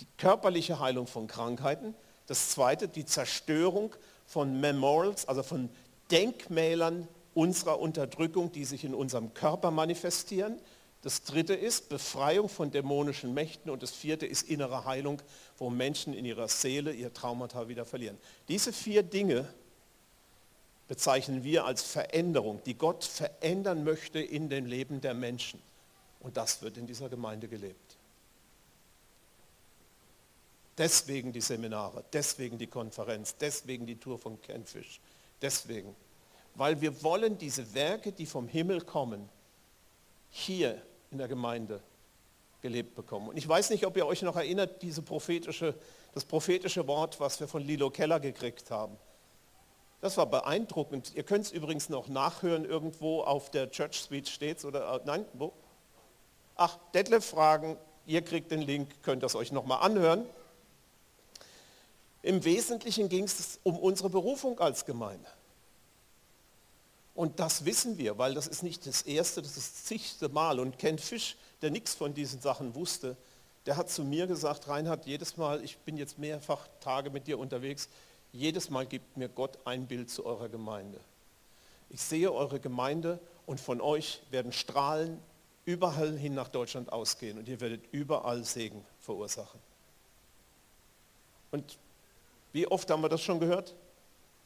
die 0.00 0.06
körperliche 0.16 0.80
Heilung 0.80 1.06
von 1.06 1.28
Krankheiten, 1.28 1.94
das 2.26 2.50
zweite 2.50 2.88
die 2.88 3.04
Zerstörung 3.04 3.94
von 4.26 4.59
Memorials, 4.59 5.28
also 5.28 5.44
von 5.44 5.68
Denkmälern 6.11 7.06
unserer 7.34 7.78
Unterdrückung, 7.78 8.50
die 8.50 8.64
sich 8.64 8.82
in 8.82 8.94
unserem 8.94 9.32
Körper 9.32 9.70
manifestieren. 9.70 10.59
Das 11.02 11.22
dritte 11.22 11.54
ist 11.54 11.88
Befreiung 11.88 12.48
von 12.48 12.72
dämonischen 12.72 13.32
Mächten 13.32 13.70
und 13.70 13.84
das 13.84 13.92
vierte 13.92 14.26
ist 14.26 14.48
innere 14.48 14.84
Heilung, 14.84 15.22
wo 15.56 15.70
Menschen 15.70 16.12
in 16.12 16.24
ihrer 16.24 16.48
Seele 16.48 16.92
ihr 16.92 17.14
Traumata 17.14 17.68
wieder 17.68 17.84
verlieren. 17.84 18.18
Diese 18.48 18.72
vier 18.72 19.04
Dinge 19.04 19.46
bezeichnen 20.88 21.44
wir 21.44 21.64
als 21.64 21.82
Veränderung, 21.84 22.61
die 22.66 22.74
Gott 22.74 23.04
verändern 23.04 23.84
möchte 23.84 24.18
in 24.18 24.48
dem 24.48 24.66
Leben 24.66 25.00
der 25.00 25.14
Menschen. 25.14 25.62
Und 26.18 26.36
das 26.36 26.61
wird 26.61 26.76
in 26.76 26.88
dieser 26.88 27.09
Gemeinde 27.09 27.46
gelebt. 27.46 27.97
Deswegen 30.79 31.33
die 31.33 31.41
Seminare, 31.41 32.05
deswegen 32.12 32.57
die 32.57 32.68
Konferenz, 32.68 33.37
deswegen 33.37 33.85
die 33.85 33.97
Tour 33.97 34.18
von 34.18 34.41
Kenfish, 34.41 35.01
deswegen 35.43 35.95
weil 36.59 36.81
wir 36.81 37.03
wollen 37.05 37.39
diese 37.39 37.72
Werke, 37.72 38.11
die 38.11 38.26
vom 38.26 38.49
Himmel 38.49 38.81
kommen, 38.81 39.29
hier 40.29 40.83
in 41.11 41.18
der 41.18 41.29
Gemeinde 41.29 41.81
gelebt 42.61 42.97
bekommen. 42.97 43.29
Und 43.29 43.37
ich 43.37 43.49
weiß 43.49 43.70
nicht, 43.70 43.87
ob 43.87 43.97
ihr 43.97 44.05
euch 44.05 44.22
noch 44.22 44.35
erinnert, 44.35 44.83
diese 44.83 45.01
prophetische, 45.01 45.74
das 46.14 46.24
prophetische 46.24 46.87
Wort, 46.89 47.20
was 47.20 47.39
wir 47.39 47.47
von 47.47 47.62
Lilo 47.62 47.91
Keller 47.91 48.18
gekriegt 48.18 48.72
haben. 48.72 48.97
Das 50.01 50.16
war 50.16 50.26
beeindruckend. 50.26 51.14
Ihr 51.14 51.22
könnt 51.22 51.45
es 51.45 51.53
übrigens 51.53 51.89
noch 51.89 52.09
nachhören, 52.09 52.64
irgendwo 52.64 53.22
auf 53.22 53.51
der 53.53 53.70
Church 53.70 54.01
Suite 54.01 54.29
steht 54.29 54.64
oder 54.64 54.97
äh, 54.97 55.01
nein, 55.05 55.24
wo? 55.35 55.53
Ach, 56.57 56.76
Detlef 56.93 57.24
fragen, 57.24 57.76
ihr 58.05 58.22
kriegt 58.22 58.51
den 58.51 58.62
Link, 58.62 59.01
könnt 59.03 59.22
das 59.22 59.37
euch 59.37 59.53
nochmal 59.53 59.81
anhören. 59.83 60.26
Im 62.22 62.44
Wesentlichen 62.44 63.08
ging 63.08 63.24
es 63.24 63.60
um 63.62 63.78
unsere 63.78 64.10
Berufung 64.10 64.58
als 64.58 64.84
Gemeinde. 64.84 65.28
Und 67.14 67.40
das 67.40 67.64
wissen 67.64 67.98
wir, 67.98 68.16
weil 68.18 68.34
das 68.34 68.46
ist 68.46 68.62
nicht 68.62 68.86
das 68.86 69.02
erste, 69.02 69.42
das 69.42 69.56
ist 69.56 69.74
das 69.74 69.84
zigste 69.84 70.28
Mal. 70.28 70.60
Und 70.60 70.78
Ken 70.78 70.98
Fisch, 70.98 71.36
der 71.62 71.70
nichts 71.70 71.94
von 71.94 72.14
diesen 72.14 72.40
Sachen 72.40 72.74
wusste, 72.74 73.16
der 73.66 73.76
hat 73.76 73.90
zu 73.90 74.04
mir 74.04 74.26
gesagt, 74.26 74.68
Reinhard, 74.68 75.04
jedes 75.04 75.36
Mal, 75.36 75.62
ich 75.64 75.78
bin 75.78 75.96
jetzt 75.96 76.18
mehrfach 76.18 76.68
Tage 76.80 77.10
mit 77.10 77.26
dir 77.26 77.38
unterwegs, 77.38 77.88
jedes 78.32 78.70
Mal 78.70 78.86
gibt 78.86 79.16
mir 79.16 79.28
Gott 79.28 79.58
ein 79.64 79.86
Bild 79.86 80.10
zu 80.10 80.24
eurer 80.24 80.48
Gemeinde. 80.48 81.00
Ich 81.90 82.00
sehe 82.00 82.32
eure 82.32 82.60
Gemeinde 82.60 83.18
und 83.46 83.60
von 83.60 83.80
euch 83.80 84.22
werden 84.30 84.52
Strahlen 84.52 85.18
überall 85.64 86.16
hin 86.16 86.34
nach 86.34 86.48
Deutschland 86.48 86.92
ausgehen 86.92 87.36
und 87.38 87.48
ihr 87.48 87.60
werdet 87.60 87.82
überall 87.92 88.44
Segen 88.44 88.84
verursachen. 89.00 89.60
Und 91.50 91.78
wie 92.53 92.66
oft 92.66 92.90
haben 92.90 93.03
wir 93.03 93.09
das 93.09 93.22
schon 93.22 93.40
gehört? 93.40 93.74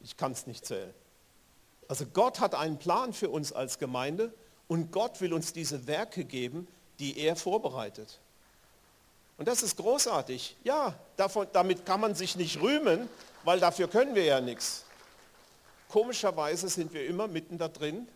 Ich 0.01 0.17
kann 0.17 0.31
es 0.31 0.47
nicht 0.47 0.65
zählen. 0.65 0.93
Also 1.87 2.05
Gott 2.05 2.39
hat 2.39 2.55
einen 2.55 2.77
Plan 2.77 3.13
für 3.13 3.29
uns 3.29 3.51
als 3.51 3.79
Gemeinde 3.79 4.33
und 4.67 4.91
Gott 4.91 5.21
will 5.21 5.33
uns 5.33 5.53
diese 5.53 5.87
Werke 5.87 6.25
geben, 6.25 6.67
die 6.99 7.19
er 7.19 7.35
vorbereitet. 7.35 8.19
Und 9.37 9.47
das 9.47 9.63
ist 9.63 9.77
großartig. 9.77 10.55
Ja, 10.63 10.95
davon, 11.17 11.47
damit 11.53 11.85
kann 11.85 11.99
man 11.99 12.15
sich 12.15 12.35
nicht 12.35 12.61
rühmen, 12.61 13.09
weil 13.43 13.59
dafür 13.59 13.87
können 13.87 14.15
wir 14.15 14.23
ja 14.23 14.41
nichts. 14.41 14.85
Komischerweise 15.89 16.69
sind 16.69 16.93
wir 16.93 17.05
immer 17.05 17.27
mitten 17.27 17.57
da 17.57 17.67
drin, 17.67 18.07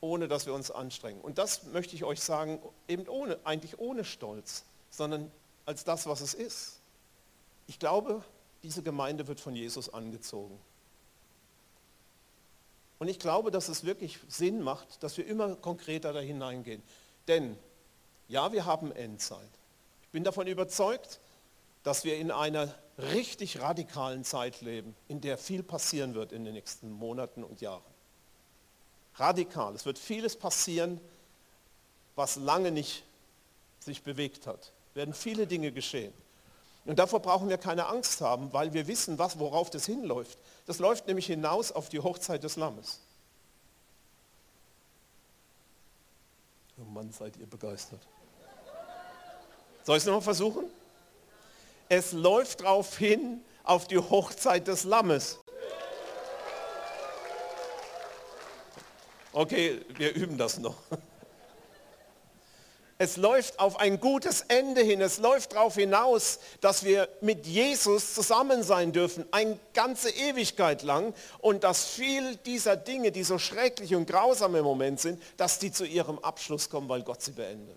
ohne 0.00 0.28
dass 0.28 0.46
wir 0.46 0.54
uns 0.54 0.70
anstrengen. 0.70 1.20
Und 1.20 1.38
das 1.38 1.64
möchte 1.64 1.94
ich 1.94 2.04
euch 2.04 2.20
sagen, 2.20 2.60
eben 2.88 3.06
ohne, 3.08 3.38
eigentlich 3.44 3.78
ohne 3.78 4.04
Stolz, 4.04 4.64
sondern 4.90 5.30
als 5.64 5.84
das, 5.84 6.06
was 6.06 6.20
es 6.20 6.34
ist. 6.34 6.80
Ich 7.68 7.78
glaube, 7.78 8.24
diese 8.62 8.82
Gemeinde 8.82 9.26
wird 9.26 9.40
von 9.40 9.54
Jesus 9.54 9.92
angezogen. 9.92 10.58
Und 12.98 13.08
ich 13.08 13.18
glaube, 13.18 13.50
dass 13.50 13.68
es 13.68 13.84
wirklich 13.84 14.20
Sinn 14.28 14.62
macht, 14.62 15.02
dass 15.02 15.16
wir 15.16 15.26
immer 15.26 15.56
konkreter 15.56 16.12
da 16.12 16.20
hineingehen. 16.20 16.82
Denn 17.26 17.58
ja, 18.28 18.52
wir 18.52 18.64
haben 18.64 18.92
Endzeit. 18.92 19.50
Ich 20.02 20.08
bin 20.10 20.22
davon 20.22 20.46
überzeugt, 20.46 21.18
dass 21.82 22.04
wir 22.04 22.16
in 22.16 22.30
einer 22.30 22.72
richtig 22.98 23.60
radikalen 23.60 24.24
Zeit 24.24 24.60
leben, 24.60 24.94
in 25.08 25.20
der 25.20 25.36
viel 25.36 25.62
passieren 25.62 26.14
wird 26.14 26.32
in 26.32 26.44
den 26.44 26.54
nächsten 26.54 26.90
Monaten 26.92 27.42
und 27.42 27.60
Jahren. 27.60 27.82
Radikal. 29.16 29.74
Es 29.74 29.84
wird 29.84 29.98
vieles 29.98 30.36
passieren, 30.36 31.00
was 32.14 32.36
lange 32.36 32.70
nicht 32.70 33.02
sich 33.80 34.02
bewegt 34.02 34.46
hat. 34.46 34.72
Werden 34.94 35.14
viele 35.14 35.46
Dinge 35.46 35.72
geschehen. 35.72 36.12
Und 36.84 36.98
davor 36.98 37.20
brauchen 37.20 37.48
wir 37.48 37.58
keine 37.58 37.86
Angst 37.86 38.20
haben, 38.20 38.52
weil 38.52 38.72
wir 38.72 38.88
wissen, 38.88 39.18
was, 39.18 39.38
worauf 39.38 39.70
das 39.70 39.86
hinläuft. 39.86 40.36
Das 40.66 40.78
läuft 40.78 41.06
nämlich 41.06 41.26
hinaus 41.26 41.70
auf 41.70 41.88
die 41.88 42.00
Hochzeit 42.00 42.42
des 42.42 42.56
Lammes. 42.56 43.00
Oh 46.76 46.84
Mann, 46.84 47.12
seid 47.12 47.36
ihr 47.36 47.46
begeistert. 47.46 48.00
Soll 49.84 49.96
ich 49.96 50.02
es 50.02 50.06
nochmal 50.06 50.22
versuchen? 50.22 50.64
Es 51.88 52.12
läuft 52.12 52.62
darauf 52.62 52.96
hin, 52.96 53.44
auf 53.62 53.86
die 53.86 53.98
Hochzeit 53.98 54.66
des 54.66 54.84
Lammes. 54.84 55.38
Okay, 59.32 59.84
wir 59.96 60.14
üben 60.14 60.36
das 60.36 60.58
noch. 60.58 60.76
Es 63.02 63.16
läuft 63.16 63.58
auf 63.58 63.80
ein 63.80 63.98
gutes 63.98 64.42
Ende 64.42 64.80
hin. 64.80 65.00
Es 65.00 65.18
läuft 65.18 65.54
darauf 65.54 65.74
hinaus, 65.74 66.38
dass 66.60 66.84
wir 66.84 67.08
mit 67.20 67.48
Jesus 67.48 68.14
zusammen 68.14 68.62
sein 68.62 68.92
dürfen, 68.92 69.26
eine 69.32 69.58
ganze 69.74 70.08
Ewigkeit 70.08 70.84
lang. 70.84 71.12
Und 71.40 71.64
dass 71.64 71.84
viel 71.84 72.36
dieser 72.36 72.76
Dinge, 72.76 73.10
die 73.10 73.24
so 73.24 73.38
schrecklich 73.38 73.96
und 73.96 74.06
grausam 74.06 74.54
im 74.54 74.62
Moment 74.62 75.00
sind, 75.00 75.20
dass 75.36 75.58
die 75.58 75.72
zu 75.72 75.84
ihrem 75.84 76.20
Abschluss 76.20 76.70
kommen, 76.70 76.88
weil 76.88 77.02
Gott 77.02 77.20
sie 77.22 77.32
beendet. 77.32 77.76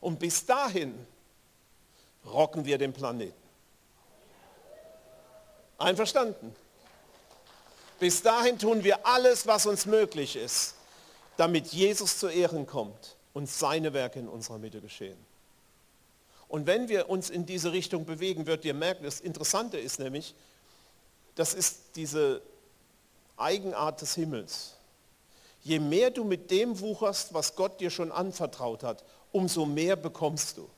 Und 0.00 0.18
bis 0.18 0.46
dahin 0.46 0.94
rocken 2.24 2.64
wir 2.64 2.78
den 2.78 2.94
Planeten. 2.94 3.34
Einverstanden? 5.76 6.56
Bis 7.98 8.22
dahin 8.22 8.58
tun 8.58 8.84
wir 8.84 9.06
alles, 9.06 9.46
was 9.46 9.66
uns 9.66 9.86
möglich 9.86 10.36
ist, 10.36 10.74
damit 11.36 11.68
Jesus 11.68 12.18
zu 12.18 12.28
Ehren 12.28 12.66
kommt 12.66 13.16
und 13.32 13.48
seine 13.48 13.92
Werke 13.92 14.18
in 14.18 14.28
unserer 14.28 14.58
Mitte 14.58 14.80
geschehen. 14.80 15.18
Und 16.48 16.66
wenn 16.66 16.88
wir 16.88 17.08
uns 17.08 17.30
in 17.30 17.46
diese 17.46 17.72
Richtung 17.72 18.04
bewegen, 18.04 18.46
wird 18.46 18.64
ihr 18.64 18.74
merken, 18.74 19.04
das 19.04 19.20
Interessante 19.20 19.78
ist 19.78 19.98
nämlich, 19.98 20.34
das 21.34 21.54
ist 21.54 21.96
diese 21.96 22.40
Eigenart 23.36 24.00
des 24.00 24.14
Himmels. 24.14 24.74
Je 25.62 25.80
mehr 25.80 26.10
du 26.10 26.24
mit 26.24 26.50
dem 26.50 26.78
wucherst, 26.80 27.34
was 27.34 27.56
Gott 27.56 27.80
dir 27.80 27.90
schon 27.90 28.12
anvertraut 28.12 28.82
hat, 28.82 29.02
umso 29.32 29.66
mehr 29.66 29.96
bekommst 29.96 30.56
du. 30.58 30.68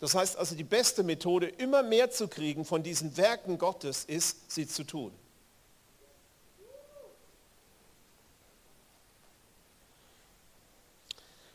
Das 0.00 0.14
heißt 0.14 0.36
also, 0.36 0.54
die 0.54 0.64
beste 0.64 1.02
Methode, 1.02 1.48
immer 1.48 1.82
mehr 1.82 2.10
zu 2.10 2.28
kriegen 2.28 2.64
von 2.64 2.82
diesen 2.82 3.16
Werken 3.16 3.58
Gottes, 3.58 4.04
ist, 4.04 4.50
sie 4.50 4.66
zu 4.66 4.84
tun. 4.84 5.12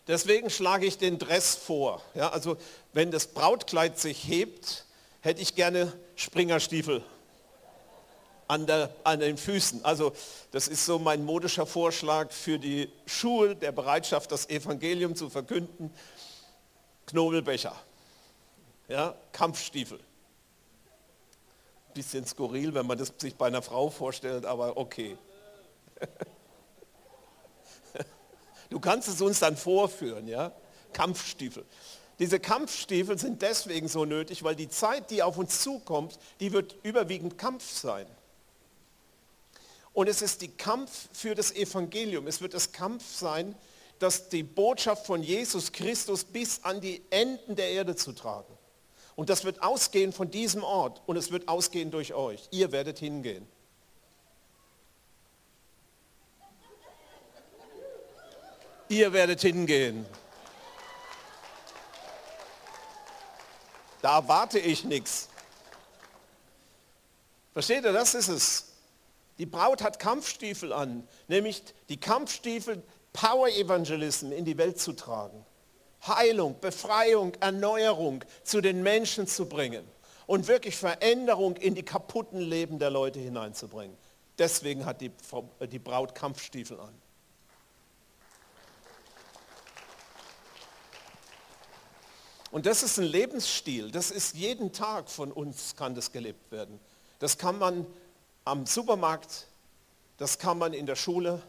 Deswegen 0.08 0.50
schlage 0.50 0.86
ich 0.86 0.98
den 0.98 1.18
Dress 1.18 1.56
vor. 1.56 2.02
Ja, 2.14 2.30
also 2.30 2.58
wenn 2.92 3.12
das 3.12 3.28
Brautkleid 3.28 3.98
sich 3.98 4.28
hebt, 4.28 4.86
hätte 5.22 5.42
ich 5.42 5.56
gerne 5.56 5.94
Springerstiefel 6.18 7.02
an, 8.50 8.68
der, 8.68 8.94
an 9.06 9.22
den 9.22 9.38
Füßen. 9.38 9.86
Also 9.86 10.12
das 10.52 10.68
ist 10.68 10.86
so 10.86 11.00
mein 11.00 11.24
modischer 11.24 11.66
Vorschlag 11.66 12.32
für 12.32 12.60
die 12.60 12.92
Schuhe 13.06 13.56
der 13.56 13.72
Bereitschaft, 13.72 14.34
das 14.34 14.50
Evangelium 14.50 15.16
zu 15.16 15.30
verkünden. 15.30 15.94
Knobelbecher 17.06 17.74
ja, 18.88 19.16
Kampfstiefel. 19.32 20.00
Bisschen 21.94 22.26
skurril, 22.26 22.74
wenn 22.74 22.88
man 22.88 22.98
das 22.98 23.14
sich 23.18 23.36
bei 23.36 23.48
einer 23.48 23.62
Frau 23.62 23.90
vorstellt, 23.90 24.46
aber 24.46 24.78
okay. 24.78 25.18
Du 28.70 28.80
kannst 28.80 29.08
es 29.08 29.22
uns 29.22 29.40
dann 29.40 29.56
vorführen, 29.56 30.28
ja? 30.28 30.52
Kampfstiefel. 30.94 31.64
Diese 32.18 32.40
Kampfstiefel 32.40 33.20
sind 33.20 33.44
deswegen 33.44 33.88
so 33.88 34.04
nötig, 34.04 34.44
weil 34.44 34.56
die 34.56 34.68
Zeit, 34.68 35.12
die 35.12 35.22
auf 35.22 35.38
uns 35.38 35.62
zukommt, 35.62 36.18
die 36.40 36.54
wird 36.54 36.76
überwiegend 36.82 37.38
Kampf 37.38 37.70
sein. 37.70 38.08
Und 39.94 40.10
es 40.10 40.24
ist 40.24 40.42
die 40.42 40.48
Kampf 40.48 41.08
für 41.14 41.36
das 41.36 41.52
Evangelium. 41.52 42.26
Es 42.26 42.42
wird 42.42 42.56
das 42.56 42.72
Kampf 42.72 43.16
sein, 43.16 43.54
das 44.00 44.30
die 44.30 44.42
Botschaft 44.42 45.06
von 45.06 45.22
Jesus 45.22 45.72
Christus 45.72 46.24
bis 46.24 46.64
an 46.64 46.82
die 46.82 47.04
Enden 47.12 47.56
der 47.56 47.70
Erde 47.70 47.96
zu 47.96 48.12
tragen. 48.12 48.52
Und 49.16 49.30
das 49.30 49.44
wird 49.44 49.62
ausgehen 49.62 50.12
von 50.12 50.32
diesem 50.32 50.64
Ort 50.64 51.02
und 51.06 51.18
es 51.18 51.32
wird 51.32 51.48
ausgehen 51.48 51.92
durch 51.92 52.14
euch. 52.14 52.48
Ihr 52.52 52.72
werdet 52.72 53.00
hingehen. 53.00 53.48
Ihr 58.90 59.14
werdet 59.14 59.42
hingehen. 59.42 60.06
Da 64.02 64.18
erwarte 64.18 64.60
ich 64.60 64.84
nichts. 64.84 65.30
Versteht 67.54 67.86
ihr, 67.86 67.94
das 67.94 68.16
ist 68.16 68.28
es. 68.28 68.66
Die 69.38 69.46
Braut 69.46 69.82
hat 69.82 70.00
Kampfstiefel 70.00 70.74
an, 70.74 71.08
nämlich 71.28 71.64
die 71.90 72.00
Kampfstiefel 72.00 72.84
Power 73.14 73.48
Evangelism 73.48 74.32
in 74.32 74.46
die 74.46 74.58
Welt 74.58 74.80
zu 74.80 74.94
tragen. 74.94 75.46
Heilung, 76.08 76.60
Befreiung, 76.60 77.34
Erneuerung 77.40 78.24
zu 78.44 78.62
den 78.62 78.84
Menschen 78.84 79.28
zu 79.28 79.48
bringen 79.48 79.88
und 80.26 80.48
wirklich 80.48 80.76
Veränderung 80.76 81.56
in 81.58 81.76
die 81.76 81.84
kaputten 81.84 82.40
Leben 82.40 82.80
der 82.80 82.90
Leute 82.90 83.20
hineinzubringen. 83.20 83.96
Deswegen 84.38 84.86
hat 84.86 85.02
die, 85.02 85.12
die 85.72 85.80
Braut 85.80 86.16
Kampfstiefel 86.16 86.80
an. 86.80 86.94
Und 92.52 92.68
das 92.68 92.84
ist 92.84 93.00
ein 93.00 93.06
Lebensstil, 93.06 93.90
das 93.90 94.12
ist 94.12 94.36
jeden 94.36 94.74
Tag 94.74 95.10
von 95.10 95.32
uns 95.32 95.76
kann 95.76 95.96
das 95.96 96.12
gelebt 96.12 96.52
werden. 96.52 96.80
Das 97.18 97.40
kann 97.40 97.58
man 97.58 97.88
am 98.46 98.68
Supermarkt, 98.68 99.48
das 100.18 100.38
kann 100.38 100.60
man 100.60 100.74
in 100.74 100.86
der 100.86 100.96
Schule, 100.96 101.42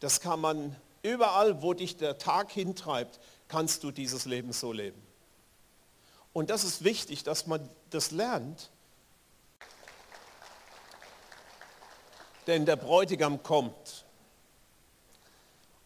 das 0.00 0.20
kann 0.20 0.40
man 0.40 0.74
überall, 1.02 1.62
wo 1.62 1.74
dich 1.74 1.96
der 1.96 2.18
Tag 2.18 2.50
hintreibt, 2.50 3.20
kannst 3.52 3.84
du 3.84 3.90
dieses 3.90 4.24
Leben 4.24 4.54
so 4.54 4.72
leben. 4.72 5.00
Und 6.32 6.48
das 6.48 6.64
ist 6.64 6.84
wichtig, 6.84 7.22
dass 7.22 7.46
man 7.46 7.68
das 7.90 8.10
lernt. 8.10 8.70
Denn 12.46 12.64
der 12.64 12.76
Bräutigam 12.76 13.42
kommt. 13.42 14.06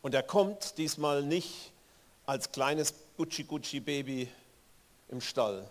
Und 0.01 0.15
er 0.15 0.23
kommt 0.23 0.79
diesmal 0.79 1.25
nicht 1.25 1.73
als 2.25 2.53
kleines 2.53 2.95
Gucci-Gucci-Baby 3.17 4.31
im 5.09 5.21
Stall, 5.21 5.69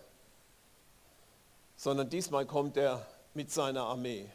sondern 1.77 2.09
diesmal 2.09 2.45
kommt 2.45 2.75
er 2.75 3.07
mit 3.33 3.53
seiner 3.53 3.83
Armee. 3.83 4.29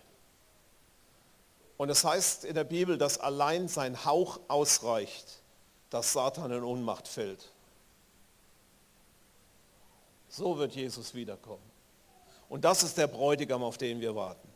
Und 1.77 1.91
es 1.91 2.05
heißt 2.05 2.47
in 2.47 2.55
der 2.55 2.65
Bibel, 2.65 2.97
dass 2.97 3.19
allein 3.19 3.69
sein 3.69 4.07
Hauch 4.07 4.41
ausreicht, 4.49 5.40
dass 5.91 6.13
Satan 6.13 6.53
in 6.53 6.63
Ohnmacht 6.63 7.09
fällt. 7.09 7.51
So 10.29 10.57
wird 10.59 10.75
Jesus 10.75 11.15
wiederkommen. 11.15 11.69
Und 12.49 12.65
das 12.65 12.83
ist 12.83 12.97
der 12.97 13.09
Bräutigam, 13.09 13.63
auf 13.63 13.79
den 13.79 14.01
wir 14.01 14.15
warten. 14.15 14.49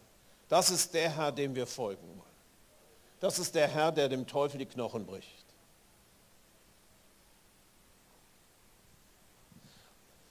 Das 0.49 0.71
ist 0.71 0.95
der 0.95 1.11
Herr, 1.11 1.33
dem 1.33 1.55
wir 1.55 1.67
folgen 1.67 2.07
wollen. 2.09 2.21
Das 3.21 3.39
ist 3.39 3.55
der 3.55 3.69
Herr, 3.69 3.91
der 3.91 4.09
dem 4.09 4.27
Teufel 4.27 4.59
die 4.59 4.67
Knochen 4.67 5.07
bricht. 5.07 5.45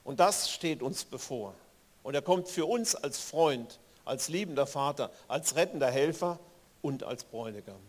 Und 0.04 0.20
das 0.20 0.50
steht 0.50 0.82
uns 0.82 1.04
bevor. 1.04 1.54
Und 2.02 2.14
er 2.14 2.22
kommt 2.22 2.48
für 2.48 2.66
uns 2.66 2.94
als 2.94 3.18
Freund, 3.18 3.80
als 4.04 4.28
liebender 4.28 4.66
Vater, 4.66 5.10
als 5.26 5.56
rettender 5.56 5.90
Helfer 5.90 6.38
und 6.82 7.02
als 7.02 7.24
Bräutigam. 7.24 7.80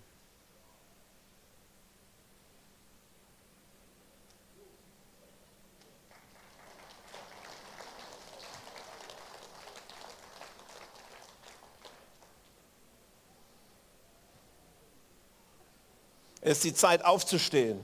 Es 16.45 16.57
ist 16.57 16.63
die 16.63 16.75
Zeit 16.75 17.03
aufzustehen. 17.03 17.81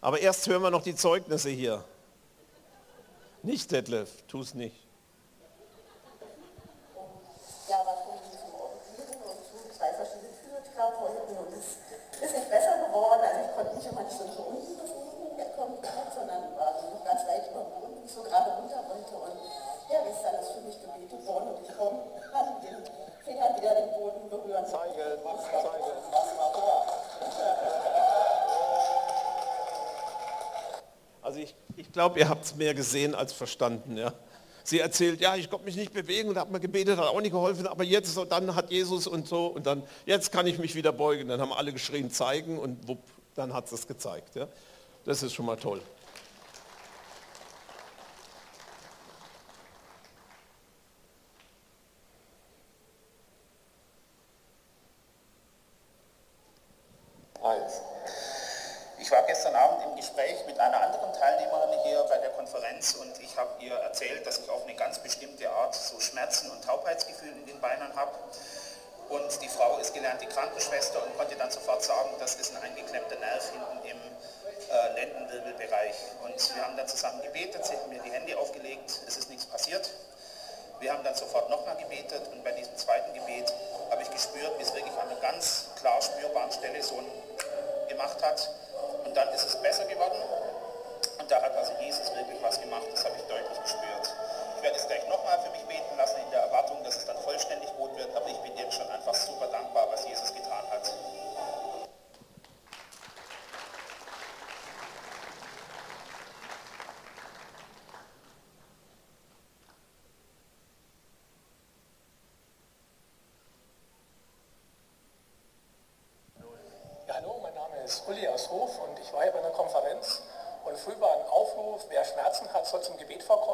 Aber 0.00 0.18
erst 0.18 0.44
hören 0.48 0.60
wir 0.62 0.72
noch 0.72 0.82
die 0.82 0.96
Zeugnisse 0.96 1.50
hier. 1.50 1.84
Nicht, 3.44 3.70
Detlef, 3.70 4.10
tu 4.26 4.40
es 4.40 4.54
nicht. 4.54 4.74
Ja, 7.70 7.78
schon 7.78 8.26
zum 8.26 8.58
Orientieren 8.58 9.22
und 9.22 9.38
zu 9.38 9.54
zwei 9.70 9.94
verschiedenen 9.94 10.34
Physiotherapeuten 10.34 11.38
und 11.46 11.54
es 11.54 11.78
ist 12.26 12.34
nicht 12.34 12.50
besser 12.50 12.74
geworden. 12.90 13.22
Also 13.22 13.38
ich 13.38 13.54
konnte 13.54 13.76
nicht 13.76 13.86
immer 13.86 14.02
nicht 14.02 14.18
so 14.18 14.24
nach 14.26 14.42
unten 14.42 14.74
bewegen, 14.74 15.36
der 15.38 15.50
kommt 15.54 15.78
gerade, 15.86 16.10
sondern 16.10 16.58
war 16.58 16.74
noch 16.74 17.04
ganz 17.06 17.22
leicht 17.30 17.54
über 17.54 17.62
dem 17.62 17.70
Boden, 17.70 18.02
wie 18.02 18.06
ich 18.06 18.10
so 18.10 18.26
gerade 18.26 18.50
runter 18.50 18.82
wollte. 18.82 19.14
Und 19.14 19.38
ja, 19.94 20.02
gestern 20.02 20.42
ist 20.42 20.58
für 20.58 20.62
mich 20.66 20.82
gebetet 20.82 21.22
worden 21.22 21.54
und 21.54 21.62
ich 21.62 21.70
komme 21.70 22.02
an 22.34 22.58
den 22.66 22.82
Fingern 23.22 23.54
wieder 23.62 23.74
den 23.78 23.94
Boden 23.94 24.26
berühren. 24.26 24.66
Zeige, 24.66 25.22
zeige. 25.22 26.35
Glaube, 31.96 32.20
ihr 32.20 32.28
habt 32.28 32.44
es 32.44 32.54
mehr 32.54 32.74
gesehen 32.74 33.14
als 33.14 33.32
verstanden. 33.32 33.96
Ja. 33.96 34.12
Sie 34.64 34.80
erzählt, 34.80 35.18
ja, 35.18 35.34
ich 35.34 35.48
konnte 35.48 35.64
mich 35.64 35.76
nicht 35.76 35.94
bewegen 35.94 36.28
und 36.28 36.36
habe 36.36 36.52
mal 36.52 36.58
gebetet, 36.58 36.98
hat 36.98 37.06
auch 37.06 37.20
nicht 37.22 37.30
geholfen, 37.30 37.66
aber 37.66 37.84
jetzt, 37.84 38.12
so, 38.14 38.26
dann 38.26 38.54
hat 38.54 38.70
Jesus 38.70 39.06
und 39.06 39.26
so 39.26 39.46
und 39.46 39.64
dann, 39.64 39.82
jetzt 40.04 40.30
kann 40.30 40.46
ich 40.46 40.58
mich 40.58 40.74
wieder 40.74 40.92
beugen. 40.92 41.28
Dann 41.28 41.40
haben 41.40 41.54
alle 41.54 41.72
geschrien, 41.72 42.10
zeigen 42.10 42.58
und 42.58 42.86
wupp, 42.86 42.98
dann 43.34 43.54
hat 43.54 43.72
es 43.72 43.86
gezeigt. 43.86 44.36
Ja. 44.36 44.46
Das 45.06 45.22
ist 45.22 45.32
schon 45.32 45.46
mal 45.46 45.56
toll. 45.56 45.80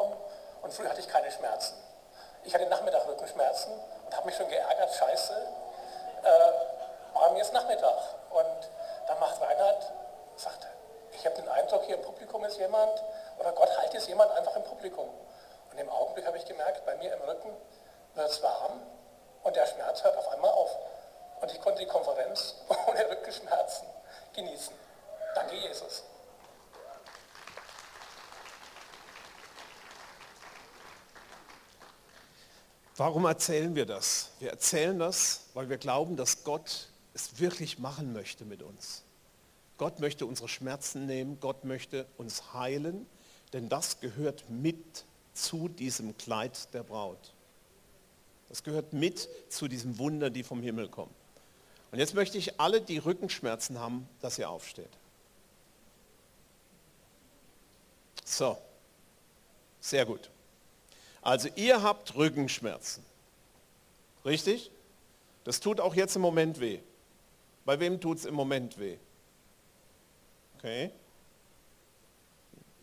Vorkommen 0.03 0.15
und 0.61 0.73
früh 0.73 0.87
hatte 0.87 0.99
ich 0.99 1.07
keine 1.07 1.31
Schmerzen. 1.31 1.75
Ich 2.43 2.53
hatte 2.53 2.65
Nachmittag 2.65 3.07
Rückenschmerzen 3.07 3.71
und 4.05 4.15
habe 4.15 4.25
mich 4.25 4.35
schon 4.35 4.47
geärgert, 4.49 4.93
scheiße, 4.93 5.33
äh, 6.23 6.27
aber 7.13 7.31
mir 7.33 7.41
ist 7.41 7.53
Nachmittag 7.53 7.97
und 8.31 8.69
dann 9.07 9.19
macht 9.19 9.39
Reinhard, 9.41 9.91
sagt, 10.35 10.67
ich 11.11 11.25
habe 11.25 11.35
den 11.35 11.47
Eindruck, 11.47 11.83
hier 11.83 11.95
im 11.95 12.01
Publikum 12.01 12.43
ist 12.45 12.57
jemand 12.57 13.03
oder 13.39 13.51
Gott 13.51 13.77
heilt 13.77 13.93
jetzt 13.93 14.07
jemand 14.07 14.31
einfach 14.31 14.55
im 14.55 14.63
Publikum. 14.63 15.09
Und 15.71 15.77
im 15.77 15.89
Augenblick 15.89 16.25
habe 16.25 16.37
ich 16.37 16.45
gemerkt, 16.45 16.85
bei 16.85 16.95
mir 16.95 17.13
im 17.13 17.21
Rücken 17.21 17.55
wird 18.15 18.29
es 18.29 18.41
warm 18.43 18.81
und 19.43 19.55
der 19.55 19.65
Schmerz 19.67 20.03
hört 20.03 20.17
auf 20.17 20.27
einmal 20.29 20.51
auf. 20.51 20.75
Und 21.41 21.51
ich 21.51 21.61
konnte 21.61 21.79
die 21.79 21.87
Konferenz 21.87 22.55
ohne 22.87 23.09
Rückenschmerzen 23.09 23.87
genießen. 24.33 24.73
Danke, 25.35 25.55
Jesus. 25.55 26.03
Warum 32.95 33.25
erzählen 33.25 33.73
wir 33.75 33.85
das? 33.85 34.31
Wir 34.39 34.51
erzählen 34.51 34.99
das, 34.99 35.47
weil 35.53 35.69
wir 35.69 35.77
glauben, 35.77 36.15
dass 36.15 36.43
Gott 36.43 36.89
es 37.13 37.39
wirklich 37.39 37.79
machen 37.79 38.13
möchte 38.13 38.45
mit 38.45 38.61
uns. 38.61 39.03
Gott 39.77 39.99
möchte 39.99 40.25
unsere 40.25 40.47
Schmerzen 40.47 41.07
nehmen, 41.07 41.39
Gott 41.39 41.65
möchte 41.65 42.05
uns 42.17 42.53
heilen, 42.53 43.07
denn 43.51 43.69
das 43.69 43.99
gehört 43.99 44.49
mit 44.49 45.05
zu 45.33 45.67
diesem 45.67 46.15
Kleid 46.17 46.73
der 46.73 46.83
Braut. 46.83 47.33
Das 48.49 48.63
gehört 48.63 48.93
mit 48.93 49.27
zu 49.49 49.67
diesem 49.67 49.97
Wunder, 49.97 50.29
die 50.29 50.43
vom 50.43 50.61
Himmel 50.61 50.87
kommen. 50.89 51.13
Und 51.91 51.99
jetzt 51.99 52.13
möchte 52.13 52.37
ich 52.37 52.59
alle, 52.59 52.81
die 52.81 52.99
Rückenschmerzen 52.99 53.79
haben, 53.79 54.07
dass 54.21 54.37
ihr 54.37 54.49
aufsteht. 54.49 54.89
So, 58.25 58.57
sehr 59.79 60.05
gut. 60.05 60.29
Also 61.23 61.49
ihr 61.55 61.81
habt 61.81 62.15
Rückenschmerzen. 62.15 63.03
Richtig? 64.25 64.71
Das 65.43 65.59
tut 65.59 65.79
auch 65.79 65.95
jetzt 65.95 66.15
im 66.15 66.21
Moment 66.21 66.59
weh. 66.59 66.79
Bei 67.65 67.79
wem 67.79 67.99
tut 67.99 68.19
es 68.19 68.25
im 68.25 68.35
Moment 68.35 68.77
weh? 68.77 68.97
Okay. 70.57 70.91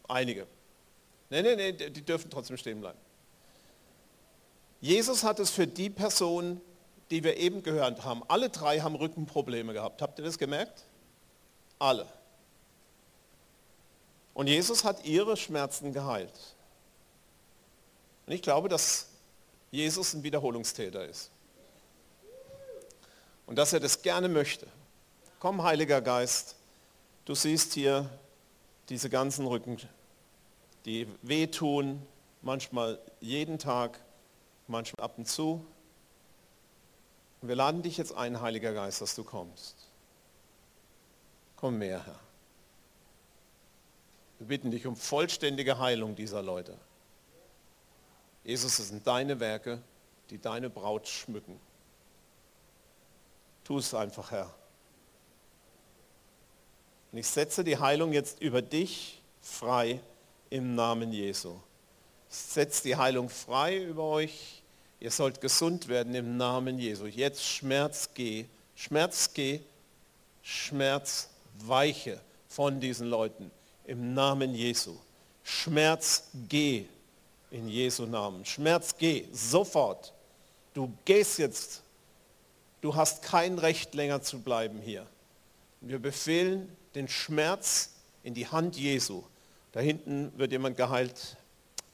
Einige. 0.09 0.47
Nee, 1.29 1.43
nee, 1.43 1.55
nee, 1.55 1.73
die 1.73 2.03
dürfen 2.03 2.31
trotzdem 2.31 2.57
stehen 2.57 2.81
bleiben. 2.81 2.99
Jesus 4.81 5.23
hat 5.23 5.39
es 5.39 5.51
für 5.51 5.67
die 5.67 5.91
Personen, 5.91 6.61
die 7.11 7.23
wir 7.23 7.37
eben 7.37 7.63
gehört 7.63 8.05
haben, 8.05 8.23
alle 8.29 8.49
drei 8.49 8.81
haben 8.81 8.95
Rückenprobleme 8.95 9.73
gehabt. 9.73 10.01
Habt 10.01 10.19
ihr 10.19 10.25
das 10.25 10.39
gemerkt? 10.39 10.85
Alle. 11.79 12.07
Und 14.33 14.47
Jesus 14.47 14.85
hat 14.85 15.05
ihre 15.05 15.37
Schmerzen 15.37 15.93
geheilt. 15.93 16.33
Und 18.31 18.37
ich 18.37 18.43
glaube, 18.43 18.69
dass 18.69 19.09
Jesus 19.73 20.15
ein 20.15 20.23
Wiederholungstäter 20.23 21.05
ist. 21.05 21.33
Und 23.45 23.57
dass 23.57 23.73
er 23.73 23.81
das 23.81 24.03
gerne 24.03 24.29
möchte. 24.29 24.69
Komm, 25.41 25.65
Heiliger 25.65 26.01
Geist, 26.01 26.55
du 27.25 27.35
siehst 27.35 27.75
hier 27.75 28.09
diese 28.89 29.11
ganzen 29.11 29.49
Rücken, 29.49 29.79
die 30.85 31.09
wehtun, 31.23 32.07
manchmal 32.41 33.01
jeden 33.19 33.59
Tag, 33.59 33.99
manchmal 34.69 35.05
ab 35.07 35.15
und 35.19 35.27
zu. 35.27 35.67
Und 37.43 37.49
wir 37.49 37.57
laden 37.57 37.83
dich 37.83 37.97
jetzt 37.97 38.15
ein, 38.15 38.41
Heiliger 38.41 38.73
Geist, 38.73 39.01
dass 39.01 39.17
du 39.17 39.25
kommst. 39.25 39.89
Komm 41.57 41.79
mehr, 41.79 42.07
Herr. 42.07 42.21
Wir 44.39 44.47
bitten 44.47 44.71
dich 44.71 44.87
um 44.87 44.95
vollständige 44.95 45.81
Heilung 45.81 46.15
dieser 46.15 46.43
Leute. 46.43 46.79
Jesus, 48.45 48.79
es 48.79 48.89
sind 48.89 49.07
deine 49.07 49.39
Werke, 49.39 49.81
die 50.31 50.39
deine 50.39 50.71
Braut 50.71 51.09
schmücken. 51.09 51.61
Tu 53.65 53.79
es 53.79 53.93
einfach, 53.95 54.31
Herr. 54.31 54.53
Und 57.13 57.19
ich 57.19 57.27
setze 57.27 57.65
die 57.65 57.79
Heilung 57.79 58.13
jetzt 58.13 58.41
über 58.41 58.63
dich 58.63 59.21
frei 59.41 60.01
im 60.49 60.75
Namen 60.75 61.13
Jesu. 61.13 61.57
Ich 62.31 62.37
setze 62.37 62.85
die 62.85 62.97
Heilung 62.97 63.29
frei 63.29 63.83
über 63.83 64.05
euch. 64.05 64.63
Ihr 65.01 65.11
sollt 65.11 65.41
gesund 65.41 65.89
werden 65.89 66.15
im 66.15 66.37
Namen 66.37 66.79
Jesu. 66.79 67.07
Jetzt 67.07 67.45
Schmerz 67.45 68.11
geh, 68.15 68.47
Schmerz 68.77 69.33
geh, 69.33 69.61
Schmerz 70.43 71.29
weiche 71.59 72.21
von 72.49 72.81
diesen 72.81 73.09
Leuten 73.09 73.51
im 73.85 74.15
Namen 74.15 74.55
Jesu. 74.55 74.97
Schmerz 75.43 76.29
geh 76.49 76.87
in 77.51 77.69
Jesu 77.69 78.07
Namen. 78.07 78.45
Schmerz 78.45 78.97
geh 78.97 79.27
sofort. 79.33 80.13
Du 80.75 80.93
gehst 81.05 81.39
jetzt. 81.39 81.83
Du 82.81 82.95
hast 82.95 83.23
kein 83.23 83.59
Recht 83.59 83.95
länger 83.95 84.23
zu 84.23 84.41
bleiben 84.41 84.81
hier. 84.81 85.07
Wir 85.81 85.99
befehlen 85.99 86.75
den 86.95 87.09
Schmerz 87.09 87.95
in 88.23 88.35
die 88.35 88.47
Hand 88.47 88.77
Jesu. 88.77 89.23
Da 89.73 89.81
hinten 89.81 90.33
wird 90.37 90.53
jemand 90.53 90.77
geheilt. 90.77 91.37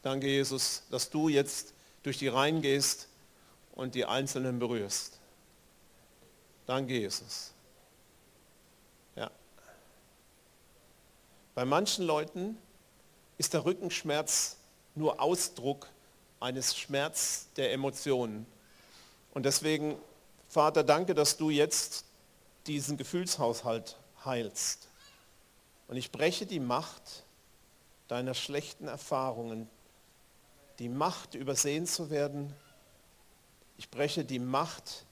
Danke, 0.03 0.29
Jesus, 0.29 0.85
dass 0.91 1.11
du 1.11 1.29
jetzt 1.29 1.75
durch 2.03 2.19
die 2.19 2.29
Reihen 2.29 2.63
gehst 2.63 3.09
und 3.73 3.95
die 3.95 4.05
Einzelnen 4.05 4.59
berührst. 4.59 5.19
Danke, 6.67 6.95
Jesus. 6.95 7.53
Ja. 9.15 9.31
Bei 11.55 11.65
manchen 11.65 12.05
Leuten 12.05 12.57
ist 13.39 13.55
der 13.55 13.65
Rückenschmerz 13.65 14.57
nur 14.97 15.21
Ausdruck 15.21 15.89
eines 16.41 16.77
Schmerz 16.77 17.49
der 17.57 17.73
Emotionen. 17.73 18.47
Und 19.33 19.45
deswegen, 19.45 19.97
Vater, 20.49 20.83
danke, 20.83 21.15
dass 21.15 21.37
du 21.37 21.51
jetzt 21.51 22.05
diesen 22.67 22.97
Gefühlshaushalt 22.97 23.97
heilst. 24.25 24.89
Und 25.89 25.97
ich 25.97 26.11
breche 26.11 26.47
die 26.47 26.61
Macht 26.61 27.25
deiner 28.09 28.35
schlechten 28.35 28.89
Erfahrungen, 28.89 29.69
die 30.79 30.89
Macht 30.89 31.35
übersehen 31.35 31.87
zu 31.87 32.11
werden. 32.11 32.55
Ich 33.79 33.91
breche 33.91 34.25
die 34.25 34.39
Macht, 34.39 35.05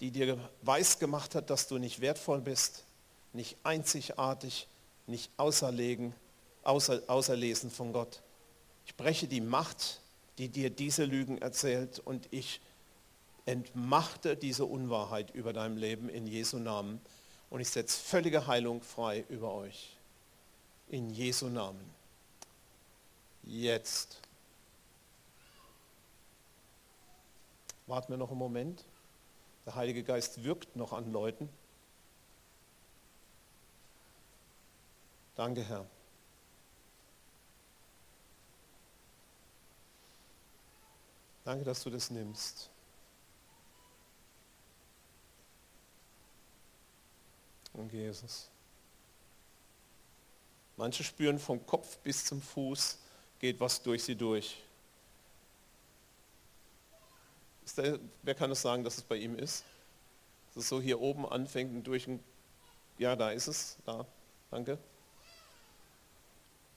die 0.00 0.10
dir 0.10 0.38
weiß 0.62 0.98
gemacht 0.98 1.34
hat, 1.34 1.50
dass 1.50 1.68
du 1.68 1.78
nicht 1.78 2.00
wertvoll 2.00 2.40
bist, 2.40 2.84
nicht 3.32 3.56
einzigartig, 3.62 4.68
nicht 5.06 5.30
auserlegen, 5.36 6.14
außer, 6.62 7.02
auserlesen 7.06 7.70
von 7.70 7.92
Gott. 7.92 8.20
Ich 8.86 8.96
breche 8.96 9.28
die 9.28 9.40
Macht, 9.40 10.00
die 10.38 10.48
dir 10.48 10.70
diese 10.70 11.04
Lügen 11.04 11.38
erzählt 11.38 11.98
und 11.98 12.28
ich 12.30 12.60
entmachte 13.46 14.36
diese 14.36 14.64
Unwahrheit 14.64 15.34
über 15.34 15.52
dein 15.52 15.76
Leben 15.76 16.08
in 16.08 16.26
Jesu 16.26 16.58
Namen 16.58 17.00
und 17.50 17.60
ich 17.60 17.68
setze 17.68 18.00
völlige 18.00 18.46
Heilung 18.46 18.82
frei 18.82 19.24
über 19.28 19.52
euch. 19.52 19.96
In 20.88 21.10
Jesu 21.10 21.48
Namen. 21.48 21.82
Jetzt. 23.42 24.20
Warten 27.86 28.12
wir 28.12 28.16
noch 28.16 28.30
einen 28.30 28.38
Moment. 28.38 28.84
Der 29.66 29.74
Heilige 29.74 30.02
Geist 30.02 30.44
wirkt 30.44 30.76
noch 30.76 30.92
an 30.92 31.12
Leuten. 31.12 31.48
Danke, 35.34 35.62
Herr. 35.62 35.86
Danke, 41.44 41.64
dass 41.64 41.82
du 41.82 41.90
das 41.90 42.10
nimmst. 42.10 42.70
Danke, 47.72 47.96
Jesus. 47.96 48.48
Manche 50.76 51.04
spüren 51.04 51.38
vom 51.38 51.64
Kopf 51.66 51.98
bis 51.98 52.24
zum 52.24 52.40
Fuß 52.40 52.98
geht 53.38 53.58
was 53.58 53.82
durch 53.82 54.04
sie 54.04 54.14
durch. 54.14 54.62
Der, 57.76 57.98
wer 58.22 58.34
kann 58.34 58.50
es 58.50 58.62
sagen, 58.62 58.84
dass 58.84 58.98
es 58.98 59.02
bei 59.02 59.16
ihm 59.16 59.36
ist? 59.36 59.64
Dass 60.48 60.64
es 60.64 60.68
so 60.68 60.80
hier 60.80 61.00
oben 61.00 61.26
anfängt 61.26 61.74
und 61.74 61.84
durch 61.84 62.08
ja, 62.98 63.16
da 63.16 63.30
ist 63.30 63.46
es, 63.46 63.78
da, 63.84 64.06
danke. 64.50 64.78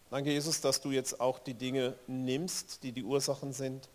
Danke, 0.09 0.31
Jesus, 0.31 0.61
dass 0.61 0.79
du 0.81 0.91
jetzt 0.91 1.19
auch 1.19 1.39
die 1.39 1.53
Dinge 1.53 1.97
nimmst, 2.07 2.83
die 2.83 2.91
die 2.91 3.03
Ursachen 3.03 3.51
sind. 3.51 3.89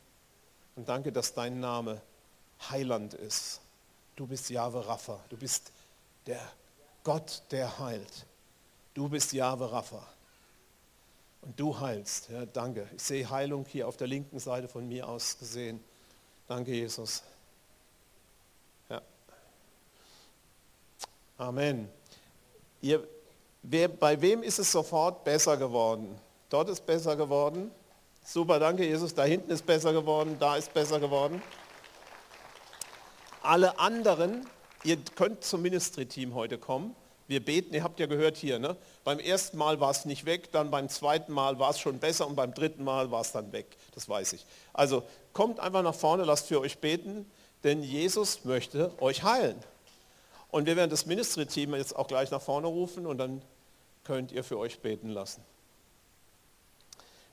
Und 0.77 0.89
danke, 0.89 1.13
dass 1.13 1.35
dein 1.35 1.61
Name 1.61 2.01
Heiland 2.71 3.15
ist. 3.15 3.61
Du 4.17 4.27
bist 4.27 4.51
Jahwe 4.51 4.87
Rapha. 4.87 5.19
Du 5.29 5.37
bist 5.37 5.73
der 6.27 6.41
Gott, 7.03 7.43
der 7.51 7.79
heilt. 7.79 8.27
Du 8.95 9.09
bist 9.09 9.33
Jahwe 9.33 9.71
Rapha. 9.73 10.07
Und 11.43 11.59
du 11.59 11.79
heilst. 11.79 12.29
Ja, 12.29 12.45
danke. 12.45 12.89
Ich 12.95 13.03
sehe 13.03 13.29
Heilung 13.29 13.65
hier 13.65 13.89
auf 13.89 13.97
der 13.97 14.07
linken 14.07 14.39
Seite 14.39 14.69
von 14.69 14.87
mir 14.87 15.09
aus 15.09 15.39
gesehen. 15.39 15.83
Danke, 16.47 16.73
Jesus. 16.73 17.23
Ja. 18.89 19.01
Amen. 21.39 21.89
Ihr, 22.83 23.07
wer, 23.63 23.89
bei 23.89 24.21
wem 24.21 24.43
ist 24.43 24.59
es 24.59 24.71
sofort 24.71 25.25
besser 25.25 25.57
geworden? 25.57 26.19
Dort 26.51 26.69
ist 26.69 26.85
besser 26.85 27.17
geworden. 27.17 27.71
Super, 28.33 28.61
danke, 28.61 28.87
Jesus. 28.87 29.13
Da 29.13 29.25
hinten 29.25 29.51
ist 29.51 29.67
besser 29.67 29.93
geworden, 29.93 30.37
da 30.39 30.55
ist 30.55 30.73
besser 30.73 31.01
geworden. 31.01 31.43
Alle 33.43 33.81
anderen, 33.81 34.47
ihr 34.85 34.99
könnt 35.17 35.43
zum 35.43 35.63
Ministry-Team 35.63 36.37
heute 36.37 36.57
kommen. 36.57 36.95
Wir 37.27 37.45
beten, 37.45 37.75
ihr 37.75 37.83
habt 37.83 37.99
ja 37.99 38.07
gehört 38.07 38.37
hier, 38.37 38.61
ne? 38.61 38.77
beim 39.03 39.19
ersten 39.19 39.59
Mal 39.59 39.81
war 39.81 39.91
es 39.91 40.05
nicht 40.05 40.27
weg, 40.27 40.53
dann 40.53 40.71
beim 40.71 40.89
zweiten 40.89 41.33
Mal 41.33 41.59
war 41.59 41.71
es 41.71 41.81
schon 41.81 41.99
besser 41.99 42.29
und 42.29 42.37
beim 42.37 42.55
dritten 42.55 42.85
Mal 42.85 43.11
war 43.11 43.23
es 43.23 43.33
dann 43.33 43.51
weg. 43.51 43.77
Das 43.97 44.09
weiß 44.09 44.35
ich. 44.35 44.47
Also 44.73 45.03
kommt 45.33 45.59
einfach 45.59 45.83
nach 45.83 45.97
vorne, 45.97 46.23
lasst 46.23 46.47
für 46.47 46.61
euch 46.61 46.79
beten, 46.79 47.29
denn 47.65 47.83
Jesus 47.83 48.45
möchte 48.45 48.93
euch 49.03 49.25
heilen. 49.25 49.57
Und 50.53 50.67
wir 50.67 50.77
werden 50.77 50.91
das 50.91 51.05
Ministry-Team 51.05 51.75
jetzt 51.75 51.97
auch 51.97 52.07
gleich 52.07 52.31
nach 52.31 52.43
vorne 52.43 52.69
rufen 52.69 53.07
und 53.07 53.19
dann 53.19 53.43
könnt 54.05 54.31
ihr 54.31 54.45
für 54.45 54.57
euch 54.57 54.79
beten 54.79 55.09
lassen. 55.09 55.43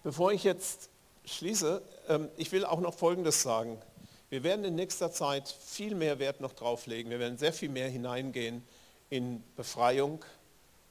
Bevor 0.04 0.32
ich 0.32 0.44
jetzt 0.44 0.90
schließe, 1.26 1.82
ähm, 2.08 2.30
ich 2.38 2.52
will 2.52 2.66
auch 2.66 2.80
noch 2.80 2.94
Folgendes 2.94 3.42
sagen. 3.42 3.82
Wir 4.30 4.44
werden 4.44 4.66
in 4.66 4.76
nächster 4.76 5.12
Zeit 5.12 5.48
viel 5.48 5.96
mehr 5.96 6.20
Wert 6.20 6.42
noch 6.42 6.54
drauflegen. 6.54 7.10
Wir 7.10 7.20
werden 7.20 7.38
sehr 7.38 7.54
viel 7.54 7.70
mehr 7.70 7.90
hineingehen 7.90 8.64
in 9.10 9.44
Befreiung 9.56 10.24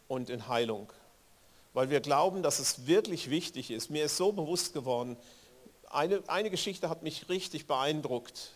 und 0.09 0.31
in 0.31 0.49
Heilung. 0.49 0.93
Weil 1.75 1.91
wir 1.91 2.01
glauben, 2.01 2.43
dass 2.43 2.59
es 2.59 2.87
wirklich 2.87 3.29
wichtig 3.29 3.71
ist. 3.71 3.91
Mir 3.91 4.05
ist 4.05 4.17
so 4.17 4.33
bewusst 4.33 4.73
geworden, 4.73 5.17
eine, 5.91 6.23
eine 6.27 6.51
Geschichte 6.51 6.89
hat 6.89 7.03
mich 7.03 7.29
richtig 7.29 7.67
beeindruckt 7.67 8.53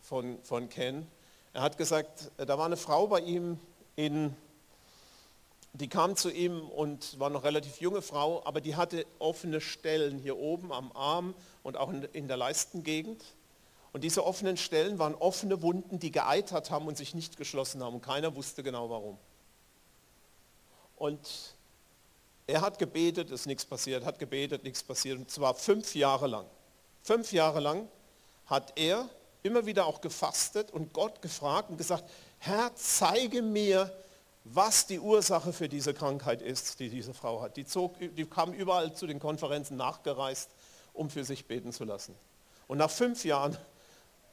von, 0.00 0.38
von 0.42 0.68
Ken. 0.68 1.06
Er 1.52 1.62
hat 1.62 1.78
gesagt, 1.78 2.30
da 2.36 2.58
war 2.58 2.66
eine 2.66 2.76
Frau 2.76 3.06
bei 3.06 3.20
ihm, 3.20 3.58
in, 3.96 4.36
die 5.74 5.88
kam 5.88 6.14
zu 6.14 6.30
ihm 6.30 6.68
und 6.68 7.18
war 7.18 7.30
noch 7.30 7.42
relativ 7.42 7.80
junge 7.80 8.00
Frau, 8.00 8.42
aber 8.44 8.60
die 8.60 8.76
hatte 8.76 9.06
offene 9.18 9.60
Stellen 9.60 10.18
hier 10.18 10.38
oben 10.38 10.72
am 10.72 10.92
Arm 10.92 11.34
und 11.64 11.76
auch 11.76 11.92
in, 12.12 12.28
der 12.28 12.36
Leistengegend. 12.36 13.24
Und 13.92 14.04
diese 14.04 14.24
offenen 14.24 14.56
Stellen 14.56 15.00
waren 15.00 15.16
offene 15.16 15.62
Wunden, 15.62 15.98
die 15.98 16.12
geeitert 16.12 16.70
haben 16.70 16.86
und 16.86 16.96
sich 16.96 17.12
nicht 17.14 17.36
geschlossen 17.36 17.82
haben. 17.82 18.00
Keiner 18.00 18.36
wusste 18.36 18.62
genau 18.62 18.88
warum. 18.88 19.18
Und 20.96 21.56
er 22.46 22.60
hat 22.60 22.78
gebetet, 22.78 23.32
ist 23.32 23.46
nichts 23.46 23.64
passiert, 23.64 24.04
hat 24.04 24.20
gebetet, 24.20 24.62
nichts 24.62 24.82
passiert. 24.82 25.18
Und 25.18 25.30
zwar 25.30 25.56
fünf 25.56 25.96
Jahre 25.96 26.28
lang. 26.28 26.46
Fünf 27.02 27.32
Jahre 27.32 27.58
lang 27.58 27.88
hat 28.46 28.78
er 28.78 29.08
immer 29.42 29.66
wieder 29.66 29.86
auch 29.86 30.00
gefastet 30.00 30.70
und 30.70 30.92
Gott 30.92 31.20
gefragt 31.20 31.70
und 31.70 31.78
gesagt, 31.78 32.04
Herr, 32.38 32.70
zeige 32.76 33.42
mir, 33.42 33.92
was 34.44 34.86
die 34.86 35.00
Ursache 35.00 35.52
für 35.52 35.68
diese 35.68 35.94
Krankheit 35.94 36.42
ist, 36.42 36.78
die 36.78 36.90
diese 36.90 37.14
Frau 37.14 37.40
hat. 37.40 37.56
Die, 37.56 37.64
zog, 37.64 37.98
die 37.98 38.26
kam 38.26 38.52
überall 38.52 38.94
zu 38.94 39.06
den 39.06 39.18
Konferenzen 39.18 39.76
nachgereist, 39.76 40.50
um 40.92 41.08
für 41.08 41.24
sich 41.24 41.46
beten 41.46 41.72
zu 41.72 41.84
lassen. 41.84 42.14
Und 42.68 42.78
nach 42.78 42.90
fünf 42.90 43.24
Jahren 43.24 43.56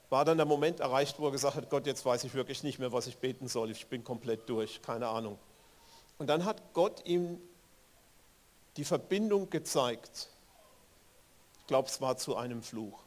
war 0.10 0.26
dann 0.26 0.38
der 0.38 0.46
Moment 0.46 0.82
erreicht, 0.82 1.20
wo 1.20 1.28
er 1.28 1.32
gesagt 1.32 1.56
hat, 1.56 1.70
Gott, 1.70 1.86
jetzt 1.88 2.06
weiß 2.06 2.26
ich 2.26 2.34
wirklich 2.34 2.64
nicht 2.64 2.78
mehr, 2.78 2.92
was 2.92 3.08
ich 3.08 3.18
beten 3.18 3.48
soll. 3.48 3.72
Ich 3.72 3.88
bin 3.88 4.04
komplett 4.04 4.50
durch, 4.50 4.82
keine 4.82 5.08
Ahnung. 5.08 5.40
Und 6.18 6.28
dann 6.28 6.44
hat 6.44 6.74
Gott 6.74 7.06
ihm 7.06 7.40
die 8.76 8.84
Verbindung 8.84 9.50
gezeigt. 9.50 10.30
Ich 11.62 11.68
glaube, 11.68 11.88
es 11.88 12.02
war 12.02 12.18
zu 12.18 12.36
einem 12.36 12.62
Fluch. 12.62 13.02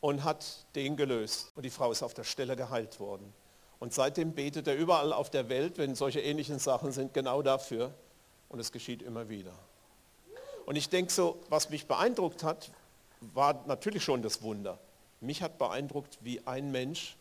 Und 0.00 0.22
hat 0.22 0.64
den 0.76 0.96
gelöst. 0.96 1.50
Und 1.56 1.64
die 1.64 1.70
Frau 1.70 1.90
ist 1.90 2.04
auf 2.04 2.14
der 2.14 2.24
Stelle 2.24 2.54
geheilt 2.54 3.00
worden. 3.00 3.34
Und 3.80 3.94
seitdem 3.94 4.34
betet 4.34 4.68
er 4.68 4.76
überall 4.76 5.12
auf 5.12 5.30
der 5.30 5.48
Welt, 5.48 5.78
wenn 5.78 5.94
solche 5.94 6.20
ähnlichen 6.20 6.58
Sachen 6.58 6.92
sind, 6.92 7.14
genau 7.14 7.42
dafür. 7.42 7.92
Und 8.48 8.60
es 8.60 8.70
geschieht 8.70 9.02
immer 9.02 9.28
wieder. 9.28 9.54
Und 10.66 10.76
ich 10.76 10.88
denke 10.88 11.10
so, 11.10 11.40
was 11.48 11.70
mich 11.70 11.86
beeindruckt 11.86 12.44
hat, 12.44 12.70
war 13.20 13.64
natürlich 13.66 14.04
schon 14.04 14.22
das 14.22 14.42
Wunder. 14.42 14.78
Mich 15.20 15.42
hat 15.42 15.58
beeindruckt, 15.58 16.18
wie 16.20 16.46
ein 16.46 16.70
Mensch 16.70 17.16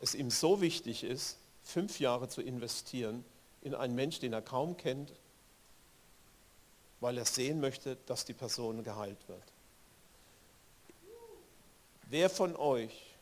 es 0.00 0.14
ihm 0.14 0.30
so 0.30 0.60
wichtig 0.60 1.04
ist, 1.04 1.38
fünf 1.62 2.00
Jahre 2.00 2.28
zu 2.28 2.42
investieren 2.42 3.24
in 3.62 3.74
einen 3.74 3.94
Mensch, 3.94 4.20
den 4.20 4.32
er 4.32 4.42
kaum 4.42 4.76
kennt, 4.76 5.12
weil 7.00 7.16
er 7.18 7.24
sehen 7.24 7.60
möchte, 7.60 7.96
dass 8.06 8.24
die 8.24 8.34
Person 8.34 8.82
geheilt 8.84 9.28
wird. 9.28 9.42
Wer 12.08 12.30
von 12.30 12.56
euch 12.56 13.15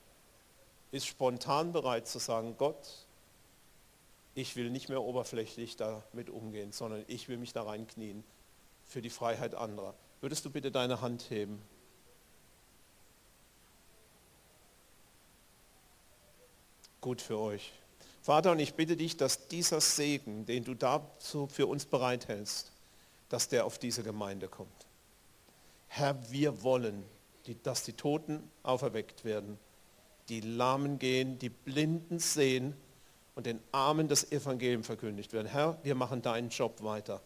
ist 0.95 1.07
spontan 1.07 1.73
bereit 1.73 2.07
zu 2.07 2.19
sagen, 2.19 2.57
Gott, 2.57 3.07
ich 4.35 4.57
will 4.57 4.71
nicht 4.71 4.89
mehr 4.89 5.03
oberflächlich 5.03 5.77
damit 5.77 6.31
umgehen, 6.31 6.73
sondern 6.73 7.05
ich 7.09 7.29
will 7.29 7.37
mich 7.37 7.53
da 7.53 7.63
reinknien 7.63 8.25
für 8.85 9.03
die 9.03 9.11
Freiheit 9.11 9.55
anderer. 9.55 9.95
Würdest 10.21 10.45
du 10.45 10.51
bitte 10.51 10.71
deine 10.71 11.01
Hand 11.01 11.31
heben? 11.31 11.63
gut 17.05 17.21
für 17.21 17.39
euch. 17.39 17.71
Vater, 18.23 18.53
und 18.53 18.61
ich 18.61 18.73
bitte 18.73 18.97
dich, 18.97 19.19
dass 19.19 19.47
dieser 19.49 19.83
Segen, 19.83 20.47
den 20.47 20.65
du 20.65 20.73
dazu 20.73 21.47
für 21.47 21.67
uns 21.67 21.85
bereithältst, 21.85 22.73
dass 23.29 23.49
der 23.49 23.67
auf 23.67 23.79
diese 23.79 24.03
Gemeinde 24.03 24.49
kommt. 24.49 24.87
Herr, 25.89 26.17
wir 26.31 26.63
wollen, 26.63 27.05
dass 27.63 27.83
die 27.83 27.93
Toten 27.93 28.51
auferweckt 28.63 29.27
werden, 29.27 29.59
die 30.29 30.41
Lahmen 30.41 30.99
gehen, 30.99 31.39
die 31.39 31.51
Blinden 31.51 32.19
sehen 32.19 32.75
und 33.35 33.47
den 33.47 33.61
Armen 33.73 34.09
das 34.09 34.31
Evangelium 34.31 34.85
verkündigt 34.85 35.33
werden. 35.33 35.49
Herr, 35.49 35.79
wir 35.83 35.95
machen 35.95 36.23
deinen 36.23 36.49
Job 36.49 36.83
weiter. 36.83 37.21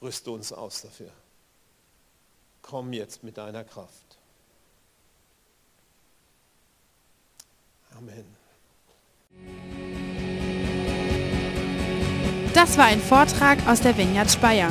Rüste 0.00 0.30
uns 0.30 0.52
aus 0.52 0.82
dafür. 0.82 1.10
Komm 2.62 2.92
jetzt 2.92 3.24
mit 3.24 3.38
deiner 3.38 3.64
Kraft. 3.64 4.18
Amen. 7.96 8.24
Das 12.54 12.76
war 12.76 12.86
ein 12.86 13.00
Vortrag 13.00 13.66
aus 13.66 13.80
der 13.80 13.96
Vineyard 13.96 14.30
Speyer. 14.30 14.70